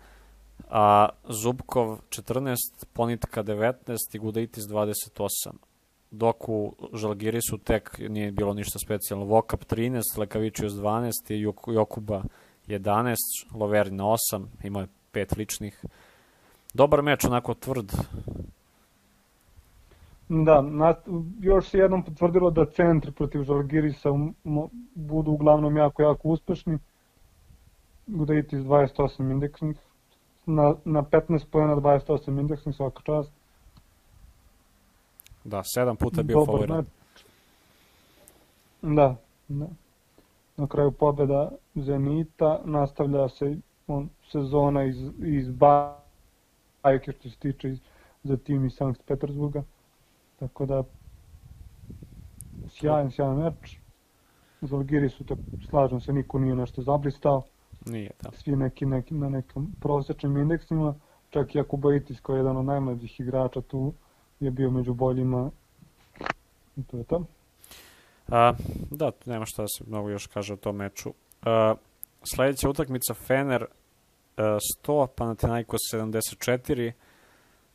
a 0.69 1.09
Zubkov 1.29 1.97
14, 2.09 2.55
Ponitka 2.93 3.43
19 3.43 3.97
i 4.13 4.19
Gudaitis 4.19 4.63
28 4.63 5.72
dok 6.13 6.49
u 6.49 6.73
Žalgirisu 6.93 7.57
tek 7.57 7.99
nije 8.09 8.31
bilo 8.31 8.53
ništa 8.53 8.79
specijalno. 8.79 9.25
Vokap 9.25 9.63
13, 9.63 10.01
Lekavičius 10.17 10.73
12 10.73 11.11
i 11.29 11.73
Jokuba 11.73 12.23
11, 12.67 13.15
Loverin 13.53 13.97
8, 13.97 14.45
imao 14.63 14.81
je 14.81 14.87
pet 15.11 15.37
ličnih. 15.37 15.85
Dobar 16.73 17.01
meč, 17.01 17.25
onako 17.25 17.53
tvrd. 17.53 17.91
Da, 20.29 20.61
na, 20.61 20.95
još 21.39 21.69
se 21.69 21.77
jednom 21.77 22.03
potvrdilo 22.03 22.51
da 22.51 22.65
centri 22.65 23.11
protiv 23.11 23.43
Žalgirisa 23.43 24.09
budu 24.95 25.31
uglavnom 25.31 25.77
jako, 25.77 26.01
jako 26.01 26.27
uspešni. 26.27 26.77
Gudaitis 28.07 28.59
28 28.59 29.31
indeksnih, 29.31 29.77
na, 30.45 30.75
na 30.85 31.03
15 31.03 31.45
pojena 31.51 31.75
28 31.75 32.39
indeksnih 32.39 32.75
svaka 32.75 33.01
čast. 33.03 33.31
Da, 35.43 35.63
sedam 35.63 35.95
puta 35.95 36.19
je 36.19 36.23
bio 36.23 36.35
Dobar 36.35 36.67
favorit. 36.67 36.69
meč. 36.69 37.25
Da, 38.81 39.15
da. 39.47 39.67
Na 40.57 40.67
kraju 40.67 40.91
pobeda 40.91 41.51
Zenita, 41.75 42.61
nastavlja 42.65 43.29
se 43.29 43.57
on, 43.87 44.09
sezona 44.31 44.83
iz, 44.83 44.97
iz 45.17 45.49
bajke 45.49 47.11
što 47.11 47.29
se 47.29 47.37
tiče 47.39 47.69
iz, 47.69 47.79
za 48.23 48.37
tim 48.37 48.65
iz 48.65 48.73
Sankt 48.73 49.01
Petersburga. 49.05 49.63
Tako 50.39 50.65
da, 50.65 50.83
sjajan, 52.69 53.11
sjajan 53.11 53.37
meč. 53.37 53.77
Zalgiri 54.61 55.09
su, 55.09 55.23
tako, 55.25 55.41
slažem 55.69 56.01
se, 56.01 56.13
niko 56.13 56.39
nije 56.39 56.55
nešto 56.55 56.81
zablistao. 56.81 57.43
Nije, 57.85 58.11
da. 58.21 58.31
Svi 58.31 58.55
neki, 58.55 58.85
neki 58.85 59.13
na 59.13 59.29
nekim 59.29 59.73
prosečnim 59.79 60.37
indeksima. 60.37 60.95
Čak 61.29 61.55
i 61.55 61.57
Jakubaitis 61.57 62.19
kao 62.19 62.35
jedan 62.35 62.57
od 62.57 62.65
najmlađih 62.65 63.19
igrača 63.19 63.61
tu 63.61 63.93
je 64.39 64.51
bio 64.51 64.71
među 64.71 64.93
boljima 64.93 65.51
i 66.77 66.83
to 66.83 66.97
je 66.97 67.03
to. 67.03 67.25
A, 68.27 68.53
da, 68.91 69.11
nema 69.25 69.45
šta 69.45 69.61
da 69.61 69.67
se 69.67 69.83
mnogo 69.87 70.09
još 70.09 70.27
kaže 70.27 70.53
o 70.53 70.57
tom 70.57 70.75
meču. 70.75 71.13
A, 71.41 71.75
sledeća 72.23 72.69
utakmica 72.69 73.13
Fener 73.13 73.65
a, 74.37 74.57
100, 74.83 75.07
Panathinaikos 75.15 75.79
74, 75.93 76.91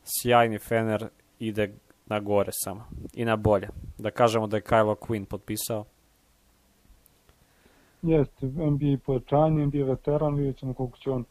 sjajni 0.02 0.58
Fener 0.58 1.08
ide 1.38 1.72
na 2.06 2.20
gore 2.20 2.50
samo 2.64 2.84
i 3.14 3.24
na 3.24 3.36
bolje. 3.36 3.68
Da 3.98 4.10
kažemo 4.10 4.46
da 4.46 4.56
je 4.56 4.62
Kylo 4.62 4.94
Quinn 4.94 5.24
potpisao. 5.24 5.84
Jeste, 8.02 8.46
NBA 8.46 8.98
pojačanje, 9.06 9.66
NBA 9.66 9.84
veteran, 9.84 10.34
vidjet 10.34 10.56
ćemo 10.56 10.74
koliko 10.74 10.98
će 10.98 11.10
on 11.10 11.24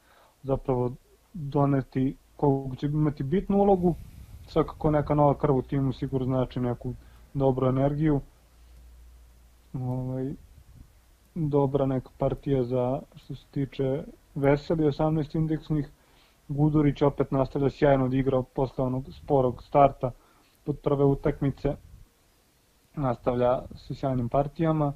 zapravo 0.43 0.91
doneti, 1.33 2.15
koliko 2.35 2.75
će 2.75 2.85
imati 2.85 3.23
bitnu 3.23 3.57
ulogu, 3.57 3.95
svakako 4.47 4.91
neka 4.91 5.15
nova 5.15 5.37
krv 5.37 5.55
u 5.55 5.61
timu 5.61 5.93
sigurno 5.93 6.25
znači 6.25 6.59
neku 6.59 6.93
dobru 7.33 7.67
energiju. 7.67 8.21
Ovaj, 9.73 10.33
dobra 11.35 11.85
neka 11.85 12.09
partija 12.17 12.63
za 12.63 13.01
što 13.15 13.35
se 13.35 13.45
tiče 13.51 14.03
Veseli, 14.35 14.83
18 14.83 15.35
indeksnih. 15.35 15.89
Gudurić 16.47 17.01
opet 17.01 17.31
nastavlja 17.31 17.69
sjajno 17.69 18.07
da 18.07 18.17
igra 18.17 18.41
posle 18.41 18.83
onog 18.83 19.05
sporog 19.13 19.63
starta 19.63 20.11
pod 20.63 20.79
prve 20.79 21.03
utakmice. 21.03 21.75
Nastavlja 22.95 23.61
sa 23.75 23.93
sjajnim 23.93 24.29
partijama. 24.29 24.93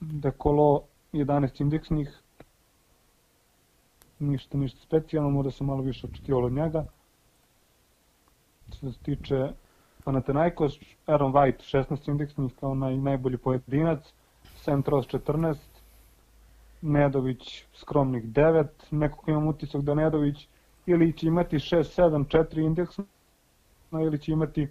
Dekolo 0.00 0.82
11 1.12 1.60
indeksnih, 1.62 2.23
ništa, 4.18 4.58
ništa 4.58 4.80
specijalno, 4.80 5.30
možda 5.30 5.50
sam 5.50 5.66
malo 5.66 5.82
više 5.82 6.06
očekivalo 6.06 6.46
od 6.46 6.52
njega. 6.52 6.84
Što 8.76 8.92
se 8.92 8.98
tiče 8.98 9.48
Panathinaikos, 10.04 10.72
Aaron 11.06 11.32
White 11.32 11.86
16 11.88 12.10
indeksnih 12.10 12.52
kao 12.60 12.74
naj, 12.74 12.96
najbolji 12.96 13.38
pojedinac, 13.38 14.12
Sam 14.56 14.82
Tross 14.82 15.08
14, 15.08 15.56
Nedović 16.82 17.64
skromnih 17.74 18.24
9, 18.24 18.66
nekako 18.90 19.30
imam 19.30 19.48
utisak 19.48 19.82
da 19.82 19.94
Nedović 19.94 20.48
ili 20.86 21.12
će 21.12 21.26
imati 21.26 21.56
6, 21.56 22.00
7, 22.02 22.24
4 22.24 22.66
indeksna 22.66 23.04
ili 24.02 24.18
će 24.18 24.32
imati 24.32 24.68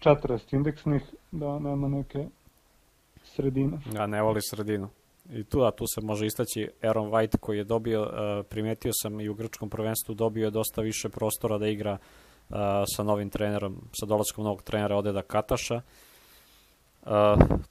40 0.00 0.54
indeksnih, 0.54 1.02
da 1.32 1.58
nema 1.58 1.88
neke 1.88 2.26
sredine. 3.22 3.78
Ja 3.94 4.06
ne 4.06 4.22
voli 4.22 4.40
sredinu. 4.42 4.88
I 5.30 5.44
tu, 5.44 5.62
a 5.62 5.70
tu 5.70 5.84
se 5.86 6.00
može 6.00 6.26
istaći 6.26 6.68
Aaron 6.82 7.10
White 7.10 7.36
koji 7.36 7.58
je 7.58 7.64
dobio, 7.64 8.02
uh, 8.02 8.46
primetio 8.48 8.92
sam 9.02 9.20
i 9.20 9.28
u 9.28 9.34
grčkom 9.34 9.70
prvenstvu, 9.70 10.14
dobio 10.14 10.44
je 10.44 10.50
dosta 10.50 10.80
više 10.80 11.08
prostora 11.08 11.58
da 11.58 11.68
igra 11.68 11.92
uh, 11.92 12.56
sa 12.96 13.02
novim 13.02 13.30
trenerom, 13.30 13.76
sa 14.00 14.06
dolaskom 14.06 14.44
novog 14.44 14.62
trenera 14.62 14.96
Odeda 14.96 15.22
Kataša. 15.22 15.80
Uh, 17.02 17.10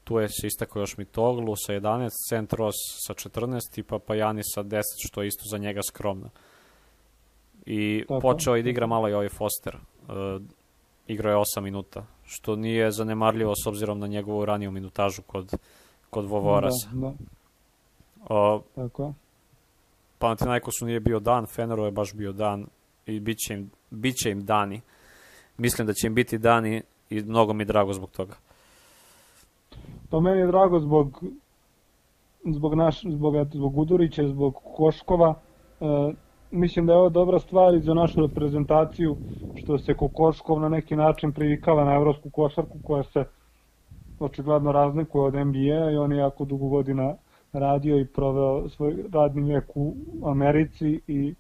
tu 0.04 0.20
je 0.20 0.30
se 0.30 0.48
istakao 0.48 0.80
još 0.80 0.98
Mitoglu 0.98 1.56
sa 1.56 1.74
11, 1.74 2.10
Centros 2.30 2.76
sa 3.08 3.13
14 3.13 3.80
i 3.80 3.84
Papajani 3.84 4.42
sa 4.44 4.63
10, 4.63 4.82
što 5.08 5.22
je 5.22 5.28
isto 5.28 5.44
za 5.50 5.58
njega 5.58 5.82
skromno. 5.88 6.30
I 7.66 8.04
Tako. 8.08 8.20
počeo 8.20 8.56
je 8.56 8.63
da 8.63 8.70
igra 8.70 8.88
malo 8.88 9.10
i 9.10 9.13
ovaj 9.13 9.30
Foster. 9.30 9.78
Igrao 11.08 11.32
je 11.32 11.38
8 11.58 11.62
minuta 11.62 12.06
što 12.26 12.56
nije 12.56 12.92
zanemarljivo 12.92 13.54
s 13.56 13.68
obzirom 13.68 14.00
na 14.00 14.08
njegovu 14.08 14.46
raniju 14.46 14.72
minutažu 14.72 15.22
kod, 15.22 15.54
kod 16.10 16.26
Vovorasa. 16.26 16.89
Da, 16.92 17.00
da. 17.00 17.13
O, 18.30 18.62
Tako. 18.76 19.14
Panathinaikosu 20.20 20.86
nije 20.86 21.00
bio 21.00 21.20
dan, 21.20 21.46
Feneru 21.46 21.86
je 21.86 21.92
baš 21.92 22.14
bio 22.14 22.32
dan 22.32 22.66
i 23.06 23.20
bit 23.20 23.38
će 23.38 23.54
im, 23.54 23.72
bit 23.90 24.16
će 24.16 24.32
im 24.32 24.46
dani. 24.46 24.82
Mislim 25.58 25.88
da 25.88 25.94
će 25.94 26.08
im 26.08 26.16
biti 26.16 26.38
dani 26.38 26.82
i 27.10 27.22
mnogo 27.22 27.54
mi 27.54 27.62
je 27.62 27.66
drago 27.66 27.94
zbog 27.94 28.12
toga. 28.12 28.34
Pa 30.10 30.20
meni 30.20 30.40
je 30.40 30.48
drago 30.48 30.80
zbog 30.80 31.24
zbog 32.46 32.76
naš 32.76 33.02
zbog 33.02 33.36
eto 33.36 33.58
zbog 33.58 33.74
Gudurića, 33.74 34.28
zbog 34.28 34.60
Koškova. 34.76 35.36
E, 35.82 36.14
mislim 36.52 36.86
da 36.86 36.94
je 36.94 37.00
ovo 37.00 37.10
dobra 37.10 37.40
stvar 37.40 37.76
i 37.76 37.82
za 37.82 37.94
našu 37.94 38.22
reprezentaciju 38.22 39.18
što 39.56 39.78
se 39.78 39.94
Kokoškov 39.94 40.60
na 40.60 40.70
neki 40.70 40.96
način 40.96 41.32
privikava 41.32 41.86
na 41.86 41.94
evropsku 41.94 42.30
košarku 42.30 42.78
koja 42.84 43.04
se 43.04 43.24
očigledno 44.20 44.72
razlikuje 44.72 45.24
od 45.24 45.34
NBA 45.34 45.92
i 45.92 45.98
on 45.98 46.12
je 46.12 46.18
jako 46.18 46.46
dugo 46.46 46.68
godina 46.68 47.14
radio 47.54 48.00
i 48.00 48.06
proveo 48.06 48.70
svoj 48.70 49.04
radni 49.13 49.42
vijek 49.42 49.66
u 49.76 49.94
Americi 50.26 51.00
i 51.08 51.36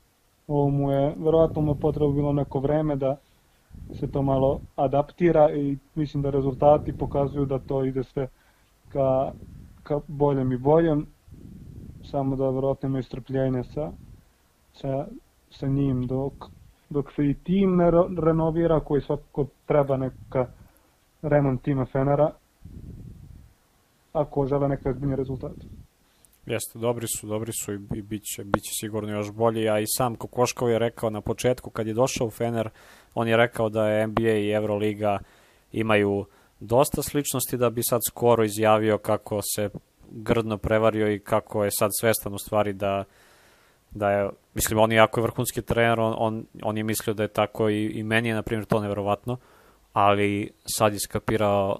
ovo 0.47 0.69
mu 0.69 0.91
je, 0.91 1.15
verovatno 1.17 1.61
mu 1.61 1.71
je 1.71 1.79
potrebno 1.79 2.13
bilo 2.13 2.33
neko 2.33 2.59
vreme 2.59 2.95
da 2.95 3.17
se 3.93 4.07
to 4.07 4.21
malo 4.21 4.59
adaptira 4.75 5.51
i 5.51 5.77
mislim 5.95 6.23
da 6.23 6.29
rezultati 6.29 6.93
pokazuju 6.93 7.45
da 7.45 7.59
to 7.59 7.83
ide 7.83 8.03
sve 8.03 8.27
ka, 8.89 9.31
ka 9.83 9.99
boljem 10.07 10.51
i 10.51 10.57
boljem, 10.57 11.07
samo 12.03 12.35
da 12.35 12.49
verovatno 12.49 12.89
ima 12.89 13.01
strpljenja 13.01 13.63
sa, 13.63 13.91
sa, 14.73 15.05
sa 15.51 15.67
njim 15.67 16.07
dok, 16.07 16.33
dok 16.89 17.11
se 17.15 17.29
i 17.29 17.33
tim 17.33 17.75
ne 17.75 17.91
renovira 18.21 18.79
koji 18.79 19.01
svakako 19.01 19.45
treba 19.65 19.97
neka 19.97 20.47
remont 21.21 21.61
tima 21.61 21.85
Fenera 21.85 22.31
ako 24.13 24.47
žele 24.47 24.67
neke 24.67 24.89
ozbiljne 24.89 25.15
rezultate. 25.15 25.65
Jeste, 26.45 26.79
dobri 26.79 27.07
su, 27.07 27.27
dobri 27.27 27.51
su 27.53 27.73
i, 27.73 27.79
i 27.95 28.01
bit, 28.01 28.23
će, 28.23 28.43
bit 28.43 28.63
će 28.63 28.71
sigurno 28.79 29.11
još 29.11 29.31
bolji, 29.31 29.69
a 29.69 29.79
i 29.79 29.85
sam 29.87 30.15
Kokoškov 30.15 30.69
je 30.69 30.79
rekao 30.79 31.09
na 31.09 31.21
početku 31.21 31.69
kad 31.69 31.87
je 31.87 31.93
došao 31.93 32.27
u 32.27 32.31
Fener, 32.31 32.69
on 33.13 33.27
je 33.27 33.37
rekao 33.37 33.69
da 33.69 33.87
je 33.87 34.07
NBA 34.07 34.31
i 34.31 34.51
Euroliga 34.51 35.19
imaju 35.71 36.25
dosta 36.59 37.03
sličnosti 37.03 37.57
da 37.57 37.69
bi 37.69 37.81
sad 37.83 38.01
skoro 38.07 38.43
izjavio 38.43 38.97
kako 38.97 39.39
se 39.55 39.69
grdno 40.11 40.57
prevario 40.57 41.11
i 41.11 41.19
kako 41.19 41.63
je 41.63 41.69
sad 41.79 41.91
svestan 41.99 42.33
u 42.33 42.37
stvari 42.37 42.73
da 42.73 43.03
da 43.95 44.11
je, 44.11 44.29
mislim, 44.53 44.79
on 44.79 44.91
je 44.91 44.95
jako 44.95 45.21
vrhunski 45.21 45.61
trener, 45.61 45.99
on, 45.99 46.15
on, 46.17 46.45
on 46.63 46.77
je 46.77 46.83
mislio 46.83 47.13
da 47.13 47.23
je 47.23 47.27
tako 47.27 47.69
i, 47.69 47.85
i 47.85 48.03
meni 48.03 48.29
je, 48.29 48.35
na 48.35 48.41
primjer, 48.41 48.65
to 48.65 48.79
neverovatno, 48.79 49.37
ali 49.93 50.51
sad 50.65 50.93
je 50.93 50.99
skapirao 50.99 51.79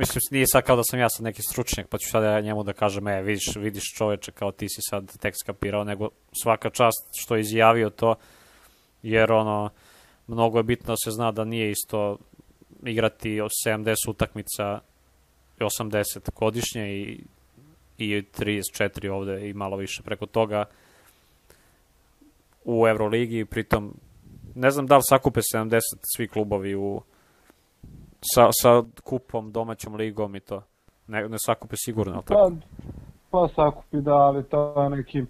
Mislim, 0.00 0.20
nije 0.30 0.46
sad 0.46 0.64
kao 0.64 0.76
da 0.76 0.82
sam 0.84 1.00
ja 1.00 1.08
sad 1.08 1.24
neki 1.24 1.42
stručnjak, 1.42 1.88
pa 1.88 1.98
ću 1.98 2.10
sad 2.10 2.24
ja 2.24 2.40
njemu 2.40 2.62
da 2.62 2.72
kažem, 2.72 3.08
e, 3.08 3.22
vidiš, 3.22 3.56
vidiš 3.56 3.94
čoveče, 3.96 4.32
kao 4.32 4.52
ti 4.52 4.68
si 4.68 4.80
sad 4.90 5.18
tek 5.18 5.34
skapirao, 5.42 5.84
nego 5.84 6.08
svaka 6.42 6.70
čast 6.70 7.08
što 7.14 7.36
je 7.36 7.40
izjavio 7.40 7.90
to, 7.90 8.14
jer 9.02 9.32
ono, 9.32 9.70
mnogo 10.26 10.58
je 10.58 10.62
bitno 10.62 10.92
da 10.92 10.96
se 11.04 11.10
zna 11.10 11.32
da 11.32 11.44
nije 11.44 11.70
isto 11.70 12.18
igrati 12.82 13.40
70 13.66 13.94
utakmica 14.08 14.80
80 15.58 16.30
godišnje 16.36 16.96
i, 16.96 17.20
i 17.98 18.22
34 18.38 19.10
ovde 19.10 19.48
i 19.48 19.54
malo 19.54 19.76
više 19.76 20.02
preko 20.02 20.26
toga 20.26 20.64
u 22.64 22.88
Euroligi, 22.88 23.44
pritom 23.44 23.94
ne 24.54 24.70
znam 24.70 24.86
da 24.86 24.96
li 24.96 25.02
sakupe 25.08 25.40
70 25.54 25.80
svi 26.16 26.28
klubovi 26.28 26.74
u 26.74 27.02
sa, 28.20 28.48
sa 28.62 28.82
kupom, 29.04 29.52
domaćom 29.52 29.94
ligom 29.94 30.36
i 30.36 30.40
to. 30.40 30.62
Ne, 31.06 31.28
ne 31.28 31.36
sakupi 31.46 31.76
sigurno, 31.76 32.12
ali 32.14 32.24
tako? 32.24 32.50
Pa, 33.30 33.38
pa 33.38 33.48
sakupi, 33.48 34.00
da, 34.00 34.14
ali 34.14 34.44
to 34.44 34.82
je 34.82 34.90
neki, 34.90 35.24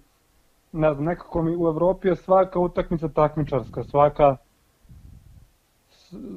ne 0.71 0.93
znam, 0.93 1.05
nekako 1.05 1.41
mi 1.41 1.55
u 1.55 1.67
Evropi 1.67 2.07
je 2.07 2.15
svaka 2.15 2.59
utakmica 2.59 3.07
takmičarska, 3.07 3.83
svaka 3.83 4.37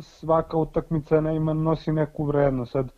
svaka 0.00 0.56
utakmica 0.56 1.20
ne 1.20 1.36
ima, 1.36 1.52
nosi 1.52 1.92
neku 1.92 2.24
vrednost. 2.24 2.72
Sad, 2.72 2.92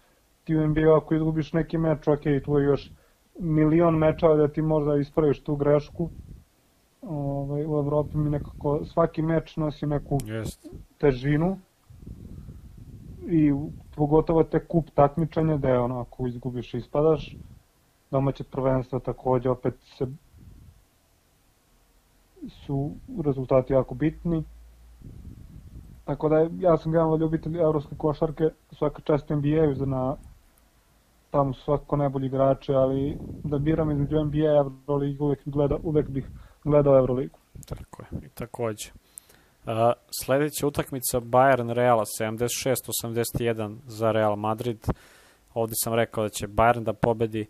ti 0.44 0.56
u 0.56 0.66
NBA 0.66 0.96
ako 0.96 1.14
izgubiš 1.14 1.52
neki 1.52 1.78
meč, 1.78 2.08
ok, 2.08 2.22
tu 2.44 2.58
je 2.58 2.64
još 2.64 2.90
milion 3.38 3.98
mečeva 3.98 4.36
da 4.36 4.48
ti 4.48 4.62
možda 4.62 4.96
ispraviš 4.96 5.40
tu 5.40 5.56
grešku. 5.56 6.10
Ovaj, 7.02 7.66
u 7.66 7.78
Evropi 7.78 8.16
mi 8.16 8.30
nekako, 8.30 8.84
svaki 8.84 9.22
meč 9.22 9.56
nosi 9.56 9.86
neku 9.86 10.18
Jest. 10.24 10.66
težinu 10.98 11.58
i 13.28 13.52
pogotovo 13.96 14.44
te 14.44 14.66
kup 14.66 14.90
takmičanja 14.94 15.56
da 15.56 15.68
je 15.68 15.78
ono 15.78 16.00
ako 16.00 16.26
izgubiš 16.26 16.74
ispadaš. 16.74 17.36
Domaće 18.10 18.44
prvenstvo 18.44 18.98
takođe 18.98 19.50
opet 19.50 19.74
se 19.98 20.06
su 22.48 22.90
rezultati 23.24 23.72
jako 23.72 23.94
bitni. 23.94 24.44
Tako 26.04 26.28
da 26.28 26.48
ja 26.58 26.76
sam 26.76 26.94
jedan 26.94 27.18
ljubitelj 27.18 27.58
evropske 27.58 27.96
košarke 27.96 28.44
svaka 28.72 29.02
čast 29.02 29.30
NBA-u 29.30 29.74
za 29.74 29.86
na 29.86 30.16
tamo 31.30 31.52
su 31.52 31.62
svakako 31.62 31.96
najbolji 31.96 32.26
igrači 32.26 32.72
ali 32.72 33.18
da 33.44 33.58
biram 33.58 33.90
između 33.90 34.24
NBA 34.24 34.36
i 34.36 34.56
Euroligu 34.86 35.24
uvek, 35.24 35.40
gleda, 35.44 35.76
uvek 35.82 36.08
bih 36.08 36.28
gledao 36.64 36.98
Euroligu 36.98 37.38
tako 37.66 38.02
je 38.02 38.26
i 38.26 38.28
takođe 38.28 38.90
Uh, 39.66 39.92
sledeća 40.22 40.66
utakmica 40.66 41.20
Bayern 41.20 41.72
Reala 41.72 42.04
76-81 42.20 43.76
za 43.86 44.12
Real 44.12 44.36
Madrid. 44.36 44.86
Ovde 45.54 45.74
sam 45.84 45.94
rekao 45.94 46.24
da 46.24 46.28
će 46.28 46.48
Bayern 46.48 46.82
da 46.82 46.92
pobedi, 46.92 47.46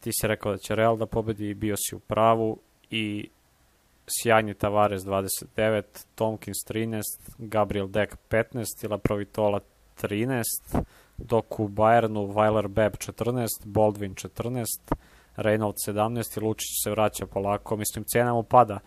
ti 0.00 0.10
si 0.12 0.26
rekao 0.26 0.52
da 0.52 0.58
će 0.58 0.74
Real 0.74 0.96
da 0.96 1.06
pobedi 1.06 1.48
i 1.48 1.54
bio 1.54 1.76
si 1.76 1.94
u 1.94 1.98
pravu 1.98 2.58
i 2.90 3.28
sjajni 4.06 4.54
Tavares 4.54 5.02
29, 5.02 5.82
Tomkins 6.14 6.56
13, 6.68 7.02
Gabriel 7.38 7.88
Deck 7.88 8.12
15 8.30 8.84
i 8.84 8.88
Laprovitola 8.88 9.60
13, 10.02 10.42
dok 11.18 11.60
u 11.60 11.68
Bayernu 11.68 12.34
Weiler 12.34 12.68
Beb 12.68 12.92
14, 12.92 13.46
Baldwin 13.64 14.14
14, 14.14 14.64
Reynolds 15.36 15.88
17 15.88 16.38
i 16.38 16.40
Lučić 16.40 16.70
se 16.84 16.90
vraća 16.90 17.26
polako. 17.26 17.76
Mislim, 17.76 18.04
cena 18.04 18.34
mu 18.34 18.42
pada 18.42 18.78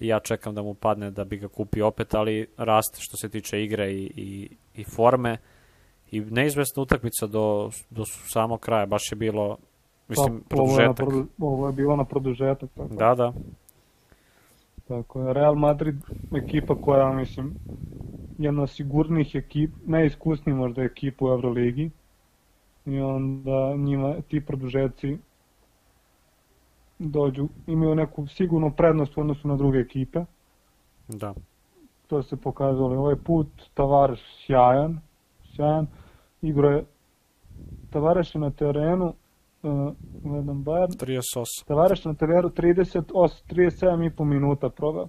i 0.00 0.06
ja 0.06 0.20
čekam 0.20 0.54
da 0.54 0.62
mu 0.62 0.74
padne 0.74 1.10
da 1.10 1.24
bi 1.24 1.36
ga 1.36 1.48
kupio 1.48 1.86
opet, 1.86 2.14
ali 2.14 2.46
raste 2.56 2.98
što 3.00 3.16
se 3.16 3.28
tiče 3.28 3.62
igre 3.62 3.92
i, 3.92 4.10
i, 4.16 4.48
i 4.74 4.84
forme 4.84 5.36
i 6.10 6.20
neizvesna 6.20 6.82
utakmica 6.82 7.26
do, 7.26 7.70
do 7.90 8.04
samog 8.32 8.60
kraja, 8.60 8.86
baš 8.86 9.12
je 9.12 9.16
bilo 9.16 9.56
mislim, 10.08 10.40
pa, 10.40 10.56
produžetak. 10.56 10.86
Ovo 10.86 10.90
je, 10.90 10.94
produ, 10.94 11.26
ovo 11.38 11.66
je 11.66 11.72
bilo 11.72 11.96
na 11.96 12.04
produžetak. 12.04 12.70
Tako. 12.74 12.94
Da, 12.94 13.14
da. 13.14 13.32
Tako 14.88 15.20
je, 15.20 15.32
Real 15.32 15.54
Madrid 15.54 15.96
ekipa 16.36 16.74
koja, 16.74 17.12
mislim, 17.12 17.54
jedna 18.38 18.62
od 18.62 18.70
sigurnih 18.70 19.34
ekip, 19.34 19.70
najiskusniji 19.86 20.56
možda 20.56 20.82
ekipa 20.82 21.24
u 21.24 21.28
Euroligi 21.28 21.90
i 22.86 23.00
onda 23.00 23.74
njima 23.76 24.14
ti 24.28 24.40
produžeci 24.40 25.18
dođu, 26.98 27.48
imaju 27.66 27.94
neku 27.94 28.26
sigurnu 28.26 28.72
prednost 28.76 29.16
u 29.16 29.20
odnosu 29.20 29.48
na 29.48 29.56
druge 29.56 29.78
ekipe. 29.78 30.24
Da. 31.08 31.34
To 32.06 32.22
se 32.22 32.36
pokazalo 32.36 32.98
ovaj 32.98 33.16
put, 33.16 33.48
Tavares 33.74 34.20
sjajan, 34.46 35.00
sjajan, 35.56 35.86
igro 36.42 36.70
je 36.70 36.84
Tavares 37.90 38.34
je 38.34 38.40
na 38.40 38.50
terenu, 38.50 39.06
uh, 39.62 39.92
gledam 40.22 40.64
Bayern, 40.64 40.96
38. 41.00 41.66
Tavares 41.66 42.04
na 42.04 42.14
terenu 42.14 42.48
38, 42.48 43.42
37 43.50 44.06
i 44.06 44.10
po 44.10 44.24
minuta 44.24 44.68
proveo. 44.68 45.06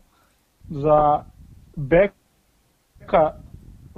Za 0.70 1.24
beka 1.76 3.34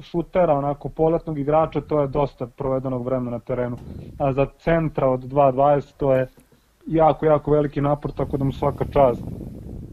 šutera, 0.01 0.53
onako 0.53 0.89
poletnog 0.89 1.39
igrača, 1.39 1.81
to 1.81 2.01
je 2.01 2.07
dosta 2.07 2.47
provedenog 2.47 3.05
vremena 3.05 3.31
na 3.31 3.39
terenu. 3.39 3.77
A 4.19 4.33
za 4.33 4.45
centra 4.57 5.09
od 5.09 5.19
2.20 5.23 5.93
to 5.97 6.13
je 6.13 6.27
jako, 6.87 7.25
jako 7.25 7.51
veliki 7.51 7.81
napor, 7.81 8.11
tako 8.11 8.37
da 8.37 8.43
mu 8.43 8.51
svaka 8.51 8.85
čast 8.85 9.23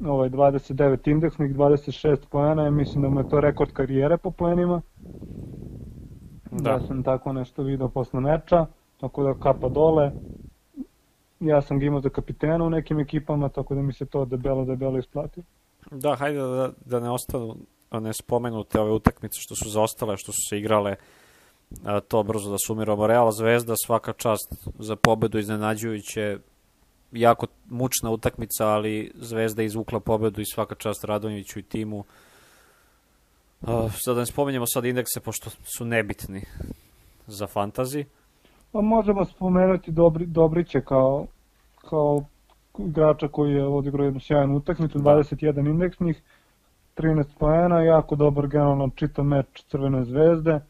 ovaj 0.05 0.29
29 0.31 1.11
indeksnih, 1.11 1.55
26 1.55 2.17
poena, 2.31 2.71
mislim 2.71 3.03
da 3.03 3.09
mu 3.09 3.21
je 3.21 3.29
to 3.29 3.41
rekord 3.41 3.73
karijere 3.73 4.17
po 4.17 4.31
poenima. 4.31 4.83
Da. 6.51 6.71
Ja 6.71 6.81
sam 6.81 7.03
tako 7.03 7.33
nešto 7.33 7.63
video 7.63 7.89
posle 7.89 8.21
meča, 8.21 8.67
tako 9.01 9.23
da 9.23 9.35
kapa 9.35 9.69
dole. 9.69 10.13
Ja 11.41 11.63
sam 11.63 11.79
ga 11.79 11.87
imao 11.87 12.01
za 12.01 12.09
kapitena 12.09 12.65
u 12.65 12.71
nekim 12.71 13.01
ekipama, 13.01 13.49
tako 13.49 13.75
da 13.75 13.83
mi 13.83 13.93
se 13.93 14.07
to 14.07 14.25
debelo, 14.25 14.65
debelo 14.65 14.99
isplati. 14.99 15.43
Da, 15.91 16.15
hajde 16.15 16.39
da, 16.39 16.71
da 16.85 17.01
ne 17.01 17.11
ostanu 17.11 17.57
ne 17.93 18.13
spomenute 18.13 18.81
ove 18.81 18.93
utakmice 18.93 19.41
što 19.41 19.55
su 19.55 19.71
zaostale, 19.71 20.17
što 20.17 20.33
su 20.33 20.39
se 20.49 20.59
igrale 20.59 20.97
a, 21.85 22.01
to 22.01 22.23
brzo 22.23 22.51
da 22.51 22.57
sumiramo. 22.67 23.07
Real 23.07 23.31
Zvezda 23.31 23.75
svaka 23.87 24.13
čast 24.13 24.69
za 24.79 24.97
pobedu 24.97 25.39
iznenađujuće 25.39 26.39
jako 27.17 27.47
mučna 27.71 28.11
utakmica, 28.11 28.67
ali 28.67 29.13
Zvezda 29.15 29.63
izvukla 29.63 30.01
pobedu 30.01 30.41
i 30.41 30.45
svaka 30.45 30.75
čast 30.75 31.05
Radonjiću 31.05 31.59
i 31.59 31.63
timu. 31.63 32.05
Uh, 33.63 33.93
sad 33.95 34.15
da 34.15 34.21
ne 34.21 34.27
spomenjemo 34.27 34.67
sad 34.67 34.85
indekse, 34.85 35.21
pošto 35.21 35.51
su 35.77 35.85
nebitni 35.85 36.43
za 37.27 37.47
fantazi. 37.47 38.05
Pa 38.73 38.81
možemo 38.81 39.25
spomenuti 39.25 39.91
Dobri, 39.91 40.27
Dobriće 40.27 40.81
kao, 40.81 41.27
kao 41.89 42.25
igrača 42.79 43.29
koji 43.29 43.53
je 43.53 43.67
odigrao 43.67 44.05
jednu 44.05 44.21
sjajnu 44.21 44.57
utakmicu, 44.57 44.99
21 44.99 45.53
da. 45.53 45.61
indeksnih, 45.61 46.23
13 46.97 47.25
poena, 47.39 47.81
jako 47.81 48.17
dobar 48.17 48.47
generalno 48.47 48.91
čita 48.95 49.23
meč 49.23 49.47
Crvene 49.69 50.05
zvezde. 50.05 50.61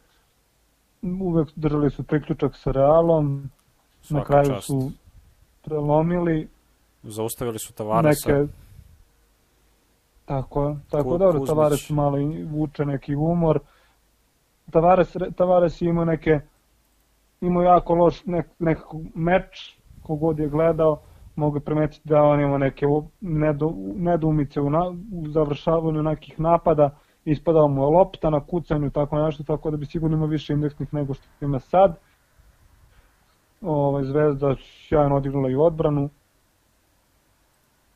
Uvek 1.21 1.49
držali 1.55 1.89
su 1.89 2.03
priključak 2.03 2.55
sa 2.55 2.71
Realom, 2.71 3.49
Svaka 4.01 4.19
na 4.19 4.25
kraju 4.25 4.55
čast. 4.55 4.67
su 4.67 4.91
prelomili. 5.67 6.47
Zaustavili 7.03 7.59
su 7.59 7.73
Tavaresa. 7.73 8.31
Neke, 8.31 8.51
tako, 10.25 10.75
tako 10.89 11.09
Ku, 11.09 11.17
dobro, 11.17 11.45
Tavares 11.45 11.89
malo 11.89 12.17
vuče 12.51 12.85
neki 12.85 13.15
umor. 13.15 13.59
Tavares, 14.71 15.15
Tavares 15.35 15.81
ima 15.81 16.05
neke, 16.05 16.39
imao 17.41 17.63
jako 17.63 17.95
loš 17.95 18.25
nek, 18.25 18.47
nekako 18.59 19.01
meč, 19.15 19.77
kogod 20.03 20.39
je 20.39 20.49
gledao, 20.49 20.99
mogu 21.35 21.59
primetiti 21.59 22.09
da 22.09 22.21
on 22.21 22.41
ima 22.41 22.57
neke 22.57 22.85
nedumice 23.95 24.61
u, 24.61 24.69
na, 24.69 24.89
u 25.13 25.27
završavanju 25.27 26.03
nekih 26.03 26.39
napada, 26.39 26.89
ispadao 27.25 27.67
mu 27.67 27.83
je 27.83 27.97
lopta 27.97 28.29
na 28.29 28.39
kucanju, 28.45 28.89
tako 28.89 29.15
nešto, 29.15 29.43
tako 29.43 29.71
da 29.71 29.77
bi 29.77 29.85
sigurno 29.85 30.17
imao 30.17 30.27
više 30.27 30.53
indeksnih 30.53 30.93
nego 30.93 31.13
što 31.13 31.25
ima 31.41 31.59
sad. 31.59 31.95
Ovaj, 33.61 34.03
Zvezda 34.03 34.55
sjajno 34.87 35.15
odigrala 35.15 35.49
i 35.49 35.55
odbranu. 35.55 36.09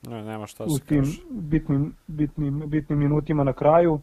Ne, 0.07 0.23
nema 0.23 0.47
šta 0.47 0.63
u 0.63 0.79
tim 0.79 1.05
bitnim, 1.29 1.95
bitnim, 2.07 2.63
bitnim 2.65 2.99
minutima 2.99 3.43
na 3.43 3.53
kraju. 3.53 3.99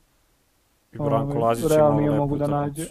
I 0.93 0.97
Branko 0.97 1.33
ovaj, 1.33 1.43
Lazić 1.43 1.71
Real 1.71 1.97
nije 1.97 2.11
mogu 2.11 2.37
da 2.37 2.47
nađe. 2.47 2.85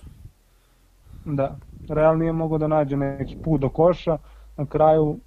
Da, 1.25 1.57
Real 1.89 2.17
nije 2.17 2.31
mogu 2.31 2.57
da 2.57 2.67
nađe 2.67 2.97
neki 2.97 3.37
put 3.43 3.61
do 3.61 3.69
koša. 3.69 4.17
Na 4.57 4.65
kraju 4.65 5.19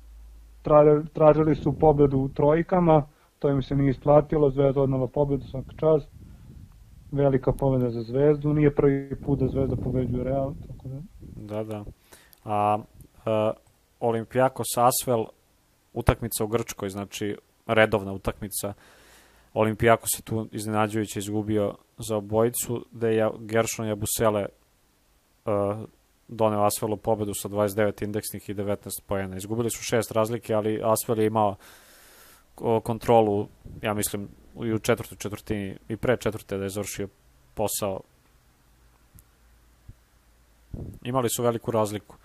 tražili 1.12 1.54
su 1.54 1.78
pobedu 1.78 2.18
u 2.18 2.28
trojkama, 2.28 3.06
to 3.38 3.48
im 3.48 3.62
se 3.62 3.76
nije 3.76 3.90
isplatilo, 3.90 4.50
Zvezda 4.50 4.80
odnala 4.82 5.06
pobedu 5.06 5.44
svaka 5.44 5.72
čast. 5.76 6.08
Velika 7.12 7.52
pobeda 7.52 7.90
za 7.90 8.02
Zvezdu, 8.02 8.52
nije 8.52 8.74
prvi 8.74 9.16
put 9.16 9.38
da 9.38 9.48
Zvezda 9.48 9.76
pobeđuje 9.76 10.24
Real, 10.24 10.52
tako 10.68 10.88
da. 10.88 11.00
Da, 11.36 11.64
da. 11.64 11.84
A, 12.44 12.78
a 13.24 13.52
Olimpijakos 14.00 14.66
Asvel 14.76 15.24
utakmica 15.92 16.44
u 16.44 16.46
Grčkoj, 16.46 16.88
znači 16.88 17.36
redovna 17.66 18.12
utakmica. 18.12 18.72
Olimpijakos 19.54 20.10
je 20.18 20.22
tu 20.22 20.48
iznenađujuće 20.52 21.18
izgubio 21.18 21.74
za 21.98 22.16
obojicu, 22.16 22.86
da 22.90 23.08
je 23.08 23.30
Gershon 23.38 23.86
Jabusele 23.86 24.46
uh, 25.44 25.52
doneo 26.28 26.64
Asvelu 26.64 26.96
pobedu 26.96 27.34
sa 27.34 27.48
29 27.48 28.04
indeksnih 28.04 28.48
i 28.48 28.54
19 28.54 28.76
pojena. 29.06 29.36
Izgubili 29.36 29.70
su 29.70 29.82
šest 29.82 30.12
razlike, 30.12 30.54
ali 30.54 30.82
Asvel 30.84 31.18
je 31.18 31.26
imao 31.26 31.56
kontrolu, 32.82 33.48
ja 33.82 33.94
mislim, 33.94 34.28
i 34.64 34.72
u 34.72 34.78
četvrtoj 34.78 35.18
četvrtini 35.18 35.76
i 35.88 35.96
pre 35.96 36.16
četvrte 36.16 36.56
da 36.56 36.62
je 36.62 36.70
završio 36.70 37.08
posao. 37.54 38.00
Imali 41.02 41.28
su 41.28 41.42
veliku 41.42 41.70
razliku 41.70 42.16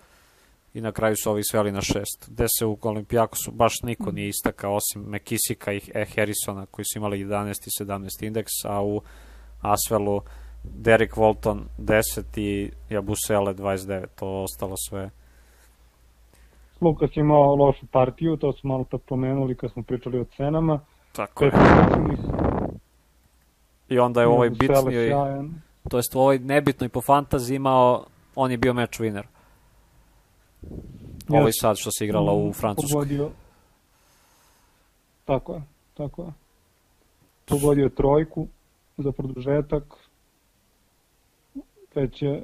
i 0.75 0.81
na 0.81 0.91
kraju 0.91 1.15
su 1.15 1.31
ovi 1.31 1.43
sveli 1.43 1.71
na 1.71 1.81
šest. 1.81 2.29
Gde 2.29 2.45
se 2.59 2.65
u 2.65 2.77
Olimpijakosu 2.81 3.51
baš 3.51 3.73
niko 3.83 4.11
nije 4.11 4.29
istakao 4.29 4.75
osim 4.75 5.01
Mekisika 5.01 5.73
i 5.73 5.81
e. 5.93 6.05
Harrisona 6.15 6.65
koji 6.65 6.85
su 6.85 6.99
imali 6.99 7.25
11 7.25 7.49
i 7.49 7.83
17 7.83 8.27
indeks, 8.27 8.51
a 8.65 8.83
u 8.83 9.01
Asvelu 9.61 10.21
Derek 10.63 11.13
Walton 11.13 11.59
10 11.77 12.39
i 12.39 12.71
Jabusele 12.89 13.53
29, 13.53 14.05
to 14.15 14.27
ostalo 14.27 14.75
sve. 14.89 15.09
Lukas 16.81 17.09
imao 17.15 17.55
lošu 17.55 17.85
partiju, 17.91 18.37
to 18.37 18.53
smo 18.53 18.73
malo 18.73 18.85
tad 18.91 19.01
pomenuli 19.01 19.55
kad 19.55 19.71
smo 19.71 19.83
pričali 19.83 20.19
o 20.19 20.25
cenama. 20.37 20.79
Tako 21.11 21.45
je. 21.45 21.51
I 23.89 23.99
onda 23.99 24.21
je 24.21 24.27
ovaj 24.27 24.49
bitniji, 24.49 25.11
to 25.89 25.97
jest 25.97 26.15
ovaj 26.15 26.39
nebitno 26.39 26.85
i 26.85 26.89
po 26.89 27.01
fantazi 27.01 27.55
imao, 27.55 28.05
on 28.35 28.51
je 28.51 28.57
bio 28.57 28.73
match 28.73 28.99
winner. 28.99 29.34
Ovaj 31.29 31.51
sad 31.51 31.77
što 31.77 31.91
se 31.91 32.05
igrala 32.05 32.33
u 32.33 32.49
mm, 32.49 32.53
Francuskoj. 32.53 32.93
Pogodio. 32.93 33.29
Tako 35.25 35.53
je, 35.53 35.61
tako 35.93 36.23
je. 36.23 36.33
Pogodio 37.45 37.89
trojku 37.89 38.47
za 38.97 39.11
produžetak, 39.11 39.83
već 41.95 42.21
je 42.21 42.43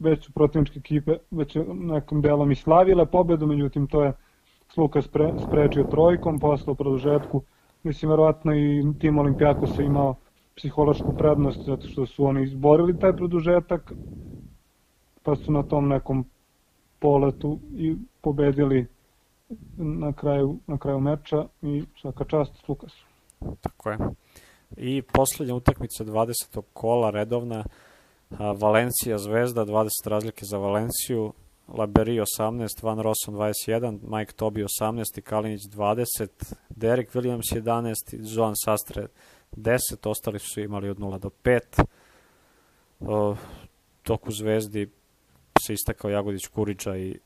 već 0.00 0.24
su 0.24 0.32
protivničke 0.32 0.78
ekipe 0.78 1.16
već 1.30 1.56
nekom 1.74 2.20
delom 2.22 2.52
i 2.52 2.54
slavile 2.54 3.06
pobedu, 3.06 3.46
međutim 3.46 3.86
to 3.86 4.02
je 4.04 4.12
Sluka 4.72 5.02
spre, 5.02 5.32
sprečio 5.46 5.84
trojkom, 5.90 6.38
posle 6.38 6.72
u 6.72 6.74
produžetku, 6.74 7.42
mislim 7.82 8.10
verovatno 8.10 8.54
i 8.54 8.84
tim 8.98 9.18
Olimpijakos 9.18 9.78
je 9.78 9.86
imao 9.86 10.14
psihološku 10.56 11.14
prednost 11.18 11.60
zato 11.66 11.88
što 11.88 12.06
su 12.06 12.24
oni 12.24 12.42
izborili 12.42 12.98
taj 12.98 13.12
produžetak, 13.12 13.92
pa 15.22 15.36
su 15.36 15.52
na 15.52 15.62
tom 15.62 15.88
nekom 15.88 16.24
poletu 17.00 17.58
i 17.76 17.96
pobedili 18.20 18.86
na 19.76 20.12
kraju, 20.12 20.58
na 20.66 20.78
kraju 20.78 21.00
meča 21.00 21.46
i 21.62 21.84
svaka 22.00 22.24
čast 22.24 22.68
Lukasu. 22.68 23.04
Tako 23.60 23.90
je. 23.90 23.98
I 24.76 25.02
poslednja 25.02 25.54
utakmica 25.54 26.04
20. 26.04 26.62
kola 26.72 27.10
redovna 27.10 27.64
Valencija 28.38 29.18
Zvezda, 29.18 29.64
20 29.64 29.88
razlike 30.04 30.44
za 30.44 30.58
Valenciju, 30.58 31.32
Laberi 31.68 32.20
18, 32.38 32.82
Van 32.82 32.98
Rosson 32.98 33.34
21, 33.34 34.18
Mike 34.18 34.32
Tobi 34.32 34.64
18 34.80 35.18
i 35.18 35.22
Kalinić 35.22 35.60
20, 35.62 36.28
Derek 36.68 37.14
Williams 37.14 37.52
11 37.52 38.14
i 38.14 38.36
Joan 38.36 38.54
Sastre 38.64 39.06
10, 39.52 39.78
ostali 40.04 40.38
su 40.38 40.60
imali 40.60 40.88
od 40.88 40.98
0 40.98 41.18
do 41.18 41.30
5. 41.44 41.84
O, 43.00 43.36
dok 44.06 44.26
u 44.26 44.32
Zvezdi 44.32 44.90
se 45.66 45.74
istakao 45.74 46.10
Jagodić 46.10 46.46
Kuriča 46.46 46.96
i, 46.96 47.18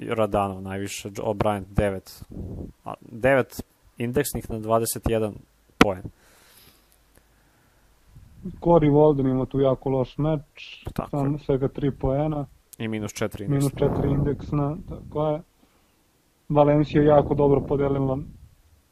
Radanov 0.00 0.62
najviše, 0.62 1.08
O'Brien 1.08 1.64
9. 1.74 2.22
9 3.12 3.62
indeksnih 3.98 4.50
na 4.50 4.58
21 4.58 5.32
poen. 5.78 6.02
Cory 8.60 8.90
Walden 8.90 9.30
ima 9.30 9.46
tu 9.46 9.60
jako 9.60 9.90
loš 9.90 10.18
meč, 10.18 10.84
tako 10.94 11.10
sam 11.10 11.38
svega 11.38 11.68
3 11.68 11.90
poena. 12.00 12.46
I 12.78 12.88
minus 12.88 13.12
4 13.12 13.44
indeksna. 13.44 13.46
Minus 13.48 13.72
4 13.72 14.10
indeksna, 14.10 14.76
tako 14.88 15.28
je. 15.28 15.42
Valencija 16.48 17.02
jako 17.02 17.34
dobro 17.34 17.60
podelila 17.60 18.18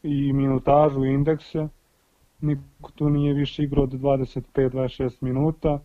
i 0.02 0.32
minutažu 0.32 1.04
i 1.04 1.14
indekse. 1.14 1.68
Niko 2.40 2.90
tu 2.94 3.08
nije 3.10 3.34
više 3.34 3.62
igrao 3.62 3.84
od 3.84 3.92
25-26 3.92 5.10
minuta. 5.20 5.80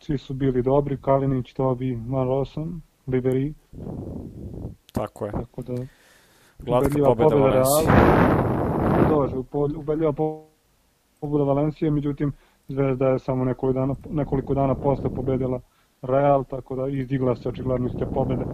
Svi 0.00 0.18
su 0.18 0.34
bili 0.34 0.62
dobri, 0.62 0.96
Kalinić, 1.02 1.52
Tobi, 1.52 1.98
Van 2.08 2.28
Rossum, 2.28 2.82
Liberi. 3.06 3.54
Tako 4.92 5.26
je. 5.26 5.32
Tako 5.32 5.62
da... 5.62 5.74
Glatka 6.58 7.04
pobeda 7.04 7.36
Valencija. 7.36 7.92
Dođe, 9.08 9.36
ubedljiva 9.76 10.12
pobeda 11.20 11.44
Valencije, 11.44 11.90
međutim 11.90 12.32
Zvezda 12.70 13.06
je 13.06 13.18
samo 13.18 13.44
nekoliko 13.44 13.80
dana, 13.80 13.94
nekoliko 14.10 14.54
dana 14.54 14.74
posle 14.74 15.14
pobedila 15.14 15.60
Real, 16.02 16.44
tako 16.44 16.76
da 16.76 16.88
izdigla 16.88 17.36
se 17.36 17.48
očigledno 17.48 17.86
iz 17.86 17.92
te 17.98 18.06
pobede 18.14 18.44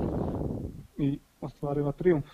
i 0.99 1.19
ostvarila 1.41 1.93
triumf. 1.93 2.25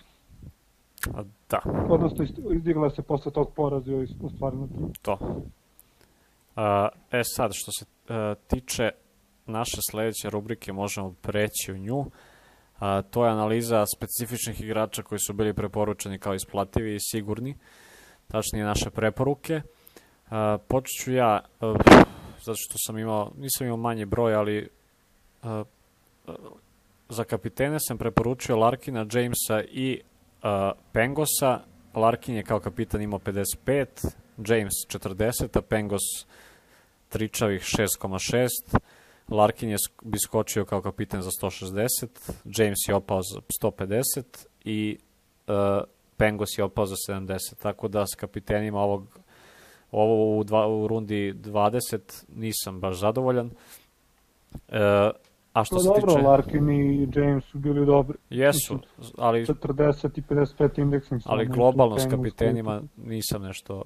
A, 1.13 1.23
da. 1.49 1.59
Odnosno 1.89 2.25
izdigla 2.53 2.89
se 2.89 3.01
posle 3.01 3.31
tog 3.31 3.53
poraza 3.55 3.91
i 3.91 4.07
ostvarila 4.23 4.67
triumf. 4.67 4.97
To. 5.01 5.17
A, 6.55 6.87
e 7.11 7.21
sad, 7.23 7.51
što 7.53 7.71
se 7.71 7.85
e, 8.13 8.35
tiče 8.47 8.89
naše 9.45 9.77
sledeće 9.89 10.29
rubrike, 10.29 10.73
možemo 10.73 11.13
preći 11.21 11.71
u 11.71 11.77
nju. 11.77 12.05
A, 12.79 13.01
to 13.01 13.25
je 13.25 13.31
analiza 13.31 13.85
specifičnih 13.95 14.61
igrača 14.61 15.03
koji 15.03 15.19
su 15.19 15.33
bili 15.33 15.53
preporučeni 15.53 16.19
kao 16.19 16.33
isplativi 16.33 16.95
i 16.95 16.99
sigurni, 16.99 17.55
tačnije 18.27 18.65
naše 18.65 18.89
preporuke. 18.89 19.61
Uh, 20.25 20.61
počet 20.67 21.03
ću 21.03 21.13
ja, 21.13 21.39
uh, 21.61 21.77
zato 22.45 22.55
što 22.55 22.75
sam 22.85 22.97
imao, 22.97 23.31
nisam 23.37 23.67
imao 23.67 23.77
manji 23.77 24.05
broj, 24.05 24.35
ali 24.35 24.69
uh, 25.43 25.49
uh, 26.27 26.35
za 27.09 27.23
kapitene 27.23 27.77
sam 27.79 27.97
preporučio 27.97 28.57
Larkina, 28.57 29.05
Jamesa 29.11 29.61
i 29.71 30.01
uh, 30.43 30.49
Pengosa. 30.91 31.59
Larkin 31.93 32.35
je 32.35 32.43
kao 32.43 32.59
kapitan 32.59 33.01
imao 33.01 33.19
55, 33.19 33.85
James 34.37 34.73
40, 34.87 35.57
a 35.57 35.61
Pengos 35.61 36.01
tričavih 37.09 37.61
6,6. 37.61 38.47
Larkin 39.27 39.69
je 39.69 39.77
bi 40.03 40.19
skočio 40.19 40.65
kao 40.65 40.81
kapitan 40.81 41.21
za 41.21 41.29
160, 41.41 42.07
James 42.45 42.77
je 42.87 42.95
opao 42.95 43.19
za 43.21 43.41
150 43.63 44.01
i 44.65 44.97
uh, 45.47 45.53
Pengos 46.17 46.57
je 46.57 46.63
opao 46.63 46.85
za 46.85 46.95
70, 47.09 47.37
tako 47.61 47.87
da 47.87 48.05
s 48.07 48.15
kapitenima 48.15 48.79
ovog 48.79 49.19
Ovo 49.93 50.37
u, 50.39 50.43
dva, 50.43 50.67
u 50.67 50.87
rundi 50.87 51.33
20 51.33 52.23
nisam 52.35 52.79
baš 52.79 52.99
zadovoljan. 52.99 53.51
E, 54.69 55.11
a 55.53 55.63
što 55.63 55.75
Pa 55.75 55.79
se 55.79 55.87
dobro, 55.87 56.13
tiče... 56.13 56.27
Larkin 56.27 56.69
i 56.69 57.09
James 57.15 57.43
su 57.45 57.57
bili 57.57 57.85
dobri. 57.85 58.17
Jesu, 58.29 58.79
ali, 59.17 59.45
40 59.45 60.19
i 60.19 60.21
55 60.21 60.81
indeksnih. 60.81 61.21
ali 61.25 61.45
globalno 61.45 61.99
s 61.99 62.07
kapitenima 62.09 62.81
nisam 62.97 63.41
nešto... 63.41 63.83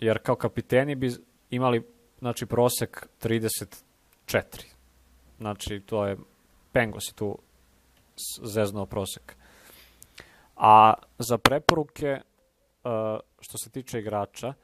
Jer 0.00 0.18
kao 0.18 0.36
kapiteni 0.36 0.94
bi 0.94 1.10
imali 1.50 1.82
znači, 2.18 2.46
prosek 2.46 3.08
34. 3.22 4.75
Znači, 5.38 5.80
to 5.86 6.06
je... 6.06 6.16
Pengos 6.72 7.08
je 7.08 7.14
tu 7.14 7.38
zeznuo 8.42 8.86
prosek. 8.86 9.36
A 10.56 10.94
za 11.18 11.38
preporuke, 11.38 12.06
e, 12.06 12.20
što 13.40 13.58
se 13.58 13.70
tiče 13.70 13.98
igrača, 13.98 14.54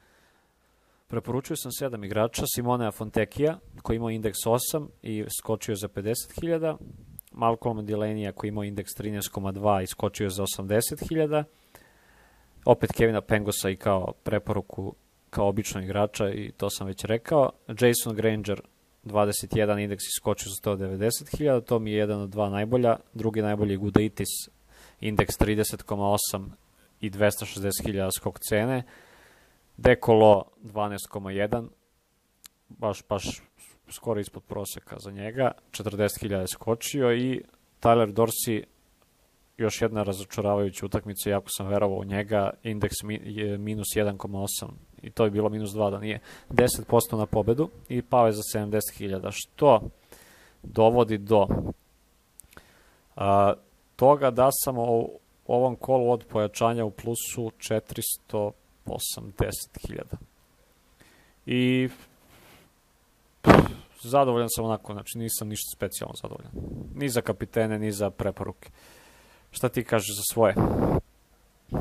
preporučio 1.07 1.55
sam 1.55 1.71
sedam 1.71 2.03
igrača, 2.03 2.43
Simonea 2.55 2.91
Fontekija, 2.91 3.57
koji 3.81 3.97
imao 3.97 4.09
indeks 4.09 4.37
8 4.45 4.87
i 5.01 5.25
skočio 5.39 5.75
za 5.75 5.87
50.000, 5.87 6.77
Malcolm 7.31 7.77
Delaney 7.77 8.31
koji 8.31 8.49
imao 8.49 8.63
indeks 8.63 8.91
13,2 8.99 9.83
i 9.83 9.87
skočio 9.87 10.29
za 10.29 10.43
80.000, 10.43 11.43
opet 12.65 12.91
Kevina 12.91 13.21
Pengosa 13.21 13.69
i 13.69 13.75
kao 13.75 14.13
preporuku 14.23 14.95
kao 15.29 15.47
običnog 15.47 15.83
igrača 15.83 16.29
i 16.29 16.51
to 16.57 16.69
sam 16.69 16.87
već 16.87 17.03
rekao. 17.03 17.49
Jason 17.67 18.15
Granger 18.15 18.61
21 19.03 19.83
indeks 19.83 20.03
i 20.03 20.11
skočio 20.19 20.49
za 20.49 20.71
190.000, 20.71 21.63
to 21.63 21.79
mi 21.79 21.91
je 21.91 21.97
jedan 21.97 22.21
od 22.21 22.29
dva 22.29 22.49
najbolja. 22.49 22.95
Drugi 23.13 23.41
najbolji 23.41 23.73
je 23.73 23.77
Gudaitis, 23.77 24.29
indeks 25.01 25.39
30,8 25.39 26.45
i 27.01 27.11
260.000 27.11 28.09
skok 28.17 28.39
cene. 28.49 28.83
Dekolo 29.77 30.43
12,1, 30.63 31.67
baš, 32.69 33.03
baš 33.09 33.41
skoro 33.89 34.19
ispod 34.19 34.43
proseka 34.43 34.99
za 34.99 35.11
njega, 35.11 35.51
40.000 35.71 36.39
je 36.39 36.47
skočio 36.47 37.13
i 37.13 37.41
Tyler 37.81 38.13
Dorsey 38.13 38.63
još 39.57 39.81
jedna 39.81 40.03
razočaravajuća 40.03 40.85
utakmica, 40.85 41.29
jako 41.29 41.47
sam 41.49 41.67
verovao 41.67 41.97
u 41.97 42.03
njega, 42.03 42.49
indeks 42.63 43.03
mi, 43.03 43.21
je 43.23 43.57
minus 43.57 43.87
1,8 43.95 44.67
i 45.03 45.09
to 45.09 45.23
je 45.23 45.31
bilo 45.31 45.49
minus 45.49 45.69
2 45.69 45.91
da 45.91 45.99
nije 45.99 46.19
10% 46.49 47.17
na 47.17 47.25
pobedu 47.25 47.69
i 47.89 48.01
pao 48.01 48.25
je 48.25 48.33
za 48.33 48.59
70.000, 48.59 49.29
što 49.31 49.81
dovodi 50.63 51.17
do 51.17 51.47
a, 53.15 53.53
toga 53.95 54.31
da 54.31 54.49
sam 54.51 54.77
u 54.77 55.09
ovom 55.47 55.75
kolu 55.75 56.11
od 56.11 56.25
pojačanja 56.29 56.85
u 56.85 56.91
plusu 56.91 57.51
480.000. 57.57 60.03
I 61.45 61.89
zadovoljan 64.01 64.49
sam 64.49 64.65
onako, 64.65 64.93
znači 64.93 65.17
nisam 65.17 65.47
ništa 65.47 65.69
specijalno 65.75 66.13
zadovoljan. 66.21 66.51
Ni 66.95 67.09
za 67.09 67.21
kapitene, 67.21 67.79
ni 67.79 67.91
za 67.91 68.09
preporuke. 68.09 68.69
Šta 69.51 69.69
ti 69.69 69.83
kažeš 69.83 70.15
za 70.15 70.23
svoje? 70.33 70.55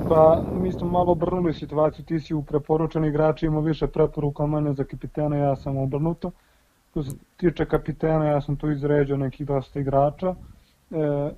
Pa, 0.07 0.47
mi 0.51 0.73
smo 0.73 0.89
malo 0.89 1.13
obrnuli 1.13 1.55
situaciju, 1.55 2.05
ti 2.05 2.21
si 2.21 2.35
u 2.35 2.43
preporučeni 2.45 3.09
igrači 3.09 3.47
imao 3.47 3.61
više 3.63 3.87
preporuka 3.87 4.47
manje 4.47 4.73
za 4.75 4.85
kapitena, 4.85 5.37
ja 5.37 5.57
sam 5.57 5.77
obrnuto. 5.77 6.31
Što 6.91 7.03
se 7.03 7.11
tiče 7.37 7.67
kapitena, 7.67 8.27
ja 8.27 8.41
sam 8.41 8.57
tu 8.57 8.71
izređao 8.71 9.17
nekih 9.17 9.47
dosta 9.47 9.81
igrača. 9.81 10.35
E, 10.91 11.31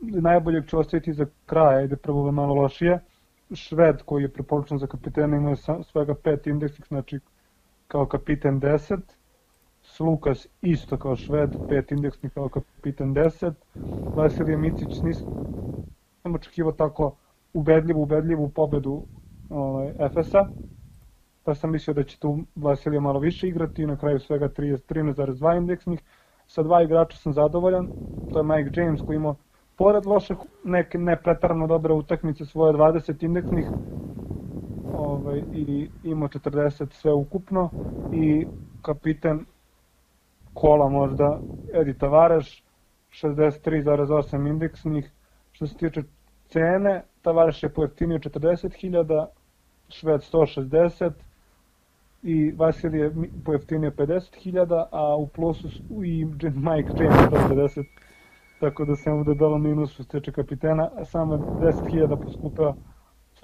najboljeg 0.00 0.66
ću 0.66 0.78
ostaviti 0.78 1.12
za 1.12 1.26
kraj, 1.46 1.76
ajde 1.76 1.96
prvo 1.96 2.32
malo 2.32 2.54
lošije. 2.54 3.00
Šved 3.54 4.02
koji 4.02 4.22
je 4.22 4.32
preporučen 4.32 4.78
za 4.78 4.86
kapitena 4.86 5.56
sa- 5.56 5.82
svega 5.82 6.14
pet 6.14 6.46
indeksnih, 6.46 6.88
znači 6.88 7.20
kao 7.88 8.06
kapiten 8.06 8.60
10. 8.60 9.00
Slukas 9.82 10.46
isto 10.62 10.98
kao 10.98 11.16
Šved, 11.16 11.56
pet 11.66 11.92
indeksnih 11.92 12.32
kao 12.32 12.48
kapiten 12.48 13.14
10. 13.14 13.54
Vasilije 14.14 14.56
Micić 14.56 15.02
nisam 15.02 15.28
očekivao 16.34 16.72
tako 16.72 17.16
ubedljivu, 17.56 18.02
ubedljivu 18.02 18.48
pobedu 18.48 19.06
ovaj, 19.48 19.92
Efesa, 19.98 20.46
pa 21.44 21.54
sam 21.54 21.70
mislio 21.72 21.94
da 21.94 22.02
će 22.02 22.18
tu 22.18 22.38
Vasilija 22.54 23.00
malo 23.00 23.18
više 23.20 23.48
igrati 23.48 23.82
i 23.82 23.86
na 23.86 23.96
kraju 23.96 24.20
svega 24.20 24.48
30 24.48 24.94
13,2 24.94 25.56
indeksnih. 25.56 26.00
Sa 26.46 26.62
dva 26.62 26.82
igrača 26.82 27.16
sam 27.18 27.32
zadovoljan, 27.32 27.88
to 28.32 28.38
je 28.38 28.44
Mike 28.44 28.80
James 28.80 29.02
koji 29.02 29.16
imao 29.16 29.36
pored 29.76 30.06
loše 30.06 30.34
neke 30.64 30.98
ne 30.98 31.16
pretarano 31.22 31.66
dobre 31.66 31.92
utakmice 31.92 32.44
svoje 32.44 32.74
20 32.74 33.24
indeksnih 33.24 33.70
ovaj, 34.92 35.38
i 35.52 35.90
imao 36.02 36.28
40 36.28 36.92
sve 36.92 37.12
ukupno 37.12 37.70
i 38.10 38.46
kapiten 38.82 39.44
kola 40.52 40.88
možda 40.88 41.40
Edi 41.74 41.98
Tavares 41.98 42.46
63,8 43.10 44.48
indeksnih 44.48 45.10
što 45.52 45.66
se 45.66 45.76
tiče 45.76 46.02
cene 46.48 47.02
Tavares 47.26 47.62
je 47.62 47.68
pojeftinio 47.68 48.18
40.000 48.18 49.26
Šved 49.88 50.20
160 50.20 51.10
i 52.22 52.52
Vasilij 52.56 53.00
je 53.00 53.12
pojeftinio 53.44 53.90
50.000 53.90 54.84
a 54.90 55.16
u 55.16 55.26
plusu 55.26 55.70
su 55.70 56.04
i 56.04 56.24
Mike 56.54 56.90
James 56.98 57.30
150 57.30 57.84
tako 58.60 58.84
da 58.84 58.96
se 58.96 59.10
mu 59.10 59.24
dodalo 59.24 59.58
minus 59.58 59.96
se 59.96 60.04
tiče 60.04 60.32
kapitena, 60.32 60.90
a 60.96 61.04
samo 61.04 61.36
10.000 61.36 62.16
poskupeo 62.24 62.74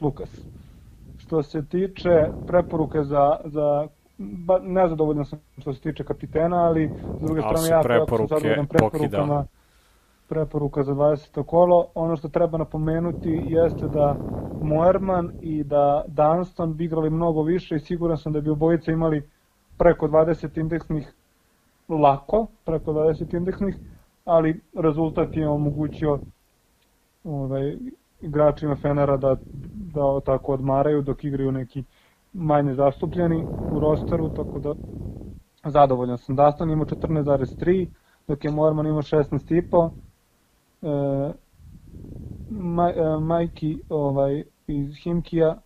Lukas. 0.01 0.41
Što 1.19 1.43
se 1.43 1.67
tiče 1.67 2.27
preporuke 2.47 3.03
za, 3.03 3.37
za 3.45 3.87
ba, 4.19 4.59
nezadovoljan 4.63 5.25
sam 5.25 5.39
što 5.59 5.75
se 5.75 5.81
tiče 5.81 6.05
kapitena, 6.05 6.57
ali 6.57 6.91
s 7.19 7.23
druge 7.23 7.41
strane 7.41 7.69
ja 7.69 7.83
sam 7.83 8.27
zadovoljan 8.29 8.67
preporukama 8.67 9.47
preporuka 10.33 10.83
za 10.83 10.93
20. 10.93 11.45
kolo. 11.47 11.87
Ono 11.95 12.17
što 12.17 12.29
treba 12.29 12.59
napomenuti 12.59 13.31
jeste 13.31 13.89
da 13.89 14.17
Moerman 14.61 15.31
i 15.41 15.65
da 15.65 16.05
Dunston 16.09 16.77
bi 16.77 16.85
igrali 16.85 17.11
mnogo 17.11 17.43
više 17.43 17.77
i 17.77 17.81
siguran 17.81 18.17
sam 18.17 18.33
da 18.33 18.41
bi 18.41 18.51
obojica 18.51 18.93
imali 18.93 19.23
preko 19.79 20.09
20 20.09 20.61
indeksnih 20.61 21.13
lako, 21.89 22.47
preko 22.65 22.93
20 22.93 23.37
indeksnih, 23.37 23.77
ali 24.25 24.61
rezultat 24.79 25.37
je 25.37 25.49
omogućio 25.49 26.19
ovaj, 27.25 27.77
igračima 28.21 28.77
Fenera 28.77 29.17
da, 29.17 29.37
da 29.95 30.21
tako 30.27 30.53
odmaraju 30.53 31.03
dok 31.03 31.25
igraju 31.25 31.53
neki 31.53 31.85
manje 32.33 32.75
zastupljeni 32.75 33.47
u 33.69 33.81
rosteru, 33.81 34.31
tako 34.31 34.59
da 34.61 34.75
zadovoljan 35.65 36.19
sam. 36.19 36.37
Dastan 36.37 36.71
imao 36.71 36.87
14,3, 36.87 37.87
dok 38.29 38.45
je 38.45 38.51
Morman 38.51 38.87
imao 38.87 39.03
16,5. 39.03 39.91
Maj, 42.49 42.93
e, 42.93 43.19
Majki 43.21 43.83
ovaj, 43.89 44.45
iz 44.67 44.95
Himkija, 45.03 45.63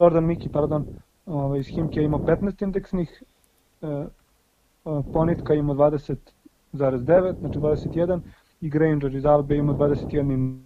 Jordan 0.00 0.24
Miki, 0.24 0.48
pardon, 0.48 0.84
ovaj, 1.26 1.60
iz 1.60 1.68
Himkija 1.68 2.04
imao 2.04 2.20
15 2.20 2.62
indeksnih, 2.64 3.22
e, 3.82 4.06
Ponitka 5.12 5.54
imao 5.54 5.76
20,9, 5.76 7.38
znači 7.40 7.58
21, 7.58 8.20
i 8.60 8.70
Granger 8.70 9.14
iz 9.14 9.26
Albe 9.26 9.56
imao 9.56 9.74
21 9.74 10.60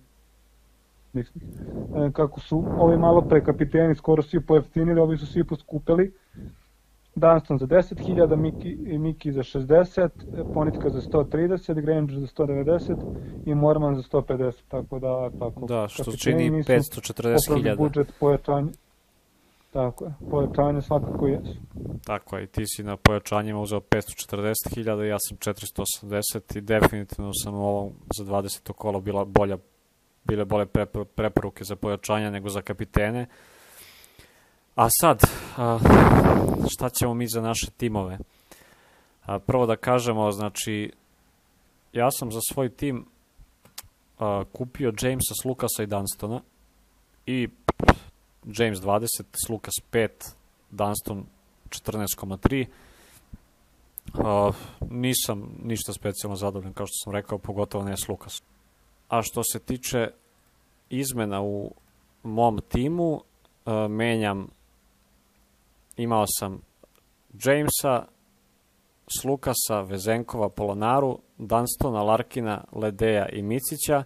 indeksnih. 1.14 1.44
E, 1.92 2.10
kako 2.12 2.40
su 2.40 2.70
ovi 2.76 2.98
malo 2.98 3.22
pre 3.22 3.42
kapiteni 3.42 3.94
skoro 3.94 4.22
svi 4.22 4.46
pojeftinili, 4.46 5.00
ovi 5.00 5.16
su 5.18 5.26
svi 5.26 5.44
poskupili. 5.46 6.12
Dunston 7.14 7.58
za 7.58 7.66
10.000, 7.66 8.36
Miki, 8.36 8.76
Miki 8.98 9.32
za 9.32 9.42
60, 9.42 10.08
Ponitka 10.54 10.90
za 10.90 11.00
130, 11.00 11.80
Granger 11.80 12.18
za 12.18 12.26
190 12.26 12.96
i 13.46 13.54
Morman 13.54 13.96
za 13.96 14.02
150, 14.02 14.52
tako 14.68 14.98
da 14.98 15.30
tako. 15.38 15.66
Da, 15.66 15.88
što 15.88 16.12
čini 16.12 16.50
nisu 16.50 16.72
540.000. 16.72 17.36
popravili 17.46 17.76
budžet 17.76 18.12
pojačanje. 18.20 18.70
Tako 19.72 20.04
je, 20.04 20.12
pojačanje 20.30 20.82
svakako 20.82 21.26
jesu. 21.26 21.54
Tako 22.06 22.36
je, 22.36 22.46
ti 22.46 22.66
si 22.66 22.82
na 22.82 22.96
pojačanjima 22.96 23.60
uzeo 23.60 23.80
540.000, 23.80 25.02
ja 25.02 25.16
sam 25.18 25.38
480 25.38 26.58
i 26.58 26.60
definitivno 26.60 27.30
sam 27.34 27.54
u 27.54 27.62
ovom 27.62 27.92
za 28.18 28.24
20. 28.24 28.72
kolo 28.72 29.00
bila 29.00 29.24
bolja, 29.24 29.56
bile 30.24 30.44
bolje 30.44 30.66
prepor- 30.66 31.04
preporuke 31.04 31.64
za 31.64 31.76
pojačanja 31.76 32.30
nego 32.30 32.48
za 32.48 32.62
kapitene. 32.62 33.26
A 34.80 34.88
sad, 34.90 35.20
šta 36.70 36.88
ćemo 36.88 37.14
mi 37.14 37.26
za 37.28 37.40
naše 37.40 37.70
timove? 37.76 38.18
Prvo 39.46 39.66
da 39.66 39.76
kažemo, 39.76 40.32
znači, 40.32 40.92
ja 41.92 42.10
sam 42.10 42.32
za 42.32 42.40
svoj 42.52 42.68
tim 42.68 43.06
kupio 44.52 44.92
Jamesa, 45.02 45.34
Slukasa 45.42 45.82
i 45.82 45.86
Dunstona 45.86 46.40
i 47.26 47.48
James 48.44 48.78
20, 48.78 49.06
Slukas 49.46 49.74
5, 49.92 50.08
Dunston 50.70 51.24
14,3. 51.68 52.66
Uh, 54.14 54.54
nisam 54.90 55.56
ništa 55.64 55.92
specijalno 55.92 56.36
zadovoljan, 56.36 56.72
kao 56.72 56.86
što 56.86 56.94
sam 57.04 57.12
rekao, 57.12 57.38
pogotovo 57.38 57.84
ne 57.84 57.96
s. 57.96 58.08
A 59.08 59.22
što 59.22 59.42
se 59.52 59.58
tiče 59.58 60.10
izmena 60.90 61.42
u 61.42 61.74
mom 62.22 62.60
timu, 62.68 63.12
uh, 63.12 63.22
menjam 63.88 64.59
imao 66.02 66.24
sam 66.26 66.62
Jamesa, 67.32 68.06
Slukasa, 69.20 69.80
Vezenkova, 69.80 70.48
Polonaru, 70.48 71.18
Dunstona, 71.38 72.02
Larkina, 72.02 72.64
Ledeja 72.72 73.28
i 73.28 73.42
Micića, 73.42 74.04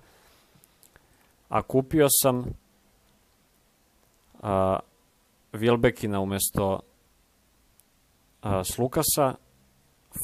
a 1.48 1.62
kupio 1.62 2.06
sam 2.22 2.44
a, 4.42 4.78
Vilbekina 5.52 6.20
umesto 6.20 6.80
a, 8.42 8.64
Slukasa, 8.64 9.34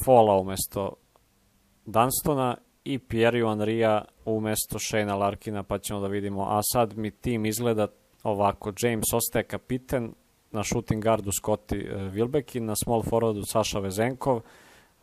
Fola 0.05 0.33
umesto 0.33 0.93
Dunstona 1.85 2.57
i 2.83 2.99
Pierre 2.99 3.39
Henrya 3.39 4.05
umesto 4.25 4.79
Shayna 4.79 5.15
Larkina, 5.15 5.63
pa 5.63 5.77
ćemo 5.77 5.99
da 5.99 6.07
vidimo. 6.07 6.43
A 6.43 6.59
sad 6.73 6.97
mi 6.97 7.11
tim 7.11 7.45
izgleda 7.45 7.87
ovako. 8.23 8.73
James 8.81 9.13
ostaje 9.13 9.43
kapiten, 9.43 10.13
na 10.51 10.63
shooting 10.63 11.03
guardu 11.03 11.31
Scotty 11.31 11.87
Vilbekin, 12.11 12.65
na 12.65 12.75
small 12.75 13.03
forwardu 13.03 13.45
Saša 13.45 13.79
Vezenkov, 13.79 14.41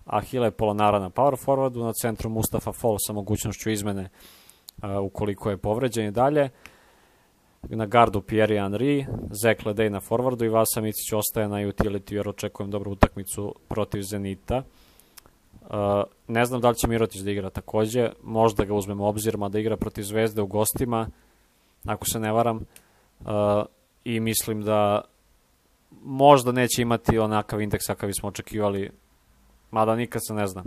Ahile 0.06 0.50
Polonara 0.50 0.98
na 0.98 1.10
power 1.10 1.36
forwardu, 1.36 1.84
na 1.84 1.92
centru 1.92 2.30
Mustafa 2.30 2.72
Fall 2.72 2.96
sa 2.98 3.12
mogućnošću 3.12 3.70
izmene 3.70 4.08
uh, 4.82 5.04
ukoliko 5.04 5.50
je 5.50 5.56
povređen 5.56 6.06
i 6.06 6.10
dalje. 6.10 6.50
Na 7.62 7.86
gardu 7.86 8.20
Pierre 8.20 8.54
Henry, 8.54 9.06
Zek 9.42 9.64
Ledej 9.66 9.90
na 9.90 10.00
forwardu 10.00 10.44
i 10.44 10.48
Vasa 10.48 10.80
Micić 10.80 11.12
ostaje 11.12 11.48
na 11.48 11.56
utility 11.56 12.14
jer 12.14 12.28
očekujem 12.28 12.70
dobru 12.70 12.92
utakmicu 12.92 13.54
protiv 13.68 14.02
Zenita. 14.02 14.62
Uh, 15.62 16.02
ne 16.28 16.44
znam 16.44 16.60
da 16.60 16.68
li 16.68 16.76
će 16.76 16.88
Mirotić 16.88 17.20
da 17.20 17.30
igra 17.30 17.50
takođe, 17.50 18.10
možda 18.22 18.64
ga 18.64 18.74
uzmemo 18.74 19.06
obzir, 19.06 19.36
da 19.36 19.58
igra 19.58 19.76
protiv 19.76 20.02
Zvezde 20.02 20.42
u 20.42 20.46
gostima, 20.46 21.08
ako 21.86 22.06
se 22.06 22.20
ne 22.20 22.32
varam, 22.32 22.60
i 24.04 24.20
mislim 24.20 24.62
da 24.62 25.00
možda 26.02 26.52
neće 26.52 26.82
imati 26.82 27.18
onakav 27.18 27.60
indeks 27.60 27.86
kakav 27.86 28.10
smo 28.20 28.28
očekivali, 28.28 28.90
mada 29.70 29.96
nikad 29.96 30.22
se 30.28 30.34
ne 30.34 30.46
zna. 30.46 30.62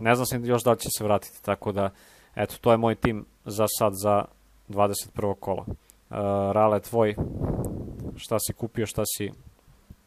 Ne 0.00 0.14
znam 0.14 0.26
se 0.26 0.40
još 0.42 0.64
da 0.64 0.76
će 0.76 0.88
se 0.98 1.04
vratiti, 1.04 1.42
tako 1.42 1.72
da, 1.72 1.90
eto, 2.34 2.54
to 2.60 2.70
je 2.70 2.76
moj 2.76 2.94
tim 2.94 3.24
za 3.44 3.66
sad 3.78 3.92
za 4.02 4.24
21. 4.68 5.34
kola. 5.40 5.64
Uh, 5.66 6.16
Rale, 6.52 6.80
tvoj, 6.80 7.14
šta 8.16 8.38
si 8.38 8.52
kupio, 8.52 8.86
šta 8.86 9.02
si... 9.04 9.30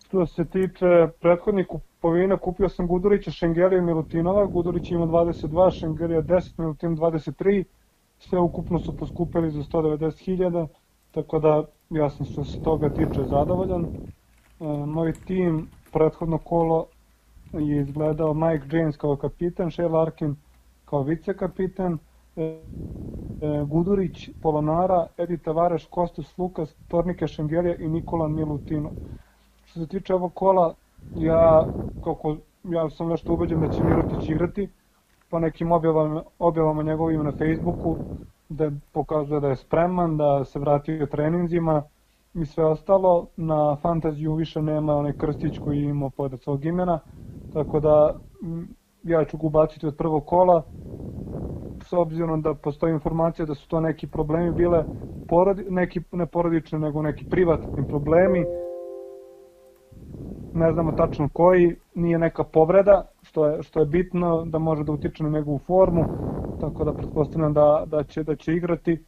Što 0.05 0.25
se 0.25 0.45
tiče 0.45 1.07
prethodnih 1.21 1.67
kupovina, 1.67 2.37
kupio 2.37 2.69
sam 2.69 2.87
Gudurića, 2.87 3.31
Šengelija 3.31 3.79
i 3.79 3.81
Milutinova. 3.81 4.45
Gudurić 4.45 4.91
ima 4.91 5.05
22, 5.05 5.79
Šengelija 5.79 6.21
10, 6.21 6.51
Milutin 6.57 6.97
23. 6.97 7.63
Sve 8.19 8.39
ukupno 8.39 8.79
su 8.79 8.97
poskupili 8.97 9.51
za 9.51 9.59
190.000, 9.59 10.67
tako 11.11 11.39
da 11.39 11.63
ja 11.89 12.09
sam 12.09 12.25
što 12.25 12.43
se 12.43 12.63
toga 12.63 12.89
tiče 12.89 13.23
zadovoljan. 13.23 13.85
Moj 14.59 15.13
tim 15.13 15.67
prethodno 15.93 16.37
kolo 16.37 16.85
je 17.53 17.81
izgledao 17.81 18.33
Mike 18.33 18.77
James 18.77 18.97
kao 18.97 19.15
kapitan, 19.15 19.71
Shea 19.71 19.87
Larkin 19.87 20.35
kao 20.85 21.03
vicekapitan, 21.03 21.97
e, 22.35 22.41
e, 22.43 22.59
Gudurić, 23.67 24.29
Polonara, 24.41 25.07
Edi 25.17 25.37
Tavares, 25.37 25.85
Kostas 25.89 26.37
Lukas, 26.37 26.75
Tornike 26.87 27.27
Šengelija 27.27 27.75
i 27.75 27.87
Nikola 27.87 28.27
Milutino. 28.27 28.91
Što 29.65 29.79
se 29.79 29.87
tiče 29.87 30.13
ovog 30.13 30.33
kola, 30.33 30.73
ja, 31.13 31.65
kako, 32.03 32.37
ja 32.63 32.89
sam 32.89 33.07
nešto 33.07 33.33
ubeđen 33.33 33.61
da 33.61 33.67
će 33.67 33.83
Mirotić 33.83 34.29
igrati, 34.29 34.69
po 35.29 35.39
nekim 35.39 35.71
objavama, 35.71 36.23
objavama 36.39 36.83
njegovim 36.83 37.23
na 37.23 37.31
Facebooku, 37.31 37.97
da 38.49 38.71
pokazuje 38.93 39.39
da 39.39 39.47
je 39.47 39.55
spreman, 39.55 40.17
da 40.17 40.45
se 40.45 40.59
vratio 40.59 41.05
treninzima, 41.05 41.83
i 42.41 42.45
sve 42.45 42.65
ostalo. 42.65 43.27
Na 43.35 43.75
fantaziju 43.81 44.35
više 44.35 44.61
nema 44.61 44.95
onaj 44.95 45.13
krstić 45.13 45.57
koji 45.57 45.79
je 45.79 45.89
imao 45.89 46.09
pored 46.09 46.39
svog 46.39 46.65
imena, 46.65 46.99
tako 47.53 47.79
da 47.79 48.13
ja 49.03 49.25
ću 49.25 49.37
ga 49.37 49.47
ubaciti 49.47 49.87
od 49.87 49.97
prvog 49.97 50.25
kola, 50.25 50.63
s 51.83 51.93
obzirom 51.93 52.41
da 52.41 52.53
postoji 52.53 52.93
informacija 52.93 53.45
da 53.45 53.55
su 53.55 53.67
to 53.67 53.79
neki 53.79 54.07
problemi 54.07 54.51
bile, 54.51 54.83
porodi, 55.27 55.65
neki 55.69 56.01
ne 56.11 56.25
porodični, 56.25 56.79
nego 56.79 57.01
neki 57.01 57.25
privatni 57.25 57.85
problemi, 57.85 58.45
ne 60.53 60.71
znamo 60.73 60.91
tačno 60.91 61.29
koji, 61.33 61.75
nije 61.95 62.17
neka 62.19 62.43
povreda, 62.43 63.05
što 63.21 63.45
je, 63.45 63.63
što 63.63 63.79
je 63.79 63.85
bitno 63.85 64.45
da 64.45 64.59
može 64.59 64.83
da 64.83 64.91
utiče 64.91 65.23
na 65.23 65.29
njegovu 65.29 65.57
formu, 65.59 66.05
tako 66.57 66.83
da 66.83 66.93
pretpostavljam 66.93 67.53
da, 67.53 67.83
da, 67.87 68.03
će, 68.03 68.23
da 68.23 68.35
će 68.35 68.53
igrati 68.53 69.03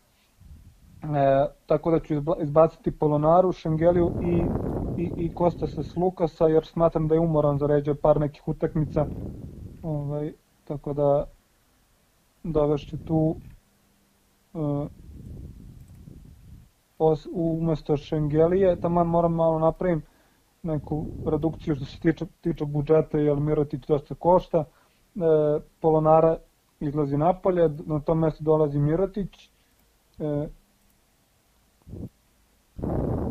E, 1.04 1.46
tako 1.66 1.92
da 1.92 2.00
ću 2.00 2.14
izbaciti 2.42 2.92
Polonaru, 2.92 3.52
Šengeliju 3.52 4.14
i, 4.20 4.50
i, 4.98 5.14
i 5.16 5.34
Kostasa 5.34 5.84
s 5.84 5.96
Lukasa, 5.96 6.48
jer 6.48 6.66
smatram 6.66 7.08
da 7.08 7.16
je 7.16 7.20
umoran 7.20 7.58
za 7.58 7.68
ređe 7.68 7.96
par 7.96 8.20
nekih 8.20 8.48
utakmica. 8.48 9.06
Ovaj, 9.82 10.34
tako 10.64 10.94
da 10.94 11.26
dovešću 12.44 12.98
tu 12.98 13.36
uh, 14.54 14.88
os, 16.98 17.28
umesto 17.32 17.98
Šengelije, 17.98 18.76
tamo 18.76 19.04
moram 19.04 19.34
malo 19.34 19.60
napravim 19.60 20.02
neku 20.64 21.06
redukciju 21.26 21.76
što 21.76 21.86
se 21.86 22.00
tiče, 22.00 22.26
tiče 22.42 22.66
budžeta, 22.66 23.18
jer 23.18 23.38
Mirotić 23.38 23.88
dosta 23.88 24.16
košta. 24.16 24.58
E, 24.58 24.70
Polonara 25.80 26.38
izlazi 26.80 27.18
napolje, 27.18 27.70
na 27.86 28.00
tom 28.00 28.20
mestu 28.20 28.44
dolazi 28.44 28.80
Mirotić, 28.80 29.50
e, 30.20 30.48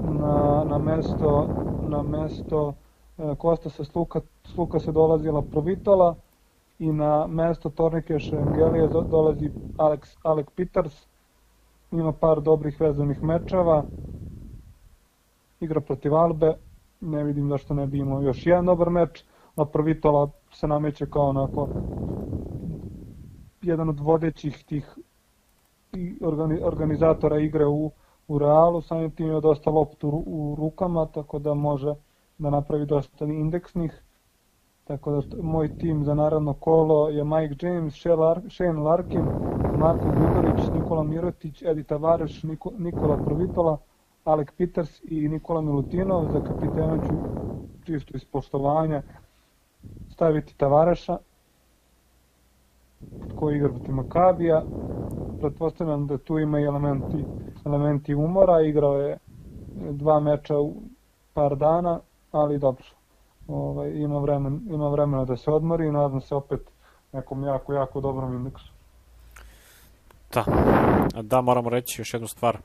na, 0.01 0.65
na 0.65 0.79
mesto, 0.79 1.51
na 1.81 2.03
mesto 2.03 2.75
e, 3.19 3.35
Kostasa 3.37 3.85
Sluka, 3.85 4.21
Sluka 4.45 4.79
se 4.81 4.93
dolazila 4.93 5.43
Provitola 5.43 6.15
i 6.79 6.93
na 6.93 7.27
mesto 7.27 7.71
Tornike 7.71 8.19
Šengelije 8.19 8.89
dolazi 8.89 9.51
Alex, 9.77 10.17
Alec 10.23 10.47
Peters, 10.57 11.07
ima 11.93 12.13
par 12.13 12.41
dobrih 12.41 12.81
vezanih 12.81 13.23
mečeva, 13.23 13.85
igra 15.61 15.81
protiv 15.81 16.15
Albe, 16.15 16.55
ne 17.01 17.25
vidim 17.25 17.49
zašto 17.49 17.75
ne 17.75 17.87
bi 17.87 17.99
imao 17.99 18.23
još 18.23 18.47
jedan 18.47 18.67
dobar 18.67 18.91
meč, 18.91 19.25
a 19.57 19.65
Provitola 19.65 20.31
se 20.53 20.69
nameće 20.69 21.07
kao 21.07 21.29
onako 21.29 21.69
jedan 23.63 23.89
od 23.89 24.01
vodećih 24.01 24.65
tih 24.65 24.99
organizatora 26.63 27.39
igre 27.39 27.67
u, 27.67 27.91
u 28.31 28.39
Realu, 28.39 28.81
samim 28.83 29.11
tim 29.11 29.27
ima 29.27 29.41
dosta 29.41 29.71
loptu 29.71 30.09
u 30.27 30.55
rukama, 30.59 31.07
tako 31.07 31.39
da 31.39 31.55
može 31.55 31.95
da 32.39 32.51
napravi 32.51 32.87
dosta 32.87 33.25
indeksnih. 33.25 34.03
Tako 34.85 35.11
da 35.11 35.43
moj 35.43 35.69
tim 35.69 36.05
za 36.05 36.15
naravno 36.15 36.55
kolo 36.55 37.09
je 37.09 37.25
Mike 37.25 37.67
James, 37.67 37.95
Shane 38.49 38.81
Larkin, 38.81 39.31
Marko 39.73 40.11
Gudorić, 40.11 40.71
Nikola 40.71 41.03
Mirotić, 41.03 41.63
Edi 41.63 41.85
Tavares, 41.85 42.43
Niko, 42.43 42.73
Nikola 42.79 43.17
Provitola, 43.17 43.79
Alek 44.25 44.53
Peters 44.59 45.01
i 45.03 45.29
Nikola 45.29 45.61
Milutinov. 45.61 46.27
Za 46.27 46.41
kapitena 46.41 46.99
ću 46.99 47.21
čisto 47.85 48.17
iz 48.17 48.25
poštovanja 48.25 49.03
staviti 50.09 50.57
Tavareša 50.57 51.19
koji 53.37 53.57
igra 53.57 53.69
protiv 53.69 53.95
Makabija. 53.95 54.63
Pretpostavljam 55.41 56.07
da 56.07 56.19
tu 56.19 56.39
ima 56.39 56.61
i 56.61 56.65
elementi, 56.65 57.25
elementi 57.65 58.15
umora, 58.15 58.63
igrao 58.63 58.97
je 58.97 59.19
dva 59.91 60.21
meča 60.21 60.59
u 60.59 60.75
par 61.35 61.57
dana, 61.57 62.01
ali 62.33 62.59
dobro. 62.59 62.85
Ovaj, 63.49 63.91
ima, 63.91 64.19
vremen, 64.19 64.61
ima 64.71 64.89
vremena 64.89 65.25
da 65.25 65.37
se 65.37 65.51
odmori 65.51 65.87
i 65.87 65.93
nadam 65.93 66.21
se 66.21 66.35
opet 66.35 66.61
nekom 67.13 67.45
jako, 67.45 67.73
jako 67.73 68.01
dobrom 68.01 68.35
indeksu. 68.35 68.73
Da, 70.35 70.45
da 71.23 71.41
moramo 71.41 71.71
reći 71.71 72.01
još 72.01 72.15
jednu 72.15 72.29
stvar, 72.29 72.59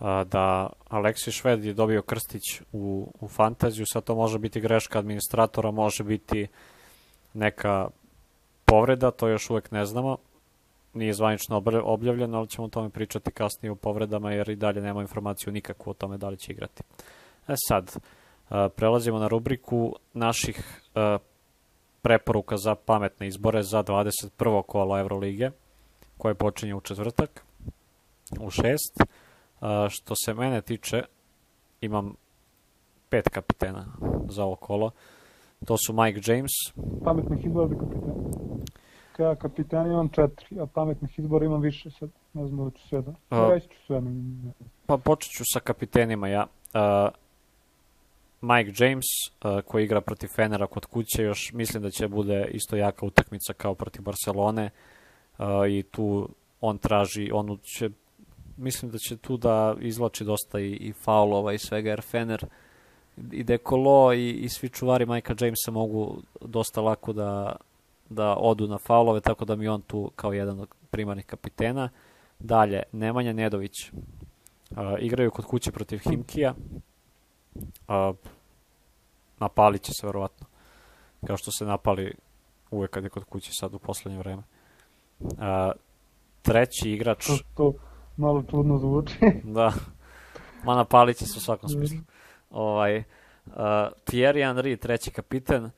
da 0.00 0.70
Aleksi 0.88 1.32
Šved 1.32 1.64
je 1.64 1.74
dobio 1.74 2.02
krstić 2.02 2.42
u, 2.72 3.06
u 3.20 3.28
fantaziju, 3.28 3.86
sad 3.86 4.04
to 4.04 4.14
može 4.14 4.38
biti 4.38 4.60
greška 4.60 4.98
administratora, 4.98 5.70
može 5.70 6.04
biti 6.04 6.46
neka 7.34 7.88
povreda, 8.64 9.10
to 9.10 9.28
još 9.28 9.50
uvek 9.50 9.70
ne 9.70 9.86
znamo, 9.86 10.16
nije 10.94 11.12
zvanično 11.12 11.62
objavljeno, 11.84 12.38
ali 12.38 12.48
ćemo 12.48 12.66
o 12.66 12.70
tome 12.70 12.90
pričati 12.90 13.30
kasnije 13.30 13.72
u 13.72 13.76
povredama, 13.76 14.32
jer 14.32 14.48
i 14.48 14.56
dalje 14.56 14.80
nema 14.80 15.00
informaciju 15.00 15.52
nikakvu 15.52 15.90
o 15.90 15.94
tome 15.94 16.16
da 16.16 16.28
li 16.28 16.36
će 16.36 16.52
igrati. 16.52 16.82
E 17.48 17.54
sad, 17.68 17.96
prelazimo 18.76 19.18
na 19.18 19.28
rubriku 19.28 19.94
naših 20.12 20.80
preporuka 22.02 22.56
za 22.56 22.74
pametne 22.74 23.26
izbore 23.26 23.62
za 23.62 23.82
21. 23.82 24.62
kolo 24.62 24.98
Evrolige, 24.98 25.50
koje 26.18 26.34
počinje 26.34 26.74
u 26.74 26.80
četvrtak, 26.80 27.44
u 28.40 28.50
šest. 28.50 29.00
Što 29.88 30.14
se 30.24 30.34
mene 30.34 30.62
tiče, 30.62 31.02
imam 31.80 32.14
pet 33.08 33.28
kapitena 33.28 33.86
za 34.28 34.44
ovo 34.44 34.56
kolo. 34.56 34.90
To 35.66 35.76
su 35.86 35.92
Mike 35.92 36.32
James. 36.32 36.50
Pametnih 37.04 37.46
izbora 37.46 37.68
za 37.68 37.74
kapitena 37.74 38.14
ja 39.18 39.34
kapitan 39.34 39.86
imam 39.86 40.08
četiri, 40.08 40.60
a 40.60 40.66
pametnih 40.66 41.18
izbora 41.18 41.44
imam 41.44 41.60
više 41.60 41.90
sad. 41.90 42.10
Ne 42.32 42.46
znam 42.46 42.64
da 42.64 42.78
ću 42.78 42.88
sve 42.88 43.02
da... 43.02 43.14
Reći 43.48 43.68
ću 43.68 43.86
sve. 43.86 44.02
Pa 44.86 44.96
počet 44.96 45.32
ću 45.32 45.42
sa 45.52 45.60
kapitenima 45.60 46.28
ja. 46.28 46.46
Uh, 46.74 47.10
Mike 48.40 48.84
James, 48.84 49.04
uh, 49.44 49.60
koji 49.60 49.84
igra 49.84 50.00
protiv 50.00 50.28
Fenera 50.28 50.66
kod 50.66 50.86
kuće, 50.86 51.22
još 51.22 51.52
mislim 51.52 51.82
da 51.82 51.90
će 51.90 52.08
bude 52.08 52.48
isto 52.50 52.76
jaka 52.76 53.06
utakmica 53.06 53.52
kao 53.52 53.74
protiv 53.74 54.02
Barcelone 54.02 54.70
uh, 55.38 55.46
i 55.70 55.82
tu 55.82 56.28
on 56.60 56.78
traži, 56.78 57.30
on 57.32 57.58
će, 57.62 57.90
mislim 58.56 58.90
da 58.90 58.98
će 58.98 59.16
tu 59.16 59.36
da 59.36 59.76
izlači 59.80 60.24
dosta 60.24 60.60
i, 60.60 60.72
i 60.72 60.92
faulova 60.92 61.52
i 61.52 61.58
svega, 61.58 61.90
jer 61.90 62.02
Fener 62.02 62.46
i 63.32 63.44
Dekolo 63.44 64.12
i, 64.12 64.30
i 64.30 64.48
svi 64.48 64.68
čuvari 64.68 65.06
Majka 65.06 65.34
Jamesa 65.40 65.70
mogu 65.70 66.16
dosta 66.40 66.80
lako 66.80 67.12
da, 67.12 67.56
da 68.08 68.36
odu 68.36 68.66
na 68.66 68.78
faulove, 68.78 69.20
tako 69.20 69.44
da 69.44 69.56
mi 69.56 69.68
on 69.68 69.82
tu 69.82 70.10
kao 70.16 70.32
jedan 70.32 70.60
od 70.60 70.68
primarnih 70.90 71.26
kapitena. 71.26 71.88
Dalje, 72.38 72.82
Nemanja 72.92 73.32
Nedović. 73.32 73.92
Uh, 73.92 74.78
igraju 74.98 75.30
kod 75.30 75.44
kuće 75.44 75.72
protiv 75.72 75.98
Himkija. 75.98 76.54
Uh, 77.54 78.16
napalit 79.38 79.82
će 79.82 79.92
se 79.92 80.06
verovatno. 80.06 80.46
Kao 81.26 81.36
što 81.36 81.50
se 81.52 81.64
napali 81.64 82.14
uvek 82.70 82.90
kad 82.90 83.04
je 83.04 83.10
kod 83.10 83.24
kuće 83.24 83.50
sad 83.52 83.74
u 83.74 83.78
poslednje 83.78 84.18
vreme. 84.18 84.42
Uh, 85.20 85.28
treći 86.42 86.90
igrač... 86.90 87.26
To, 87.26 87.38
to 87.54 87.72
malo 88.16 88.42
čudno 88.50 88.78
zvuči. 88.78 89.18
da. 89.56 89.72
Ma 90.64 90.74
napalit 90.74 91.16
će 91.16 91.24
se 91.24 91.38
u 91.38 91.40
svakom 91.40 91.68
smislu. 91.68 91.98
Ovaj, 92.50 92.98
uh, 92.98 93.04
Thierry 94.06 94.54
Henry, 94.54 94.78
treći 94.78 95.10
kapiten. 95.10 95.64
Uh, 95.64 95.70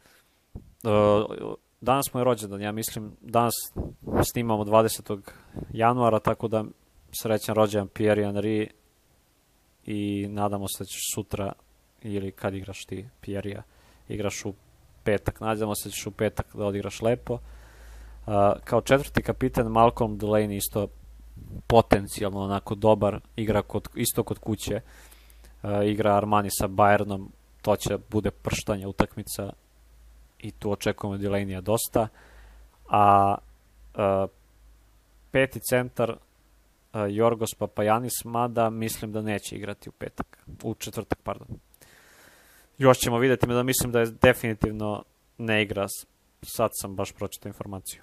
danas 1.81 2.15
mu 2.15 2.21
je 2.21 2.25
rođendan, 2.25 2.61
ja 2.61 2.73
mislim, 2.73 3.17
danas 3.21 3.55
snimamo 4.33 4.65
20. 4.65 5.21
januara, 5.73 6.19
tako 6.19 6.49
da 6.49 6.65
srećan 7.23 7.55
rođendan 7.55 7.89
Pierre 7.89 8.23
Henry 8.23 8.67
i 9.85 10.29
nadamo 10.29 10.69
se 10.69 10.85
da 10.85 10.85
ćeš 10.85 11.01
sutra 11.15 11.53
ili 12.03 12.33
kad 12.33 12.55
igraš 12.55 12.85
ti 12.85 13.09
Pierre 13.21 13.63
igraš 14.09 14.45
u 14.45 14.55
petak, 15.05 15.41
nadamo 15.41 15.75
se 15.75 15.89
da 15.89 15.93
ćeš 15.93 16.07
u 16.07 16.11
petak 16.11 16.47
da 16.57 16.67
odigraš 16.67 17.03
lepo. 17.03 17.35
Uh, 17.35 17.41
kao 18.65 18.81
četvrti 18.81 19.23
kapiten 19.23 19.67
Malcolm 19.67 20.19
Delaney 20.19 20.57
isto 20.57 20.89
potencijalno 21.67 22.41
onako 22.41 22.75
dobar, 22.75 23.21
igra 23.37 23.63
kod, 23.63 23.89
isto 23.95 24.23
kod 24.23 24.39
kuće, 24.39 24.81
uh, 25.63 25.71
igra 25.85 26.17
Armani 26.17 26.49
sa 26.51 26.69
Bayernom, 26.69 27.27
to 27.63 27.77
će 27.77 27.99
bude 28.11 28.31
prštanja 28.31 28.89
utakmica 28.89 29.53
i 30.39 30.51
tu 30.51 30.71
očekujemo 30.71 31.17
Delaney 31.17 31.61
dosta. 31.61 32.09
A 32.89 33.35
uh, 33.95 34.31
peti 35.31 35.61
centar 35.61 36.11
uh, 36.11 37.01
Jorgos 37.09 37.55
Papajanis, 37.59 38.25
mada 38.25 38.71
mislim 38.71 39.13
da 39.13 39.23
neće 39.23 39.57
igrati 39.57 39.89
u 39.89 39.93
petak, 39.93 40.39
u 40.63 40.75
četvrtak, 40.75 41.19
pardon. 41.23 41.47
Još 42.79 42.99
ćemo 42.99 43.19
videti, 43.19 43.47
da 43.47 43.63
mislim 43.63 43.93
da 43.93 44.01
je 44.01 44.07
definitivno 44.23 45.03
ne 45.39 45.63
igra, 45.63 45.87
sad 46.43 46.71
sam 46.73 46.97
baš 46.97 47.13
pročitao 47.13 47.49
informaciju. 47.49 48.03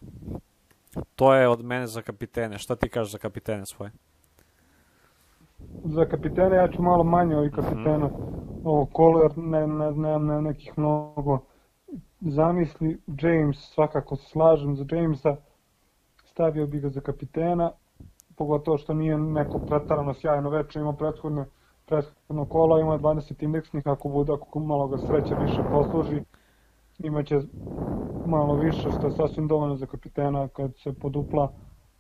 To 1.16 1.36
je 1.36 1.48
od 1.48 1.66
mene 1.66 1.88
za 1.88 2.02
kapitene. 2.02 2.58
Šta 2.58 2.76
ti 2.76 2.90
kažeš 2.90 3.12
za 3.12 3.18
kapitene 3.18 3.66
svoje? 3.66 3.92
Za 5.84 6.06
kapitene 6.06 6.56
ja 6.56 6.68
ću 6.68 6.82
malo 6.82 7.04
manje 7.04 7.36
ovih 7.36 7.52
kapitena. 7.52 8.08
Mm 8.08 8.12
-hmm. 8.12 8.62
Ovo 8.64 8.86
kolo, 8.86 9.22
jer 9.22 9.38
ne, 9.38 9.68
ne, 9.68 9.92
ne, 9.92 10.20
ne, 10.20 10.42
nekih 10.42 10.74
mnogo 10.78 11.40
zamisli. 12.32 13.02
James, 13.22 13.58
svakako 13.58 14.16
se 14.16 14.30
slažem 14.30 14.76
za 14.76 14.86
Jamesa. 14.92 15.36
Stavio 16.26 16.68
bi 16.68 16.80
ga 16.80 16.90
za 16.90 17.02
kapitena. 17.02 17.72
Pogotovo 18.36 18.78
što 18.78 18.94
nije 18.94 19.18
neko 19.18 19.60
pretarano 19.60 20.14
sjajno 20.14 20.50
veče, 20.50 20.80
ima 20.80 20.94
prethodne 20.94 21.46
prethodno 21.86 22.46
kola, 22.46 22.80
ima 22.80 23.00
20 23.00 23.44
indeksnih, 23.44 23.88
ako 23.88 24.10
bude, 24.10 24.34
ako 24.34 24.60
malo 24.60 24.88
ga 24.88 24.98
sreće 24.98 25.36
više 25.36 25.62
posluži, 25.72 26.22
imaće 27.00 27.40
malo 28.26 28.56
više, 28.56 28.92
što 28.92 29.08
je 29.08 29.12
sasvim 29.12 29.48
dovoljno 29.48 29.76
za 29.76 29.86
kapitena 29.86 30.48
kad 30.48 30.72
se 30.78 30.94
podupla 30.94 31.52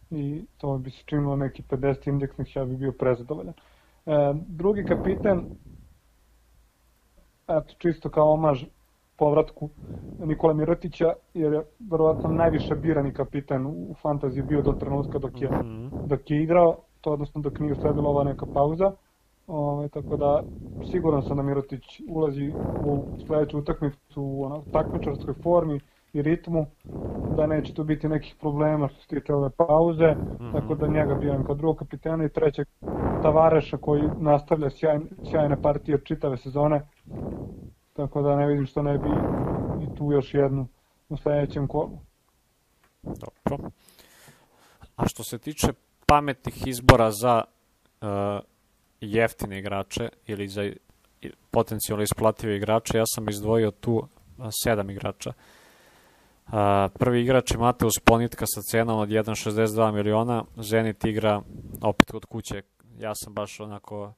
i 0.10 0.46
to 0.58 0.78
bi 0.78 0.92
se 0.92 1.04
činilo 1.06 1.36
neki 1.36 1.64
50 1.64 2.10
indeksnih, 2.10 2.56
ja 2.56 2.66
bi 2.66 2.78
bio 2.78 2.92
prezadovoljan. 2.92 3.54
E, 4.06 4.34
drugi 4.48 4.86
kapiten, 4.86 5.46
eto, 7.48 7.74
čisto 7.78 8.10
kao 8.10 8.32
omaž 8.32 8.64
povratku 9.18 9.70
Nikola 10.20 10.54
Mirotića, 10.54 11.14
jer 11.34 11.54
je 11.54 11.64
verovatno 11.92 12.30
najviše 12.30 12.76
birani 12.76 13.14
kapitan 13.14 13.66
u 13.66 13.96
fantaziji 14.02 14.44
bio 14.44 14.62
do 14.62 14.72
trenutka 14.72 15.20
dok 15.20 15.42
je, 15.42 15.50
mhm. 15.50 15.88
dok 16.06 16.32
je 16.32 16.44
igrao, 16.44 16.78
to 17.02 17.12
odnosno 17.12 17.42
dok 17.42 17.60
nije 17.60 17.74
usledila 17.74 18.10
ova 18.10 18.24
neka 18.24 18.46
pauza. 18.54 18.92
Ove, 19.48 19.74
ovaj, 19.74 19.90
tako 19.90 20.18
da 20.18 20.44
siguran 20.92 21.24
sam 21.24 21.38
da 21.38 21.44
Mirotić 21.44 22.02
ulazi 22.10 22.54
u 22.86 23.04
sledeću 23.26 23.58
utakmicu 23.58 24.22
u 24.22 24.44
ono, 24.44 24.64
takmičarskoj 24.72 25.34
formi 25.34 25.80
i 26.14 26.22
ritmu, 26.22 26.66
da 27.38 27.48
neće 27.48 27.74
tu 27.74 27.84
biti 27.84 28.08
nekih 28.08 28.36
problema 28.40 28.88
što 28.88 29.02
se 29.02 29.08
tiče 29.08 29.34
ove 29.34 29.50
pauze, 29.50 30.12
mm 30.12 30.38
-hmm. 30.40 30.52
tako 30.52 30.76
da 30.76 30.88
njega 30.88 31.16
biram 31.16 31.46
kao 31.46 31.56
drugog 31.56 31.78
kapitena 31.78 32.26
i 32.26 32.30
trećeg 32.30 32.68
Tavareša 33.22 33.78
koji 33.78 34.04
nastavlja 34.20 34.70
sjajne, 34.70 35.06
sjajne 35.30 35.62
partije 35.62 36.02
čitave 36.04 36.38
sezone, 36.38 36.82
tako 37.94 38.22
da 38.22 38.36
ne 38.36 38.48
vidim 38.48 38.66
što 38.66 38.82
ne 38.82 38.98
bi 38.98 39.10
i 39.84 39.96
tu 39.96 40.12
još 40.12 40.34
jednu 40.34 40.68
u 41.10 41.18
sledećem 41.18 41.68
kolu. 41.68 42.00
Dobro. 43.02 43.70
A 44.96 45.08
što 45.08 45.24
se 45.24 45.38
tiče 45.38 45.68
pametnih 46.06 46.68
izbora 46.68 47.12
za 47.12 47.44
uh, 48.02 48.08
jeftine 49.02 49.60
igrače 49.60 50.10
ili 50.28 50.48
za 50.48 50.72
potencijalno 51.52 52.04
isplative 52.04 52.56
igrače, 52.56 52.98
ja 52.98 53.04
sam 53.06 53.30
izdvojio 53.30 53.72
tu 53.72 54.08
sedam 54.64 54.90
igrača. 54.90 55.34
Prvi 57.00 57.22
igrač 57.22 57.52
je 57.52 57.58
Mateus 57.58 58.00
Ponitka 58.06 58.46
sa 58.46 58.62
cenom 58.62 59.00
od 59.00 59.10
1,62 59.10 59.94
miliona. 59.94 60.44
Zenit 60.58 61.06
igra 61.06 61.42
opet 61.82 62.12
kod 62.12 62.26
kuće. 62.26 62.62
Ja 63.00 63.12
sam 63.16 63.34
baš 63.34 63.60
onako, 63.60 64.14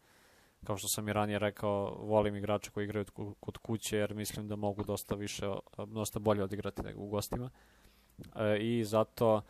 kao 0.66 0.78
što 0.78 0.88
sam 0.88 1.10
i 1.10 1.14
ranije 1.14 1.40
rekao, 1.40 1.98
volim 2.00 2.36
igrače 2.36 2.72
koji 2.72 2.84
igraju 2.84 3.06
kod 3.40 3.58
kuće 3.58 3.98
jer 3.98 4.14
mislim 4.14 4.48
da 4.48 4.56
mogu 4.56 4.84
dosta 4.84 5.16
više, 5.16 5.46
dosta 5.88 6.20
bolje 6.20 6.44
odigrati 6.44 6.84
nego 6.84 7.02
u 7.02 7.08
gostima. 7.08 7.50
E, 8.36 8.58
I 8.60 8.84
zato 8.84 9.42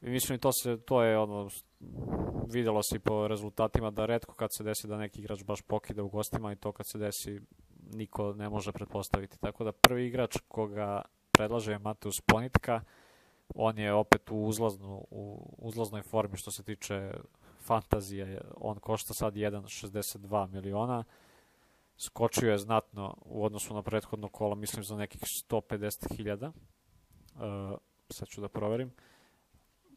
mislim 0.00 0.36
i 0.36 0.40
to 0.40 0.52
se 0.52 0.80
to 0.80 1.02
je 1.02 1.18
ono 1.18 1.48
videlo 2.52 2.82
se 2.82 2.98
po 2.98 3.28
rezultatima 3.28 3.90
da 3.90 4.06
retko 4.06 4.34
kad 4.34 4.48
se 4.56 4.64
desi 4.64 4.88
da 4.88 4.96
neki 4.96 5.20
igrač 5.20 5.44
baš 5.44 5.62
pokida 5.62 6.02
u 6.02 6.08
gostima 6.08 6.52
i 6.52 6.56
to 6.56 6.72
kad 6.72 6.86
se 6.92 6.98
desi 6.98 7.40
niko 7.94 8.32
ne 8.32 8.48
može 8.48 8.72
pretpostaviti. 8.72 9.38
Tako 9.38 9.64
da 9.64 9.72
prvi 9.72 10.06
igrač 10.06 10.36
koga 10.48 11.02
predlaže 11.30 11.72
je 11.72 11.78
Mateus 11.78 12.20
Ponitka. 12.20 12.80
On 13.54 13.78
je 13.78 13.92
opet 13.92 14.30
u, 14.30 14.44
uzlaznu, 14.46 15.06
u 15.10 15.54
uzlaznoj 15.58 16.02
formi 16.02 16.36
što 16.36 16.50
se 16.50 16.62
tiče 16.62 17.12
fantazije. 17.68 18.40
On 18.56 18.78
košta 18.78 19.14
sad 19.14 19.34
1,62 19.34 20.48
miliona. 20.52 21.04
Skočio 21.96 22.50
je 22.50 22.58
znatno 22.58 23.16
u 23.24 23.44
odnosu 23.44 23.74
na 23.74 23.82
prethodno 23.82 24.28
kolo, 24.28 24.54
mislim 24.54 24.84
za 24.84 24.96
nekih 24.96 25.20
150.000. 25.50 26.46
Uh, 26.46 27.78
sad 28.10 28.28
ću 28.28 28.40
da 28.40 28.48
proverim. 28.48 28.92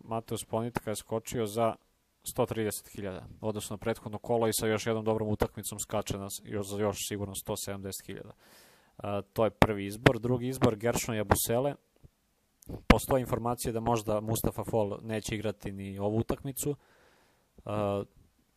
Mateus 0.03 0.45
Ponitka 0.45 0.91
je 0.91 0.95
skočio 0.95 1.45
za 1.45 1.75
130.000, 2.37 3.21
odnosno 3.41 3.77
prethodno 3.77 4.17
kolo 4.17 4.47
i 4.47 4.53
sa 4.53 4.67
još 4.67 4.85
jednom 4.85 5.05
dobrom 5.05 5.29
utakmicom 5.29 5.79
skače 5.79 6.17
na 6.17 6.27
još, 6.43 6.67
za 6.67 6.79
još 6.79 6.97
sigurno 7.07 7.33
170.000. 7.47 8.25
Uh, 8.25 9.29
to 9.33 9.45
je 9.45 9.49
prvi 9.49 9.85
izbor. 9.85 10.19
Drugi 10.19 10.47
izbor 10.47 10.75
Gershon 10.75 11.15
Jabusele. 11.15 11.75
Postoje 12.87 13.21
informacije 13.21 13.73
da 13.73 13.79
možda 13.79 14.19
Mustafa 14.19 14.63
Fall 14.63 14.99
neće 15.01 15.35
igrati 15.35 15.71
ni 15.71 15.99
ovu 15.99 16.17
utakmicu. 16.17 16.75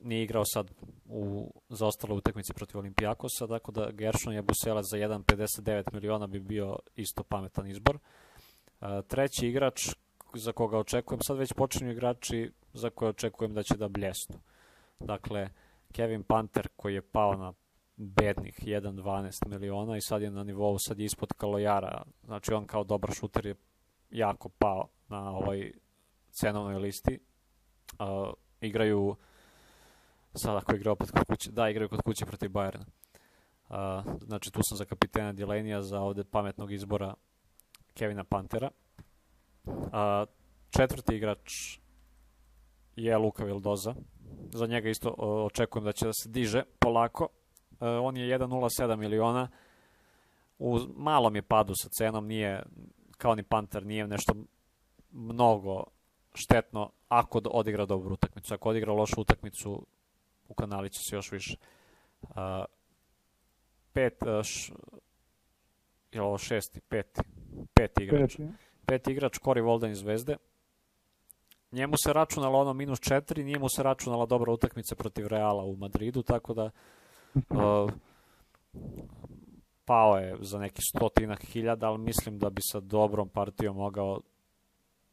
Nije 0.00 0.22
igrao 0.22 0.44
sad 0.44 0.70
u 1.05 1.52
zaostale 1.68 2.14
utakmici 2.14 2.55
protiv 2.55 2.78
Olimpijakosa, 2.78 3.46
tako 3.46 3.72
da 3.72 3.90
Gershon 3.90 4.34
Jabusele 4.34 4.82
za 4.82 4.96
1,59 4.96 5.92
miliona 5.92 6.26
bi 6.26 6.40
bio 6.40 6.78
isto 6.96 7.22
pametan 7.22 7.66
izbor. 7.66 7.96
Uh, 7.96 8.88
treći 9.09 9.48
igrač 9.48 9.88
za 10.34 10.52
koga 10.52 10.78
očekujem, 10.78 11.20
sad 11.22 11.36
već 11.36 11.52
počinju 11.52 11.90
igrači 11.90 12.52
za 12.72 12.90
koje 12.90 13.09
očekujem 13.09 13.55
da 13.55 13.62
će 13.62 13.76
da 13.76 13.88
bljesnu. 13.88 14.36
Dakle, 15.00 15.48
Kevin 15.92 16.22
Panter 16.22 16.68
koji 16.76 16.94
je 16.94 17.02
pao 17.02 17.36
na 17.36 17.52
bednih 17.96 18.61
1.12 18.66 19.48
miliona 19.48 19.96
i 19.96 20.00
sad 20.00 20.22
je 20.22 20.30
na 20.30 20.44
nivou, 20.44 20.78
sad 20.78 20.98
je 20.98 21.05
ispod 21.05 21.32
Kalojara, 21.32 22.02
znači 22.24 22.52
on 22.52 22.66
kao 22.66 22.84
dobar 22.84 23.11
šuter 23.14 23.46
je 23.46 23.55
jako 24.11 24.48
pao 24.48 24.88
na 25.09 25.30
ovoj 25.30 25.72
cenovnoj 26.30 26.78
listi. 26.78 27.18
Uh, 27.98 28.32
igraju 28.66 29.16
sad 30.34 30.56
ako 30.56 30.74
igra 30.74 30.92
opet 30.92 31.10
kod 31.10 31.24
kuće, 31.24 31.50
da, 31.50 31.68
igraju 31.70 31.88
kod 31.88 32.02
kuće 32.02 32.26
protiv 32.26 32.50
Bayerna. 32.50 32.84
Uh, 33.68 33.76
znači 34.22 34.50
tu 34.52 34.60
sam 34.62 34.78
za 34.78 34.84
kapitena 34.84 35.32
Delanija, 35.32 35.82
za 35.82 36.00
ovde 36.00 36.24
pametnog 36.24 36.72
izbora 36.72 37.14
Kevina 37.94 38.24
Pantera. 38.24 38.70
A, 39.92 40.24
četvrti 40.70 41.16
igrač 41.16 41.78
je 42.96 43.18
Luka 43.18 43.44
Vildoza. 43.44 43.94
Za 44.52 44.66
njega 44.66 44.88
isto 44.88 45.10
očekujem 45.18 45.84
da 45.84 45.92
će 45.92 46.06
da 46.06 46.12
se 46.12 46.28
diže 46.28 46.62
polako 46.78 47.28
on 47.80 48.16
je 48.16 48.38
1,07 48.38 48.96
miliona. 48.96 49.48
U 50.58 50.78
malom 50.96 51.36
je 51.36 51.42
padu 51.42 51.72
sa 51.76 51.88
cenom, 51.88 52.26
nije 52.26 52.62
kao 53.18 53.34
ni 53.34 53.42
Panter, 53.42 53.86
nije 53.86 54.06
nešto 54.06 54.34
mnogo 55.10 55.84
štetno 56.35 56.91
ako 57.09 57.41
odigra 57.51 57.87
dobru 57.87 58.14
utakmicu. 58.14 58.55
Ako 58.55 58.68
odigra 58.68 58.93
lošu 58.93 59.20
utakmicu, 59.20 59.87
u 60.49 60.55
kanali 60.55 60.91
će 60.91 61.01
se 61.11 61.16
još 61.16 61.32
više. 61.32 61.57
Uh, 62.22 62.28
pet, 63.93 64.22
uh, 64.22 64.43
š, 64.43 64.72
je 66.12 66.22
ovo 66.22 66.39
šesti, 66.39 66.80
peti, 66.80 67.20
peti 67.74 68.05
igrač. 68.05 68.37
Peti, 68.37 68.49
peti 68.87 69.12
igrač 69.12 69.39
Cory 69.39 69.62
Volden 69.62 69.91
iz 69.91 69.99
Zvezde. 69.99 70.37
Njemu 71.72 71.95
se 72.05 72.12
računalo 72.12 72.59
ono 72.59 72.72
minus 72.72 73.01
4, 73.01 73.45
nije 73.45 73.59
mu 73.59 73.68
se 73.68 73.82
računala 73.82 74.26
dobra 74.26 74.53
utakmica 74.53 74.95
protiv 74.95 75.26
Reala 75.26 75.64
u 75.64 75.76
Madridu, 75.76 76.22
tako 76.22 76.55
da 76.55 76.64
uh, 77.35 77.91
pao 79.85 80.16
je 80.16 80.37
za 80.41 80.59
neki 80.59 80.82
stotinak 80.82 81.45
hiljada, 81.45 81.89
ali 81.89 81.99
mislim 81.99 82.39
da 82.39 82.51
bi 82.51 82.61
sa 82.62 82.80
dobrom 82.80 83.28
partijom 83.28 83.76
mogao 83.76 84.20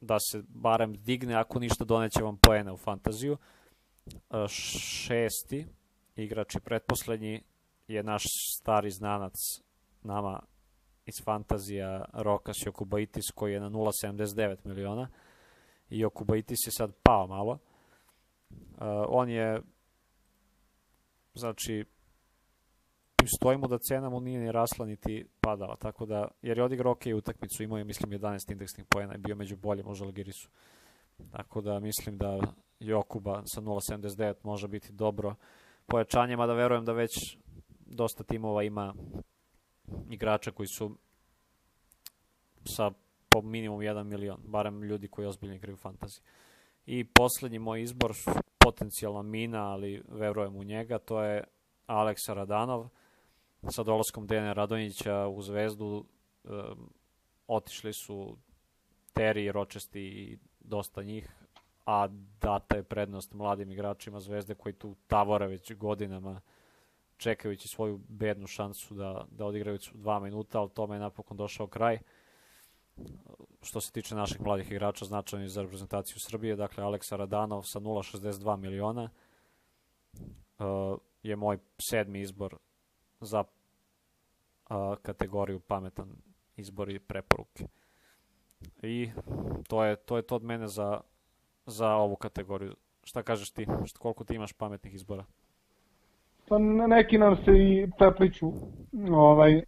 da 0.02 0.20
se 0.20 0.44
barem 0.48 0.94
digne, 0.94 1.36
ako 1.36 1.60
ništa 1.60 1.86
doneće 1.86 2.24
vam 2.24 2.38
poene 2.38 2.72
u 2.72 2.78
fantaziju. 2.78 3.38
Uh, 4.06 4.48
šesti 4.48 5.68
igrač 6.16 6.56
i 6.56 6.60
pretposlednji 6.60 7.44
je 7.88 8.04
naš 8.04 8.24
stari 8.58 8.92
znanac 8.92 9.34
nama 10.04 10.40
iz 11.06 11.24
fantazija 11.24 12.06
Rokas 12.14 12.58
Jokubaitis 12.66 13.32
koji 13.36 13.54
je 13.54 13.60
na 13.60 13.70
0,79 13.70 14.58
miliona 14.64 15.08
i 15.90 16.00
Jokubaitis 16.00 16.68
je 16.68 16.72
sad 16.72 16.94
pao 17.04 17.28
malo. 17.28 17.52
Uh, 17.52 18.58
on 19.08 19.30
je 19.30 19.62
znači 21.34 21.86
stojimo 23.28 23.68
da 23.68 23.78
cena 23.78 24.10
mu 24.10 24.20
nije 24.20 24.40
ni 24.40 24.52
rasla 24.52 24.86
niti 24.86 25.26
padala, 25.42 25.76
tako 25.76 26.06
da, 26.06 26.28
jer 26.42 26.58
je 26.58 26.64
odigrao 26.64 26.92
ok 26.92 27.02
utakmicu, 27.18 27.64
imao 27.64 27.78
je 27.78 27.84
mislim 27.84 28.12
11 28.12 28.52
indeksnih 28.52 28.86
pojena 28.90 29.16
i 29.16 29.18
bio 29.18 29.36
među 29.36 29.56
boljim 29.56 29.88
u 29.88 29.94
Žalgirisu. 29.94 30.50
Tako 31.32 31.62
da 31.62 31.80
mislim 31.80 32.18
da 32.18 32.40
Jokuba 32.80 33.42
sa 33.46 33.62
0.79 33.62 34.34
može 34.44 34.68
biti 34.68 34.94
dobro 34.94 35.36
pojačanje, 35.86 36.38
mada 36.38 36.54
verujem 36.54 36.86
da 36.86 36.94
već 36.94 37.38
dosta 37.86 38.24
timova 38.24 38.64
ima 38.64 38.94
igrača 40.10 40.52
koji 40.52 40.68
su 40.68 40.96
sa 42.66 42.92
po 43.30 43.42
minimum 43.42 43.80
1 43.80 44.04
milion, 44.04 44.40
barem 44.46 44.84
ljudi 44.84 45.08
koji 45.08 45.28
ozbiljno 45.28 45.56
igraju 45.56 45.78
fantasy. 45.78 46.22
I 46.86 47.04
poslednji 47.04 47.60
moj 47.60 47.82
izbor, 47.82 48.12
potencijalna 48.58 49.22
mina, 49.22 49.72
ali 49.72 50.04
verujem 50.10 50.56
u 50.56 50.64
njega, 50.64 51.00
to 51.00 51.24
je 51.24 51.44
Aleksa 51.88 52.34
Radanov. 52.34 52.90
Sa 53.70 53.84
dolaskom 53.84 54.28
Dene 54.28 54.54
Radonjića 54.54 55.28
u 55.28 55.42
Zvezdu 55.42 56.06
um, 56.44 56.94
otišli 57.48 57.94
su 57.94 58.38
Terry, 59.14 59.52
Ročesti 59.52 60.02
i 60.02 60.38
dosta 60.60 61.04
njih, 61.04 61.30
a 61.86 62.08
data 62.42 62.76
je 62.76 62.84
prednost 62.84 63.34
mladim 63.34 63.72
igračima 63.72 64.20
Zvezde 64.20 64.56
koji 64.56 64.74
tu 64.74 64.96
tavore 65.08 65.48
već 65.48 65.74
godinama 65.74 66.42
čekajući 67.18 67.68
svoju 67.68 68.00
bednu 68.08 68.48
šansu 68.48 68.94
da, 68.94 69.26
da 69.32 69.46
odigraju 69.46 69.80
dva 69.94 70.20
minuta, 70.20 70.60
ali 70.60 70.70
tome 70.70 70.96
je 70.96 71.00
napokon 71.00 71.38
došao 71.38 71.68
kraj. 71.68 72.00
Što 73.62 73.82
se 73.82 73.92
tiče 73.92 74.16
naših 74.16 74.42
mladih 74.42 74.72
igrača, 74.72 75.06
značajni 75.06 75.50
za 75.50 75.62
reprezentaciju 75.62 76.20
Srbije, 76.20 76.56
dakle 76.56 76.84
Aleksa 76.84 77.16
Radanov 77.16 77.64
sa 77.64 77.80
0,62 77.80 78.58
miliona 78.58 79.10
uh, 80.14 80.98
je 81.24 81.36
moj 81.36 81.58
sedmi 81.78 82.22
izbor 82.22 82.58
za 83.22 83.40
uh, 83.40 84.96
kategoriju 85.02 85.60
pametan 85.60 86.10
izbor 86.56 86.90
i 86.90 87.00
preporuke. 87.00 87.68
I 88.84 89.12
to 89.68 89.84
je 89.84 89.96
to 89.96 90.18
je 90.18 90.22
to 90.22 90.36
od 90.36 90.44
mene 90.44 90.68
za 90.68 91.02
za 91.66 91.96
ovu 91.96 92.16
kategoriju. 92.16 92.76
Šta 93.04 93.24
kažeš 93.24 93.52
ti? 93.52 93.68
Šta, 93.86 94.00
koliko 94.00 94.24
ti 94.24 94.36
imaš 94.36 94.54
pametnih 94.54 94.94
izbora? 94.94 95.26
Pa 96.48 96.58
neki 96.88 97.18
nam 97.18 97.36
se 97.36 97.52
i 97.52 97.90
prepliču. 97.98 98.52
Ovaj, 99.12 99.64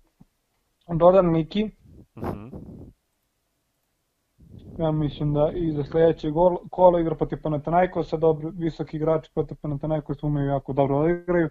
Dodan 0.88 1.32
Miki. 1.32 1.72
Uh 2.16 2.24
mhm. 2.24 2.30
-huh. 2.30 2.74
Ja 4.80 4.92
mislim 4.92 5.34
da 5.34 5.52
i 5.56 5.72
za 5.72 5.84
sledeće 5.84 6.30
gol, 6.30 6.58
kolo 6.70 7.00
igra 7.00 7.16
protiv 7.16 7.42
Panathinaikosa, 7.44 8.18
dobri, 8.18 8.52
visoki 8.54 8.98
igrači 8.98 9.32
protiv 9.34 9.58
Panathinaikosa 9.62 10.28
umeju 10.28 10.48
jako 10.48 10.74
dobro 10.74 11.04
da 11.04 11.10
igraju, 11.10 11.50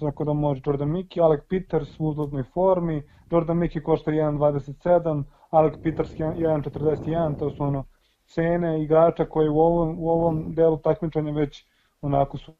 tako 0.00 0.24
da 0.24 0.32
može 0.32 0.62
Jordan 0.66 0.90
Miki, 0.90 1.20
Alec 1.20 1.40
Peters 1.48 2.00
u 2.00 2.06
uzlaznoj 2.06 2.42
formi, 2.42 3.02
Jordan 3.30 3.58
Miki 3.58 3.82
košta 3.82 4.10
1.27, 4.10 5.22
Alec 5.50 5.74
Peters 5.82 6.16
1.41, 6.16 7.38
to 7.38 7.50
su 7.50 7.64
ono 7.64 7.84
cene 8.26 8.82
igrača 8.82 9.24
koji 9.24 9.48
u 9.48 9.58
ovom, 9.58 9.96
u 9.98 10.08
ovom 10.08 10.54
delu 10.54 10.76
takmičanja 10.76 11.32
već 11.32 11.66
onako 12.02 12.38
su 12.38 12.52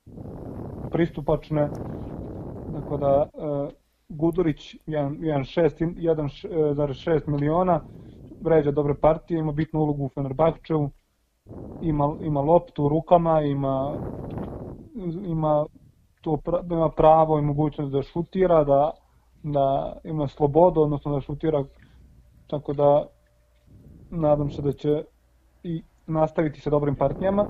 pristupačne. 0.90 1.68
Tako 2.74 2.96
da 2.96 3.28
uh, 3.34 3.68
Gudurić 4.08 4.76
1,6 4.86 7.16
e, 7.16 7.20
miliona, 7.30 7.80
vređa 8.40 8.70
dobre 8.70 8.94
partije, 8.94 9.40
ima 9.40 9.52
bitnu 9.52 9.80
ulogu 9.80 10.04
u 10.04 10.08
Fenerbahčevu, 10.08 10.90
ima, 11.82 12.16
ima 12.20 12.40
loptu 12.40 12.84
u 12.84 12.88
rukama, 12.88 13.40
ima, 13.40 13.94
ima, 15.24 15.66
to, 16.22 16.38
ima 16.70 16.90
pravo 16.90 17.38
i 17.38 17.42
mogućnost 17.42 17.92
da 17.92 18.02
šutira, 18.02 18.64
da, 18.64 18.90
da 19.42 19.96
ima 20.04 20.28
slobodu, 20.28 20.80
odnosno 20.80 21.14
da 21.14 21.20
šutira, 21.20 21.64
tako 22.46 22.72
da 22.72 23.06
nadam 24.10 24.50
se 24.50 24.62
da 24.62 24.72
će 24.72 25.04
i 25.62 25.82
nastaviti 26.06 26.60
sa 26.60 26.70
dobrim 26.70 26.96
partijama. 26.96 27.46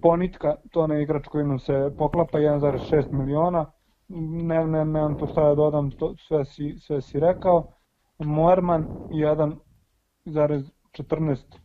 Ponitka, 0.00 0.56
to 0.70 0.92
je 0.92 1.02
igrač 1.02 1.28
koji 1.28 1.44
nam 1.44 1.58
se 1.58 1.90
poklapa, 1.98 2.38
1,6 2.38 3.12
miliona. 3.12 3.72
Ne, 4.08 4.66
ne, 4.66 4.84
nemam 4.84 5.16
to 5.16 5.26
šta 5.26 5.48
da 5.48 5.54
dodam, 5.54 5.90
to, 5.90 6.14
sve, 6.18 6.44
si, 6.44 6.78
sve 6.78 7.02
si 7.02 7.20
rekao. 7.20 7.72
Moerman, 8.18 8.86
1,14 9.10 11.58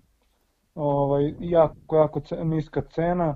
ovaj, 0.75 1.33
jako, 1.39 1.95
jako 1.95 2.21
niska 2.43 2.81
cena. 2.81 3.35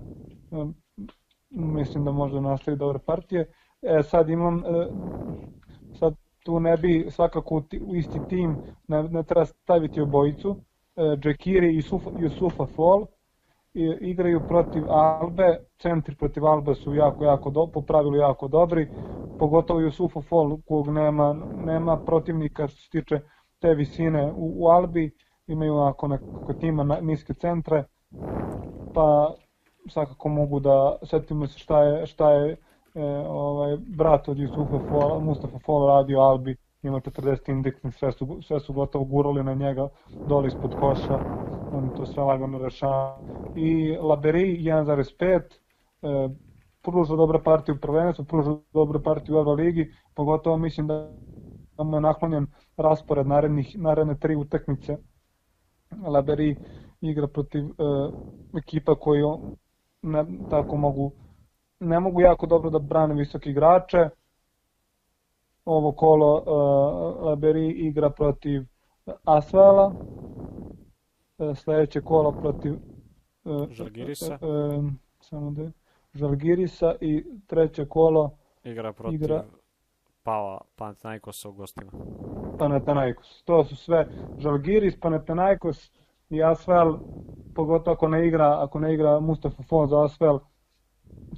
Mislim 1.55 2.05
da 2.05 2.11
može 2.11 2.41
nastaviti 2.41 2.79
dobre 2.79 2.99
partije. 2.99 3.47
E, 3.81 4.03
sad 4.03 4.29
imam, 4.29 4.57
e, 4.65 4.87
sad 5.93 6.13
tu 6.43 6.59
ne 6.59 6.77
bi 6.77 7.07
svakako 7.09 7.63
u 7.81 7.95
isti 7.95 8.27
tim, 8.27 8.57
ne, 8.87 9.03
ne 9.03 9.23
treba 9.23 9.45
staviti 9.45 10.01
obojicu, 10.01 10.55
Džekiri 11.19 11.75
i 11.75 11.81
Jusufa 12.13 12.65
Fall 12.65 13.05
igraju 14.01 14.41
protiv 14.47 14.85
Albe, 14.89 15.57
centri 15.79 16.15
protiv 16.15 16.45
Albe 16.45 16.75
su 16.75 16.93
jako, 16.93 17.25
jako 17.25 17.49
do, 17.49 17.67
po 17.73 17.81
pravilu 17.81 18.15
jako 18.15 18.47
dobri, 18.47 18.87
pogotovo 19.37 19.79
Jusufa 19.79 20.21
Fall 20.21 20.57
kog 20.67 20.87
nema, 20.87 21.33
nema 21.53 21.97
protivnika 21.97 22.67
što 22.67 22.81
se 22.81 22.89
tiče 22.89 23.19
te 23.59 23.73
visine 23.73 24.31
u, 24.31 24.53
u 24.63 24.67
Albi, 24.67 25.11
imaju 25.47 25.77
ako 25.77 26.07
neko 26.07 26.53
tima 26.59 26.83
na, 26.83 26.99
niske 27.01 27.33
centre, 27.33 27.83
pa 28.93 29.35
svakako 29.89 30.29
mogu 30.29 30.59
da 30.59 30.97
setimo 31.03 31.47
se 31.47 31.59
šta 31.59 31.83
je, 31.83 32.05
šta 32.05 32.31
je 32.31 32.51
e, 32.51 32.57
ovaj, 33.27 33.77
brat 33.77 34.29
od 34.29 34.39
Jusufa 34.39 34.79
Fall, 34.89 35.19
Mustafa 35.19 35.59
Fall 35.59 35.87
radio 35.87 36.19
Albi 36.19 36.55
ima 36.83 36.99
40 36.99 37.49
indeksnih, 37.49 37.95
sve 37.95 38.11
su, 38.11 38.39
sve 38.41 38.59
su 38.59 38.73
gotovo 38.73 39.05
gurali 39.05 39.43
na 39.43 39.53
njega 39.53 39.89
dole 40.27 40.47
ispod 40.47 40.75
koša, 40.79 41.19
on 41.73 41.89
to 41.97 42.05
sve 42.05 42.23
lagano 42.23 42.57
rešava. 42.57 43.19
I 43.55 43.97
Laberi 44.01 44.57
1.5, 44.63 45.41
e, 46.01 46.29
pruža 46.81 47.15
dobra 47.15 47.39
partija 47.39 47.75
u 47.75 47.77
prvenstvu, 47.77 48.25
pruža 48.25 48.55
dobra 48.73 48.99
partija 48.99 49.35
u 49.35 49.39
Evo 49.39 49.53
ligi, 49.53 49.91
pogotovo 50.15 50.57
mislim 50.57 50.87
da 50.87 51.11
mu 51.77 51.97
je 51.97 52.01
naklonjen 52.01 52.47
raspored 52.77 53.27
narednih, 53.27 53.77
naredne 53.77 54.19
tri 54.19 54.35
utakmice. 54.35 54.97
Laberi 56.07 56.55
igra 57.01 57.27
protiv 57.27 57.65
e, 57.65 57.71
ekipa 58.57 58.95
koji 58.95 59.21
ne, 60.05 60.25
tako 60.49 60.77
mogu 60.77 61.11
ne 61.79 61.99
mogu 61.99 62.21
jako 62.21 62.45
dobro 62.45 62.69
da 62.69 62.79
brane 62.79 63.13
visoke 63.13 63.49
igrače, 63.49 64.09
ovo 65.65 65.91
kolo 65.91 66.35
uh, 66.35 67.25
Laberi 67.25 67.69
igra 67.69 68.09
protiv 68.09 68.63
Asvela, 69.23 69.93
uh, 71.37 71.57
sledeće 71.57 72.01
kolo 72.01 72.31
protiv 72.31 72.73
uh, 73.43 73.69
Žalgirisa. 73.69 74.37
Uh, 74.41 74.83
uh, 74.83 74.91
samo 75.19 75.51
da 75.51 75.71
Žalgirisa 76.13 76.95
i 77.01 77.25
treće 77.47 77.85
kolo 77.85 78.37
igra 78.63 78.93
protiv 78.93 79.21
igra, 79.21 79.43
Pava 80.23 80.61
Panathinaikosa 80.75 81.49
u 81.49 81.51
gostima. 81.51 81.91
Panathinaikos. 82.59 83.43
To 83.43 83.63
su 83.63 83.75
sve 83.75 84.07
Žalgiris, 84.37 84.99
Panathinaikos 84.99 85.91
i 86.29 86.43
Asvel, 86.43 86.97
pogotovo 87.55 87.93
ako 87.93 88.07
ne 88.07 88.27
igra, 88.27 88.63
ako 88.63 88.79
ne 88.79 88.93
igra 88.93 89.19
Mustafa 89.19 89.63
Fall 89.63 89.87
za 89.87 90.03
Asvel, 90.03 90.39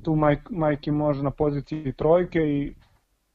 tu 0.04 0.16
Mike, 0.16 0.44
Majki 0.50 0.92
može 0.92 1.24
na 1.24 1.32
poziciji 1.32 1.94
trojke 1.94 2.40
i 2.40 2.74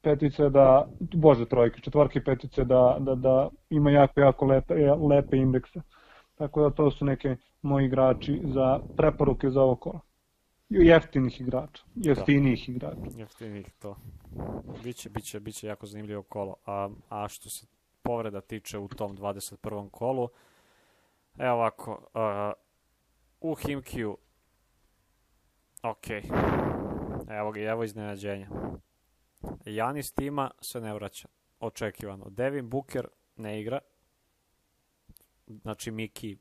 petice 0.03 0.48
da, 0.50 0.88
bože 1.00 1.46
trojke, 1.46 1.80
četvorke 1.80 2.18
i 2.18 2.24
petice 2.24 2.64
da, 2.64 2.96
da, 3.00 3.14
da 3.14 3.48
ima 3.70 3.90
jako, 3.90 4.20
jako 4.20 4.46
lepe, 4.46 4.74
lepe 5.11 5.36
indekse. 5.36 5.80
Tako 6.34 6.62
da 6.62 6.70
to 6.70 6.90
su 6.90 7.05
neke 7.05 7.36
moji 7.62 7.86
igrači 7.86 8.40
za 8.44 8.80
preporuke 8.96 9.50
za 9.50 9.62
ovo 9.62 9.76
kola. 9.76 10.00
Jeftinih 10.68 11.40
igrača, 11.40 11.84
jeftinijih 11.94 12.64
da. 12.66 12.72
igrača. 12.72 13.18
Jeftinijih, 13.18 13.72
to. 13.78 13.96
Biće, 14.84 15.11
biće, 15.11 15.40
biće 15.40 15.66
jako 15.66 15.86
zanimljivo 15.86 16.22
kolo. 16.22 16.55
A, 16.66 16.88
a 17.09 17.28
što 17.28 17.50
se 17.50 17.66
povreda 18.03 18.40
tiče 18.40 18.78
u 18.78 18.88
tom 18.88 19.16
21. 19.16 19.90
kolu, 19.90 20.28
evo 21.38 21.54
ovako, 21.54 21.92
uh, 22.14 23.50
u 23.50 23.54
Himkiju, 23.54 24.16
ok, 25.82 26.10
evo 27.28 27.52
ga, 27.52 27.60
evo 27.60 27.84
iznenađenja. 27.84 28.48
Janis 29.64 30.12
tima 30.12 30.50
se 30.60 30.80
ne 30.80 30.94
vraća, 30.94 31.28
očekivano. 31.60 32.30
Devin 32.30 32.70
Booker 32.70 33.08
ne 33.36 33.60
igra, 33.60 33.78
znači 35.46 35.90
Miki 35.90 36.38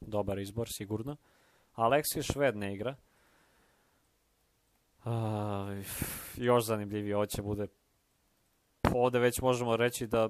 dobar 0.00 0.38
izbor 0.38 0.68
sigurno. 0.68 1.16
Aleksij 1.72 2.22
Šved 2.22 2.56
ne 2.56 2.74
igra. 2.74 2.96
Uh, 5.04 5.12
još 6.36 6.64
zanimljivije 6.64 7.16
ovo 7.16 7.26
će 7.26 7.42
bude 7.42 7.66
ovde 8.94 9.18
već 9.18 9.40
možemo 9.40 9.76
reći 9.76 10.06
da 10.06 10.28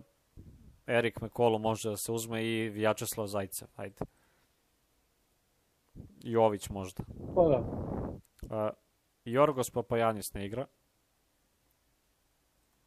Erik 0.90 1.20
Mekolo 1.20 1.58
može 1.58 1.90
da 1.90 1.96
se 1.96 2.12
uzme 2.12 2.44
i 2.44 2.68
Vjačeslav 2.68 3.26
Zajcev, 3.26 3.68
ajde. 3.76 4.04
Jović 6.20 6.68
možda. 6.68 7.04
Pa 7.34 7.42
da. 7.42 7.58
Uh, 8.42 8.70
Jorgos 9.24 9.70
Papajanis 9.70 10.34
ne 10.34 10.46
igra. 10.46 10.66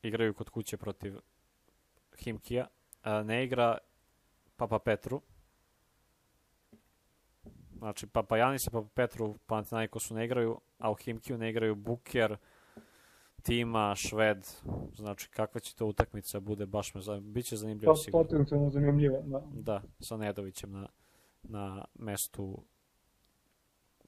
Igraju 0.02 0.34
kod 0.34 0.50
kuće 0.50 0.78
protiv 0.78 1.20
Himkija. 2.18 2.68
Uh, 3.06 3.26
ne 3.26 3.44
igra 3.44 3.78
Papa 4.56 4.80
Petru. 4.80 5.22
Znači, 7.78 8.08
Papa 8.08 8.38
Janis 8.38 8.68
i 8.68 8.70
Papa 8.70 8.88
Petru 8.94 9.38
Panathinaikosu 9.46 10.14
ne 10.14 10.26
igraju, 10.26 10.62
a 10.78 10.92
u 10.92 10.96
Himkiju 10.96 11.38
ne 11.38 11.50
igraju 11.50 11.76
Buker, 11.76 12.38
Tima, 13.44 13.96
Šved. 13.96 14.48
Znači, 14.96 15.30
kakva 15.30 15.62
će 15.62 15.76
to 15.76 15.86
utakmica 15.86 16.40
bude, 16.40 16.66
baš 16.66 16.94
me 16.94 17.02
zanimljivo. 17.02 17.34
Biće 17.34 17.56
zanimljivo 17.56 17.96
sigurno. 17.96 18.24
Potencijalno 18.24 18.70
zanimljivo, 18.70 19.22
da. 19.26 19.42
Da, 19.54 19.82
sa 20.00 20.18
Nedovićem 20.18 20.72
na, 20.72 20.88
na 21.44 21.86
mestu 21.96 22.64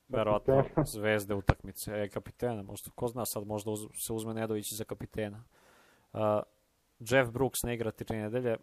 verovatno 0.08 0.64
zvezde 0.94 1.36
utakmice, 1.36 1.92
e, 1.92 2.10
kapitena, 2.10 2.64
možda, 2.64 2.92
ko 2.96 3.08
zna 3.08 3.26
sad, 3.26 3.48
možda 3.48 3.72
uz, 3.72 3.80
se 3.94 4.14
uzme 4.14 4.34
Nedović 4.34 4.74
za 4.74 4.84
kapitena. 4.84 5.44
Uh, 6.14 6.20
Jeff 7.00 7.32
Brooks 7.32 7.64
ne 7.64 7.74
igra 7.74 7.92
tri 7.92 8.18
nedelje, 8.18 8.58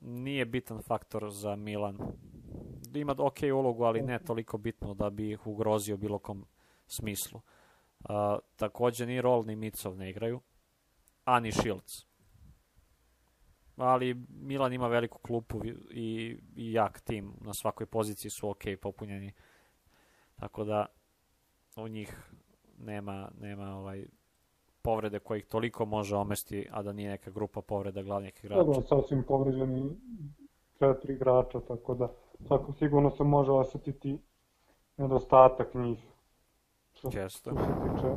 nije 0.00 0.44
bitan 0.44 0.82
faktor 0.82 1.30
za 1.30 1.56
Milan. 1.56 1.98
Ima 2.94 3.14
ok 3.18 3.38
ulogu, 3.54 3.84
ali 3.84 4.02
ne 4.02 4.18
toliko 4.18 4.58
bitno 4.58 4.94
da 4.94 5.10
bi 5.10 5.30
ih 5.30 5.46
ugrozio 5.46 5.96
bilo 5.96 6.18
kom 6.18 6.46
smislu. 6.86 7.38
Uh, 7.38 7.59
takođe 8.56 9.06
ni 9.06 9.20
Roll 9.20 9.44
ni 9.46 9.56
Micov 9.56 9.96
ne 9.96 10.10
igraju, 10.10 10.40
a 11.24 11.40
ni 11.40 11.52
Shields. 11.52 12.06
Ali 13.76 14.14
Milan 14.28 14.72
ima 14.72 14.88
veliku 14.88 15.18
klupu 15.18 15.60
i, 15.90 16.38
i 16.56 16.72
jak 16.72 17.00
tim, 17.00 17.32
na 17.40 17.54
svakoj 17.54 17.86
poziciji 17.86 18.30
su 18.30 18.48
ok 18.48 18.62
popunjeni. 18.82 19.32
Tako 20.36 20.64
da 20.64 20.86
u 21.76 21.88
njih 21.88 22.32
nema, 22.78 23.30
nema 23.40 23.76
ovaj 23.76 24.06
povrede 24.82 25.18
kojih 25.18 25.46
toliko 25.46 25.84
može 25.84 26.16
omesti, 26.16 26.68
a 26.70 26.82
da 26.82 26.92
nije 26.92 27.10
neka 27.10 27.30
grupa 27.30 27.62
povreda 27.62 28.02
glavnih 28.02 28.44
igrača. 28.44 28.62
Dobro, 28.62 28.82
sasvim 28.82 29.24
povređeni 29.28 29.96
četiri 30.78 31.14
igrača, 31.14 31.60
tako 31.60 31.94
da 31.94 32.08
tako 32.48 32.72
sigurno 32.72 33.10
se 33.10 33.24
može 33.24 33.52
osetiti 33.52 34.18
nedostatak 34.96 35.74
njih. 35.74 36.09
Što, 37.00 37.10
Često. 37.10 37.50
što 37.50 37.64
se 37.64 37.72
tiče 37.72 38.08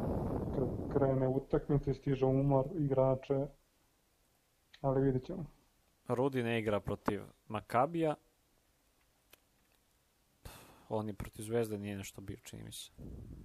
kad 0.56 0.94
krene 0.94 1.28
utakmice, 1.28 1.94
stiže 1.94 2.26
umor 2.26 2.66
igrače, 2.76 3.48
ali 4.82 5.02
vidit 5.02 5.26
ćemo. 5.26 5.46
Rudi 6.08 6.44
ne 6.44 6.60
igra 6.60 6.80
protiv 6.80 7.22
Makabija. 7.48 8.16
On 10.90 11.08
je 11.08 11.14
protiv 11.14 11.44
Zvezde 11.44 11.78
nije 11.78 11.98
nešto 11.98 12.22
bio, 12.22 12.38
čini 12.44 12.64
mi 12.64 12.72
se. 12.72 12.92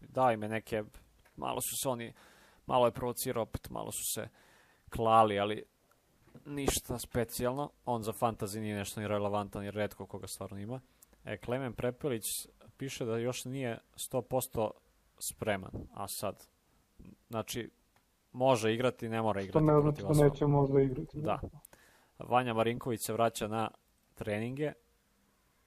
Daj 0.08 0.36
me 0.36 0.48
neke, 0.48 0.84
malo 1.36 1.60
su 1.60 1.76
se 1.82 1.88
oni 1.88 2.12
malo 2.66 2.86
je 2.86 2.92
provocirao, 2.92 3.42
opet 3.42 3.70
malo 3.70 3.92
su 3.92 4.12
se 4.14 4.28
klali, 4.90 5.38
ali 5.38 5.64
ništa 6.46 6.98
specijalno. 6.98 7.70
On 7.84 8.02
za 8.02 8.12
fantasy 8.12 8.60
nije 8.60 8.76
nešto 8.76 9.00
ni 9.00 9.08
relevantan, 9.08 9.64
jer 9.64 9.74
redko 9.74 10.06
koga 10.06 10.26
stvarno 10.26 10.58
ima. 10.58 10.80
E, 11.24 11.36
Klemen 11.36 11.72
Prepelić 11.72 12.24
piše 12.76 13.04
da 13.04 13.18
još 13.18 13.44
nije 13.44 13.78
100% 13.96 14.70
spreman, 15.18 15.72
a 15.94 16.08
sad, 16.08 16.46
znači, 17.28 17.70
može 18.32 18.74
igrati, 18.74 19.08
ne 19.08 19.22
mora 19.22 19.40
igrati. 19.40 19.64
Što 19.64 19.72
ne 19.72 19.80
znači 19.80 20.02
da 20.02 20.24
neće 20.24 20.46
možda 20.46 20.80
igrati. 20.80 21.20
Da. 21.20 21.40
Vanja 22.18 22.54
Marinković 22.54 23.00
se 23.00 23.12
vraća 23.12 23.48
na 23.48 23.70
treninge, 24.14 24.72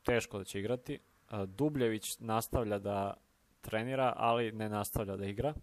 teško 0.04 0.38
da 0.38 0.43
će 0.43 0.60
igrati. 0.60 0.99
Dubljević 1.47 2.20
nastavlja 2.20 2.80
da 2.80 3.14
trenira, 3.62 4.14
ali 4.18 4.52
ne 4.52 4.70
nastavlja 4.70 5.16
da 5.16 5.26
igra. 5.26 5.54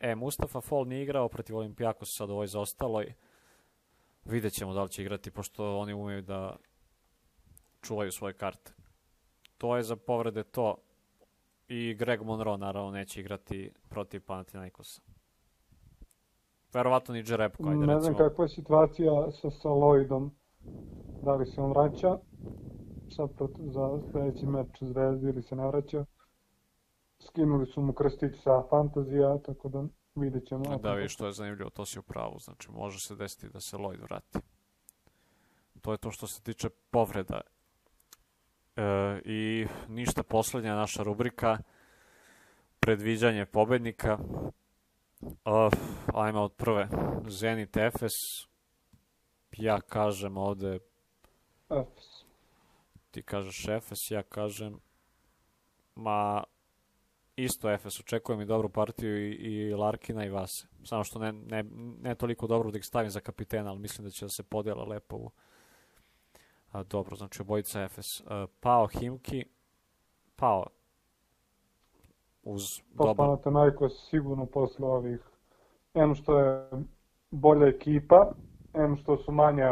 E, 0.00 0.14
Mustafa 0.14 0.60
Fall 0.60 0.86
nije 0.86 1.02
igrao 1.02 1.28
protiv 1.28 1.56
Olimpijakosa 1.56 2.12
sad 2.12 2.30
u 2.30 2.32
ovoj 2.32 2.46
zaostaloj. 2.46 3.14
Vidjet 4.24 4.52
ćemo 4.52 4.74
da 4.74 4.82
li 4.82 4.90
će 4.90 5.02
igrati, 5.02 5.30
pošto 5.30 5.78
oni 5.78 5.94
umeju 5.94 6.22
da 6.22 6.56
čuvaju 7.82 8.12
svoje 8.12 8.34
karte. 8.34 8.72
To 9.58 9.76
je 9.76 9.82
za 9.82 9.96
povrede 9.96 10.42
to. 10.42 10.76
I 11.72 11.94
Greg 11.94 12.22
Monroe 12.22 12.58
naravno 12.58 12.90
neće 12.90 13.20
igrati 13.20 13.72
protiv 13.88 14.22
Panathinaikosa. 14.26 15.02
Verovatno 16.72 17.14
ni 17.14 17.22
Džerepko. 17.22 17.68
Ajde, 17.68 17.86
ne 17.86 18.00
znam 18.00 18.14
kakva 18.14 18.44
je 18.44 18.48
situacija 18.48 19.30
sa, 19.40 19.50
sa 19.50 19.68
Lloydom. 19.68 20.30
Da 21.22 21.34
li 21.34 21.46
se 21.46 21.60
on 21.60 21.70
vraća 21.70 22.18
sad 23.16 23.30
za 23.58 24.00
sledeći 24.10 24.46
meč 24.46 24.68
Zvezdi 24.80 25.28
ili 25.28 25.42
se 25.42 25.56
ne 25.56 25.66
vraća 25.66 26.04
skinuli 27.26 27.66
su 27.66 27.82
mu 27.82 27.92
krstić 27.92 28.32
sa 28.42 28.62
fantazija, 28.70 29.38
tako 29.38 29.68
da 29.68 29.84
vidjet 30.14 30.46
ćemo. 30.46 30.78
Da, 30.78 30.94
vidiš, 30.94 31.14
što 31.14 31.26
je 31.26 31.32
zanimljivo, 31.32 31.70
to 31.70 31.84
si 31.84 31.98
u 31.98 32.02
pravu, 32.02 32.38
znači 32.38 32.70
može 32.70 33.00
se 33.00 33.14
desiti 33.14 33.48
da 33.48 33.60
se 33.60 33.76
Lloyd 33.76 34.02
vrati. 34.02 34.38
To 35.80 35.92
je 35.92 35.98
to 35.98 36.10
što 36.10 36.26
se 36.26 36.42
tiče 36.42 36.68
povreda. 36.90 37.40
E, 38.80 39.20
I 39.24 39.66
ništa, 39.88 40.22
poslednja 40.22 40.74
naša 40.74 41.02
rubrika, 41.02 41.58
predviđanje 42.80 43.46
pobednika. 43.46 44.18
Uh, 45.20 45.72
ajmo 46.14 46.40
od 46.40 46.52
prve. 46.52 46.88
Zenit 47.28 47.76
Efes. 47.76 48.12
Ja 49.56 49.80
kažem 49.80 50.36
ovde... 50.36 50.78
Efes. 51.70 52.24
Ti 53.10 53.22
kažeš 53.22 53.68
Efes, 53.68 54.10
ja 54.10 54.22
kažem... 54.22 54.80
Ma, 55.94 56.44
isto 57.36 57.70
Efes, 57.70 58.00
očekujem 58.00 58.40
i 58.40 58.46
dobru 58.46 58.68
partiju 58.68 59.30
i, 59.30 59.32
i 59.32 59.74
Larkina 59.74 60.24
i 60.24 60.30
Vase. 60.30 60.66
Samo 60.84 61.04
što 61.04 61.18
ne, 61.18 61.32
ne, 61.32 61.64
ne 62.02 62.14
toliko 62.14 62.46
dobro 62.46 62.70
da 62.70 62.78
ih 62.78 62.84
stavim 62.84 63.10
za 63.10 63.20
kapitena, 63.20 63.70
ali 63.70 63.78
mislim 63.78 64.04
da 64.04 64.10
će 64.10 64.24
da 64.24 64.28
se 64.28 64.42
podijela 64.42 64.84
lepo 64.84 65.16
u... 65.16 65.30
A, 66.72 66.82
dobro, 66.82 67.16
znači 67.16 67.42
obojica 67.42 67.82
Efes. 67.82 68.22
A, 68.26 68.46
Pao 68.60 68.86
Himki, 68.86 69.44
Pao 70.36 70.66
uz 72.42 72.80
pa, 72.96 73.04
dobar... 73.04 73.26
Panathinaikos 73.26 74.08
sigurno 74.10 74.46
posle 74.46 74.86
ovih, 74.86 75.20
em 75.94 76.14
što 76.14 76.38
je 76.38 76.70
bolja 77.30 77.66
ekipa, 77.66 78.32
em 78.74 78.96
što 78.96 79.16
su 79.16 79.32
manje, 79.32 79.64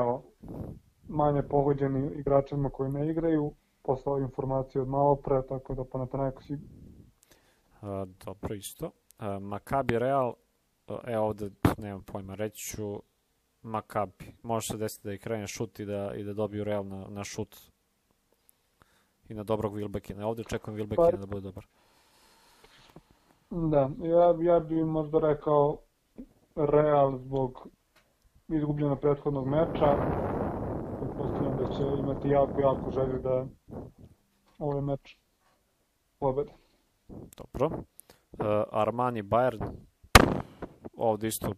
manje 1.09 1.42
pogođeni 1.42 2.11
igračima 2.14 2.70
koji 2.70 2.92
ne 2.92 3.11
igraju, 3.11 3.53
posle 3.82 4.12
ove 4.12 4.22
informacije 4.22 4.82
od 4.82 4.88
malo 4.88 5.16
pre, 5.16 5.42
tako 5.49 5.74
da 5.74 5.84
Panathinaikos 5.84 6.51
dobro 8.24 8.55
isto. 8.55 8.86
Uh, 8.86 9.42
Makabi 9.42 9.99
Real, 9.99 10.34
e 11.07 11.18
ovde 11.18 11.51
nemam 11.78 12.03
pojma, 12.03 12.34
reći 12.34 12.66
ću 12.66 13.03
Makabi. 13.69 14.35
Može 14.43 14.66
se 14.66 14.77
desiti 14.77 15.09
da 15.09 15.14
i 15.14 15.19
krene 15.19 15.47
šut 15.47 15.81
i 15.81 15.85
da, 15.85 16.14
i 16.14 16.25
da 16.25 16.33
dobiju 16.33 16.64
Real 16.64 16.87
na, 16.87 17.07
na 17.09 17.25
šut 17.25 17.57
i 19.29 19.35
na 19.35 19.43
dobrog 19.43 19.75
Wilbekina. 19.75 20.25
Ovde 20.25 20.45
čekujem 20.45 20.79
Wilbekina 20.79 21.11
pa, 21.11 21.16
da 21.16 21.27
bude 21.27 21.41
dobar. 21.41 21.66
Da, 23.51 23.91
ja, 24.03 24.53
ja 24.53 24.61
bih 24.61 24.85
možda 24.85 25.19
rekao 25.19 25.79
Real 26.57 27.19
zbog 27.19 27.69
izgubljena 28.49 28.97
prethodnog 28.97 29.47
meča. 29.47 29.97
Pretpostavljam 30.99 31.57
da 31.57 31.77
će 31.77 31.83
imati 31.99 32.29
jako, 32.29 32.61
jako 32.61 32.91
želju 32.91 33.19
da 33.23 33.47
ovaj 34.59 34.83
meč 34.83 35.16
pobede. 36.19 36.53
Dobro. 37.09 37.66
Uh, 37.66 38.47
Armani 38.71 39.23
Bayern 39.23 39.73
ovde 40.97 41.29
isto 41.29 41.53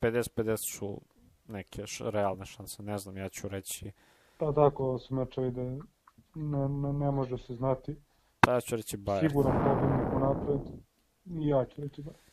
50-50 0.00 0.56
su 0.78 1.00
neke 1.48 1.82
realne 2.00 2.44
šanse, 2.44 2.82
ne 2.82 2.98
znam, 2.98 3.16
ja 3.16 3.28
ću 3.28 3.48
reći... 3.48 3.92
Pa 4.38 4.52
tako, 4.52 4.98
su 4.98 5.14
mečevi 5.14 5.50
da 5.50 5.62
ne, 6.34 6.68
ne, 6.68 6.92
ne 6.92 7.10
može 7.10 7.38
se 7.38 7.54
znati. 7.54 7.96
Pa 8.40 8.52
ja 8.52 8.60
ću 8.60 8.76
reći 8.76 8.96
Bayern. 8.96 9.28
Siguran 9.28 9.64
pobednik 9.64 10.14
u 10.14 10.18
napred. 10.18 10.60
I 11.26 11.48
ja 11.48 11.64
ću 11.64 11.80
reći 11.80 12.02
Bayern. 12.02 12.26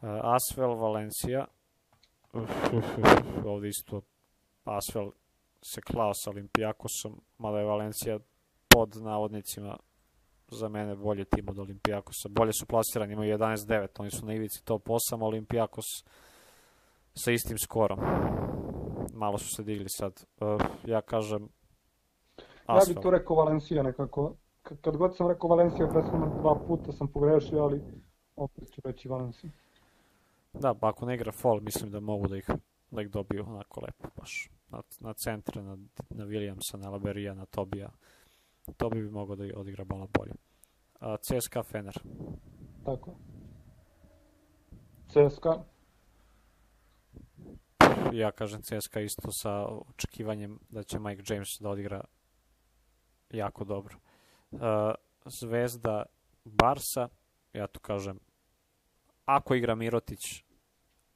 Uh, 0.00 0.34
Asvel 0.34 0.74
Valencija. 0.74 1.46
Uf, 2.32 2.72
uf, 2.72 2.98
uf, 2.98 3.44
ovde 3.44 3.68
isto 3.68 4.00
Asvel 4.64 5.10
se 5.62 5.80
klao 5.80 6.14
sa 6.14 6.30
Olimpijakosom, 6.30 7.20
mada 7.38 7.58
je 7.58 7.64
Valencija 7.64 8.18
pod 8.68 8.96
navodnicima 8.96 9.76
za 10.48 10.68
mene 10.68 10.96
bolje 10.96 11.24
tim 11.24 11.48
od 11.48 11.58
Olimpijakosa. 11.58 12.28
Bolje 12.28 12.52
su 12.52 12.66
plasirani, 12.66 13.12
imaju 13.12 13.38
11-9, 13.38 13.86
oni 13.98 14.10
su 14.10 14.26
na 14.26 14.34
ivici 14.34 14.64
top 14.64 14.88
8, 14.88 15.22
Olimpijakos 15.22 15.84
sa 17.14 17.32
istim 17.32 17.58
skorom. 17.58 17.98
Malo 19.14 19.38
su 19.38 19.54
se 19.54 19.62
digli 19.62 19.88
sad. 19.88 20.24
Uh, 20.40 20.60
ja 20.84 21.00
kažem 21.00 21.48
Ja 22.68 22.76
Asvel. 22.76 22.94
bih 22.94 23.02
to 23.02 23.10
rekao 23.10 23.36
Valencija 23.36 23.82
nekako. 23.82 24.34
Kad 24.62 24.96
god 24.96 25.16
sam 25.16 25.28
rekao 25.28 25.50
Valencija, 25.50 25.88
prethodno 25.88 26.38
dva 26.40 26.60
puta 26.66 26.92
sam 26.92 27.08
pogrešio, 27.08 27.62
ali 27.62 27.82
opet 28.36 28.72
ću 28.72 28.80
reći 28.84 29.08
Valencija. 29.08 29.50
Da, 30.52 30.74
pa 30.74 30.88
ako 30.88 31.06
ne 31.06 31.14
igra 31.14 31.32
fall, 31.32 31.60
mislim 31.60 31.90
da 31.90 32.00
mogu 32.00 32.28
da 32.28 32.36
ih, 32.36 32.50
da 32.90 33.02
ih 33.02 33.10
dobiju 33.10 33.44
onako 33.48 33.80
lepo, 33.80 34.08
baš 34.16 34.50
na, 34.68 34.82
na 35.00 35.12
centre, 35.12 35.62
na, 35.62 35.76
na 36.10 36.24
Williamsa, 36.24 36.76
na 36.76 36.90
Laberija, 36.90 37.34
na 37.34 37.46
Tobija. 37.46 37.90
Tobi 38.76 39.02
bi 39.02 39.10
mogao 39.10 39.36
da 39.36 39.44
odigra 39.56 39.84
malo 39.84 40.08
bolje. 40.18 40.32
A, 41.00 41.16
CSKA 41.16 41.62
Fener. 41.62 41.94
Tako. 42.84 43.10
CSKA, 45.08 45.64
Ja 48.12 48.32
kažem 48.32 48.62
CSKA 48.62 49.00
isto 49.00 49.32
sa 49.32 49.66
očekivanjem 49.66 50.58
da 50.68 50.82
će 50.82 50.98
Mike 50.98 51.22
James 51.34 51.48
da 51.60 51.68
odigra 51.68 52.04
jako 53.30 53.64
dobro. 53.64 53.96
A, 54.52 54.94
Zvezda 55.24 56.04
Barsa, 56.44 57.08
ja 57.52 57.66
tu 57.66 57.80
kažem 57.80 58.18
ako 59.24 59.54
igra 59.54 59.74
Mirotić 59.74 60.44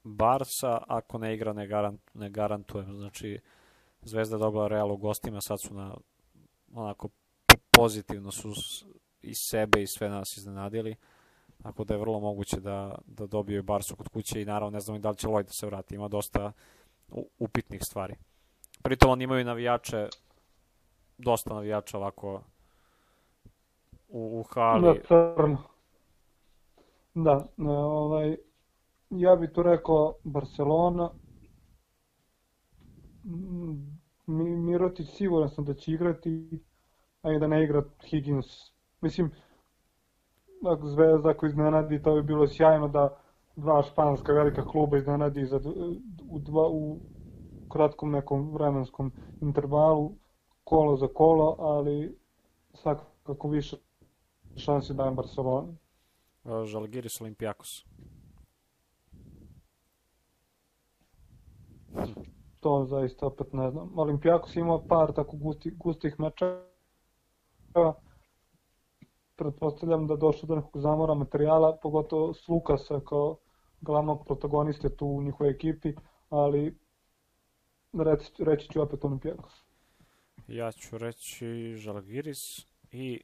Barsa, 0.05 0.79
ako 0.89 1.19
ne 1.19 1.35
igra 1.35 1.53
ne, 1.53 1.67
garant, 1.67 2.01
ne 2.15 2.31
garantujem. 2.31 2.97
Znači 2.97 3.41
Zvezda 4.03 4.39
dobila 4.39 4.69
Real 4.69 4.93
u 4.93 4.97
gostima, 4.97 5.41
sad 5.41 5.59
su 5.63 5.75
na 5.75 5.97
onako 6.73 7.09
pozitivno 7.71 8.31
su 8.31 8.53
i 9.23 9.35
sebe 9.35 9.83
i 9.83 9.87
sve 9.87 10.09
nas 10.09 10.37
iznenadili. 10.37 10.97
Tako 11.67 11.85
da 11.85 11.95
je 11.95 12.01
vrlo 12.01 12.21
moguće 12.21 12.61
da, 12.61 12.99
da 13.07 13.27
dobiju 13.27 13.59
i 13.59 13.63
Barsu 13.63 13.97
kod 13.97 14.09
kuće 14.09 14.43
i 14.43 14.45
naravno 14.45 14.71
ne 14.71 14.81
znam 14.81 14.97
i 14.97 15.01
da 15.01 15.11
li 15.11 15.17
će 15.17 15.27
Lloyd 15.27 15.43
da 15.43 15.53
se 15.53 15.67
vrati. 15.67 15.95
Ima 15.95 16.09
dosta 16.09 16.53
upitnih 17.39 17.81
stvari. 17.85 18.15
Pritom 18.83 19.11
oni 19.11 19.25
imaju 19.25 19.45
navijače, 19.45 20.09
dosta 21.19 21.55
navijača 21.55 21.99
ovako 21.99 22.43
u, 24.09 24.41
u 24.41 24.43
hali. 24.43 24.83
da 24.83 24.95
crno. 25.09 25.63
Da, 27.15 27.47
e, 27.59 27.63
ovaj, 27.69 28.37
ja 29.11 29.37
bih 29.37 29.51
tu 29.55 29.63
rekao 29.63 30.15
Barcelona. 30.25 31.11
Mi, 34.27 34.57
Mirotić 34.57 35.09
siguran 35.09 35.49
sam 35.49 35.65
da 35.65 35.75
će 35.75 35.93
igrati, 35.93 36.61
a 37.23 37.33
i 37.33 37.39
da 37.39 37.47
ne 37.47 37.65
igra 37.65 37.85
Higgins. 38.05 38.47
Mislim, 39.01 39.31
ako 40.65 40.89
Zvezda 40.89 41.31
ako 41.31 41.47
iznenadi, 41.47 42.03
to 42.03 42.15
bi 42.15 42.23
bilo 42.23 42.49
sjajno 42.49 42.89
da 42.89 43.17
dva 43.57 43.83
španska 43.83 44.33
velika 44.33 44.65
kluba 44.65 44.99
iznenadi 44.99 45.47
za, 45.47 45.61
u, 46.31 46.39
dva, 46.39 46.69
u 46.69 46.99
kratkom 47.73 48.11
nekom 48.11 48.53
vremenskom 48.53 49.13
intervalu, 49.41 50.13
kolo 50.65 50.97
za 50.97 51.09
kolo, 51.15 51.57
ali 51.59 52.19
svakako 52.75 53.49
više 53.49 53.77
šansi 54.57 54.95
dajem 54.95 55.15
Barceloni. 55.15 55.77
Uh, 56.45 56.65
Žalgiris 56.65 57.21
Olimpijakos. 57.21 57.85
To 62.61 62.85
zaista 62.85 63.27
opet 63.27 63.53
ne 63.53 63.71
znam. 63.71 63.99
Olimpijakos 63.99 64.57
ima 64.57 64.81
par 64.89 65.13
tako 65.13 65.37
gusti, 65.37 65.71
gustih 65.71 66.21
mečeva. 66.21 66.63
Pretpostavljam 69.37 70.07
da 70.07 70.17
došlo 70.17 70.47
do 70.47 70.57
nekog 70.57 70.81
zamora 70.81 71.15
materijala, 71.15 71.79
pogotovo 71.83 72.35
s 72.35 72.49
Lukasa 72.49 73.01
kao 73.01 73.37
glavnog 73.81 74.25
protagoniste 74.27 74.97
tu 74.97 75.07
u 75.07 75.23
njihovoj 75.23 75.51
ekipi, 75.51 75.95
ali 76.31 76.79
reći, 77.93 78.45
reći 78.45 78.69
ću 78.69 78.83
opet 78.83 79.05
Olimpijakos. 79.05 79.65
Ja 80.49 80.73
ću 80.73 80.99
reći 80.99 81.75
Žalgiris 81.77 82.67
i 82.93 83.21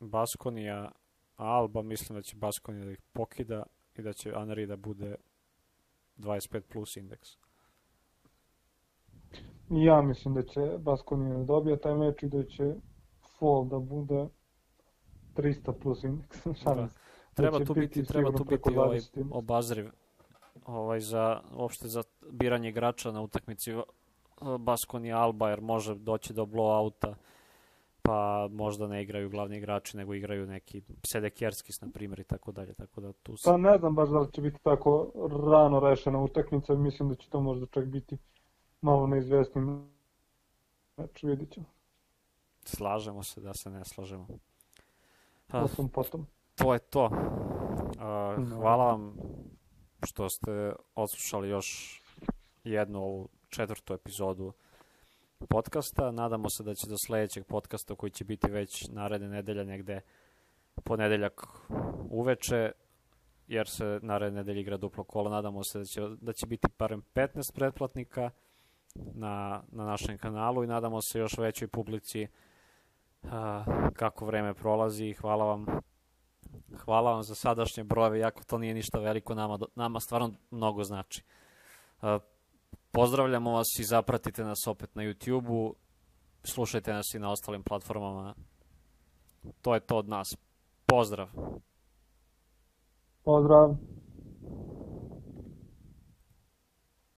Baskonija, 0.00 0.92
Alba, 1.36 1.82
mislim 1.82 2.18
da 2.18 2.22
će 2.22 2.36
Baskonija 2.36 2.84
da 2.84 2.90
ih 2.90 3.00
pokida 3.12 3.62
i 3.96 4.02
da 4.02 4.12
će 4.12 4.32
Anari 4.34 4.66
da 4.66 4.76
bude 4.76 5.14
25 6.18 6.60
plus 6.72 6.96
indeks. 6.96 7.28
Ja 9.70 10.02
mislim 10.02 10.34
da 10.34 10.42
će 10.42 10.60
Baskonija 10.78 11.36
da 11.38 11.44
dobija 11.44 11.76
taj 11.76 11.94
meč 11.94 12.22
i 12.22 12.28
da 12.28 12.44
će 12.44 12.74
Fall 13.38 13.64
da 13.64 13.78
bude 13.78 14.28
300 15.36 15.72
plus 15.72 16.04
indeks. 16.04 16.46
Šalim 16.62 16.88
se. 16.88 16.98
Treba 17.34 17.64
tu 17.64 17.74
biti, 17.74 18.04
treba 18.04 18.32
tu 18.32 18.44
biti 18.44 18.70
ovaj 18.76 18.98
20 18.98 19.18
indeks. 19.18 19.36
obazriv 19.36 19.90
ovaj 20.66 21.00
za 21.00 21.40
uopšte 21.54 21.88
za 21.88 22.02
biranje 22.30 22.68
igrača 22.68 23.12
na 23.12 23.22
utakmici 23.22 23.72
Baskonija 24.58 25.18
Alba 25.18 25.50
jer 25.50 25.60
može 25.60 25.94
doći 25.94 26.32
do 26.32 26.44
blowouta 26.44 27.14
pa 28.02 28.48
možda 28.52 28.86
ne 28.86 29.02
igraju 29.02 29.30
glavni 29.30 29.56
igrači 29.56 29.96
nego 29.96 30.14
igraju 30.14 30.46
neki 30.46 30.82
Sedekjerskis 31.06 31.80
na 31.80 31.88
primjer 31.94 32.20
i 32.20 32.24
tako 32.24 32.52
dalje 32.52 32.74
tako 32.74 33.00
da 33.00 33.12
tu 33.12 33.36
se 33.36 33.50
Pa 33.50 33.56
ne 33.56 33.78
znam 33.78 33.94
baš 33.94 34.08
da 34.08 34.18
li 34.18 34.32
će 34.32 34.40
biti 34.42 34.58
tako 34.62 35.12
rano 35.52 35.80
rešena 35.80 36.18
utakmica, 36.22 36.74
mislim 36.74 37.08
da 37.08 37.14
će 37.14 37.30
to 37.30 37.40
možda 37.40 37.66
čak 37.66 37.84
biti 37.84 38.16
malo 38.80 39.06
neizvesni 39.06 39.62
meč, 40.96 41.22
vidit 41.22 41.52
ćemo. 41.52 41.66
slažemo 42.64 43.22
se 43.22 43.40
da 43.40 43.54
se 43.54 43.70
ne 43.70 43.84
slažemo 43.84 44.26
Ah, 45.52 45.60
Potom, 45.60 45.88
potom. 45.88 46.26
to 46.54 46.72
je 46.72 46.78
to. 46.78 47.04
Uh, 47.04 48.48
hvala 48.48 48.84
vam 48.86 49.16
što 50.06 50.28
ste 50.28 50.72
odslušali 50.94 51.48
još 51.48 52.00
jednu 52.64 53.02
ovu 53.02 53.28
četvrtu 53.48 53.94
epizodu 53.94 54.52
podcasta. 55.48 56.10
Nadamo 56.10 56.50
se 56.50 56.62
da 56.62 56.74
će 56.74 56.86
do 56.86 56.98
sledećeg 56.98 57.44
podcasta 57.44 57.94
koji 57.94 58.10
će 58.10 58.24
biti 58.24 58.50
već 58.50 58.88
naredne 58.88 59.28
nedelja 59.28 59.64
negde 59.64 60.00
ponedeljak 60.84 61.46
uveče 62.10 62.72
jer 63.46 63.68
se 63.68 64.00
naredne 64.02 64.40
nedelje 64.40 64.60
igra 64.60 64.76
duplo 64.76 65.04
kolo. 65.04 65.30
Nadamo 65.30 65.64
se 65.64 65.78
da 65.78 65.84
će, 65.84 66.00
da 66.20 66.32
će 66.32 66.46
biti 66.46 66.68
barem 66.78 67.02
15 67.14 67.54
pretplatnika 67.54 68.30
na, 68.94 69.62
na 69.68 69.84
našem 69.84 70.18
kanalu 70.18 70.64
i 70.64 70.66
nadamo 70.66 71.02
se 71.02 71.18
još 71.18 71.38
većoj 71.38 71.68
publici 71.68 72.24
a, 72.24 72.28
kako 73.92 74.26
vreme 74.26 74.54
prolazi. 74.54 75.12
Hvala 75.12 75.44
vam 75.44 75.66
Hvala 76.76 77.12
vam 77.12 77.22
za 77.22 77.34
sadašnje 77.34 77.84
brojeve, 77.84 78.18
jako 78.18 78.44
to 78.44 78.58
nije 78.58 78.74
ništa 78.74 78.98
veliko, 78.98 79.34
nama, 79.34 79.58
nama 79.74 80.00
stvarno 80.00 80.32
mnogo 80.50 80.84
znači. 80.84 81.24
Pozdravljamo 82.90 83.52
vas 83.52 83.66
i 83.78 83.84
zapratite 83.84 84.44
nas 84.44 84.66
opet 84.66 84.94
na 84.94 85.02
YouTube-u, 85.02 85.74
slušajte 86.44 86.92
nas 86.92 87.14
i 87.14 87.18
na 87.18 87.30
ostalim 87.30 87.62
platformama. 87.62 88.34
To 89.62 89.74
je 89.74 89.80
to 89.80 89.96
od 89.96 90.08
nas. 90.08 90.36
Pozdrav! 90.86 91.28
Pozdrav! 93.24 93.76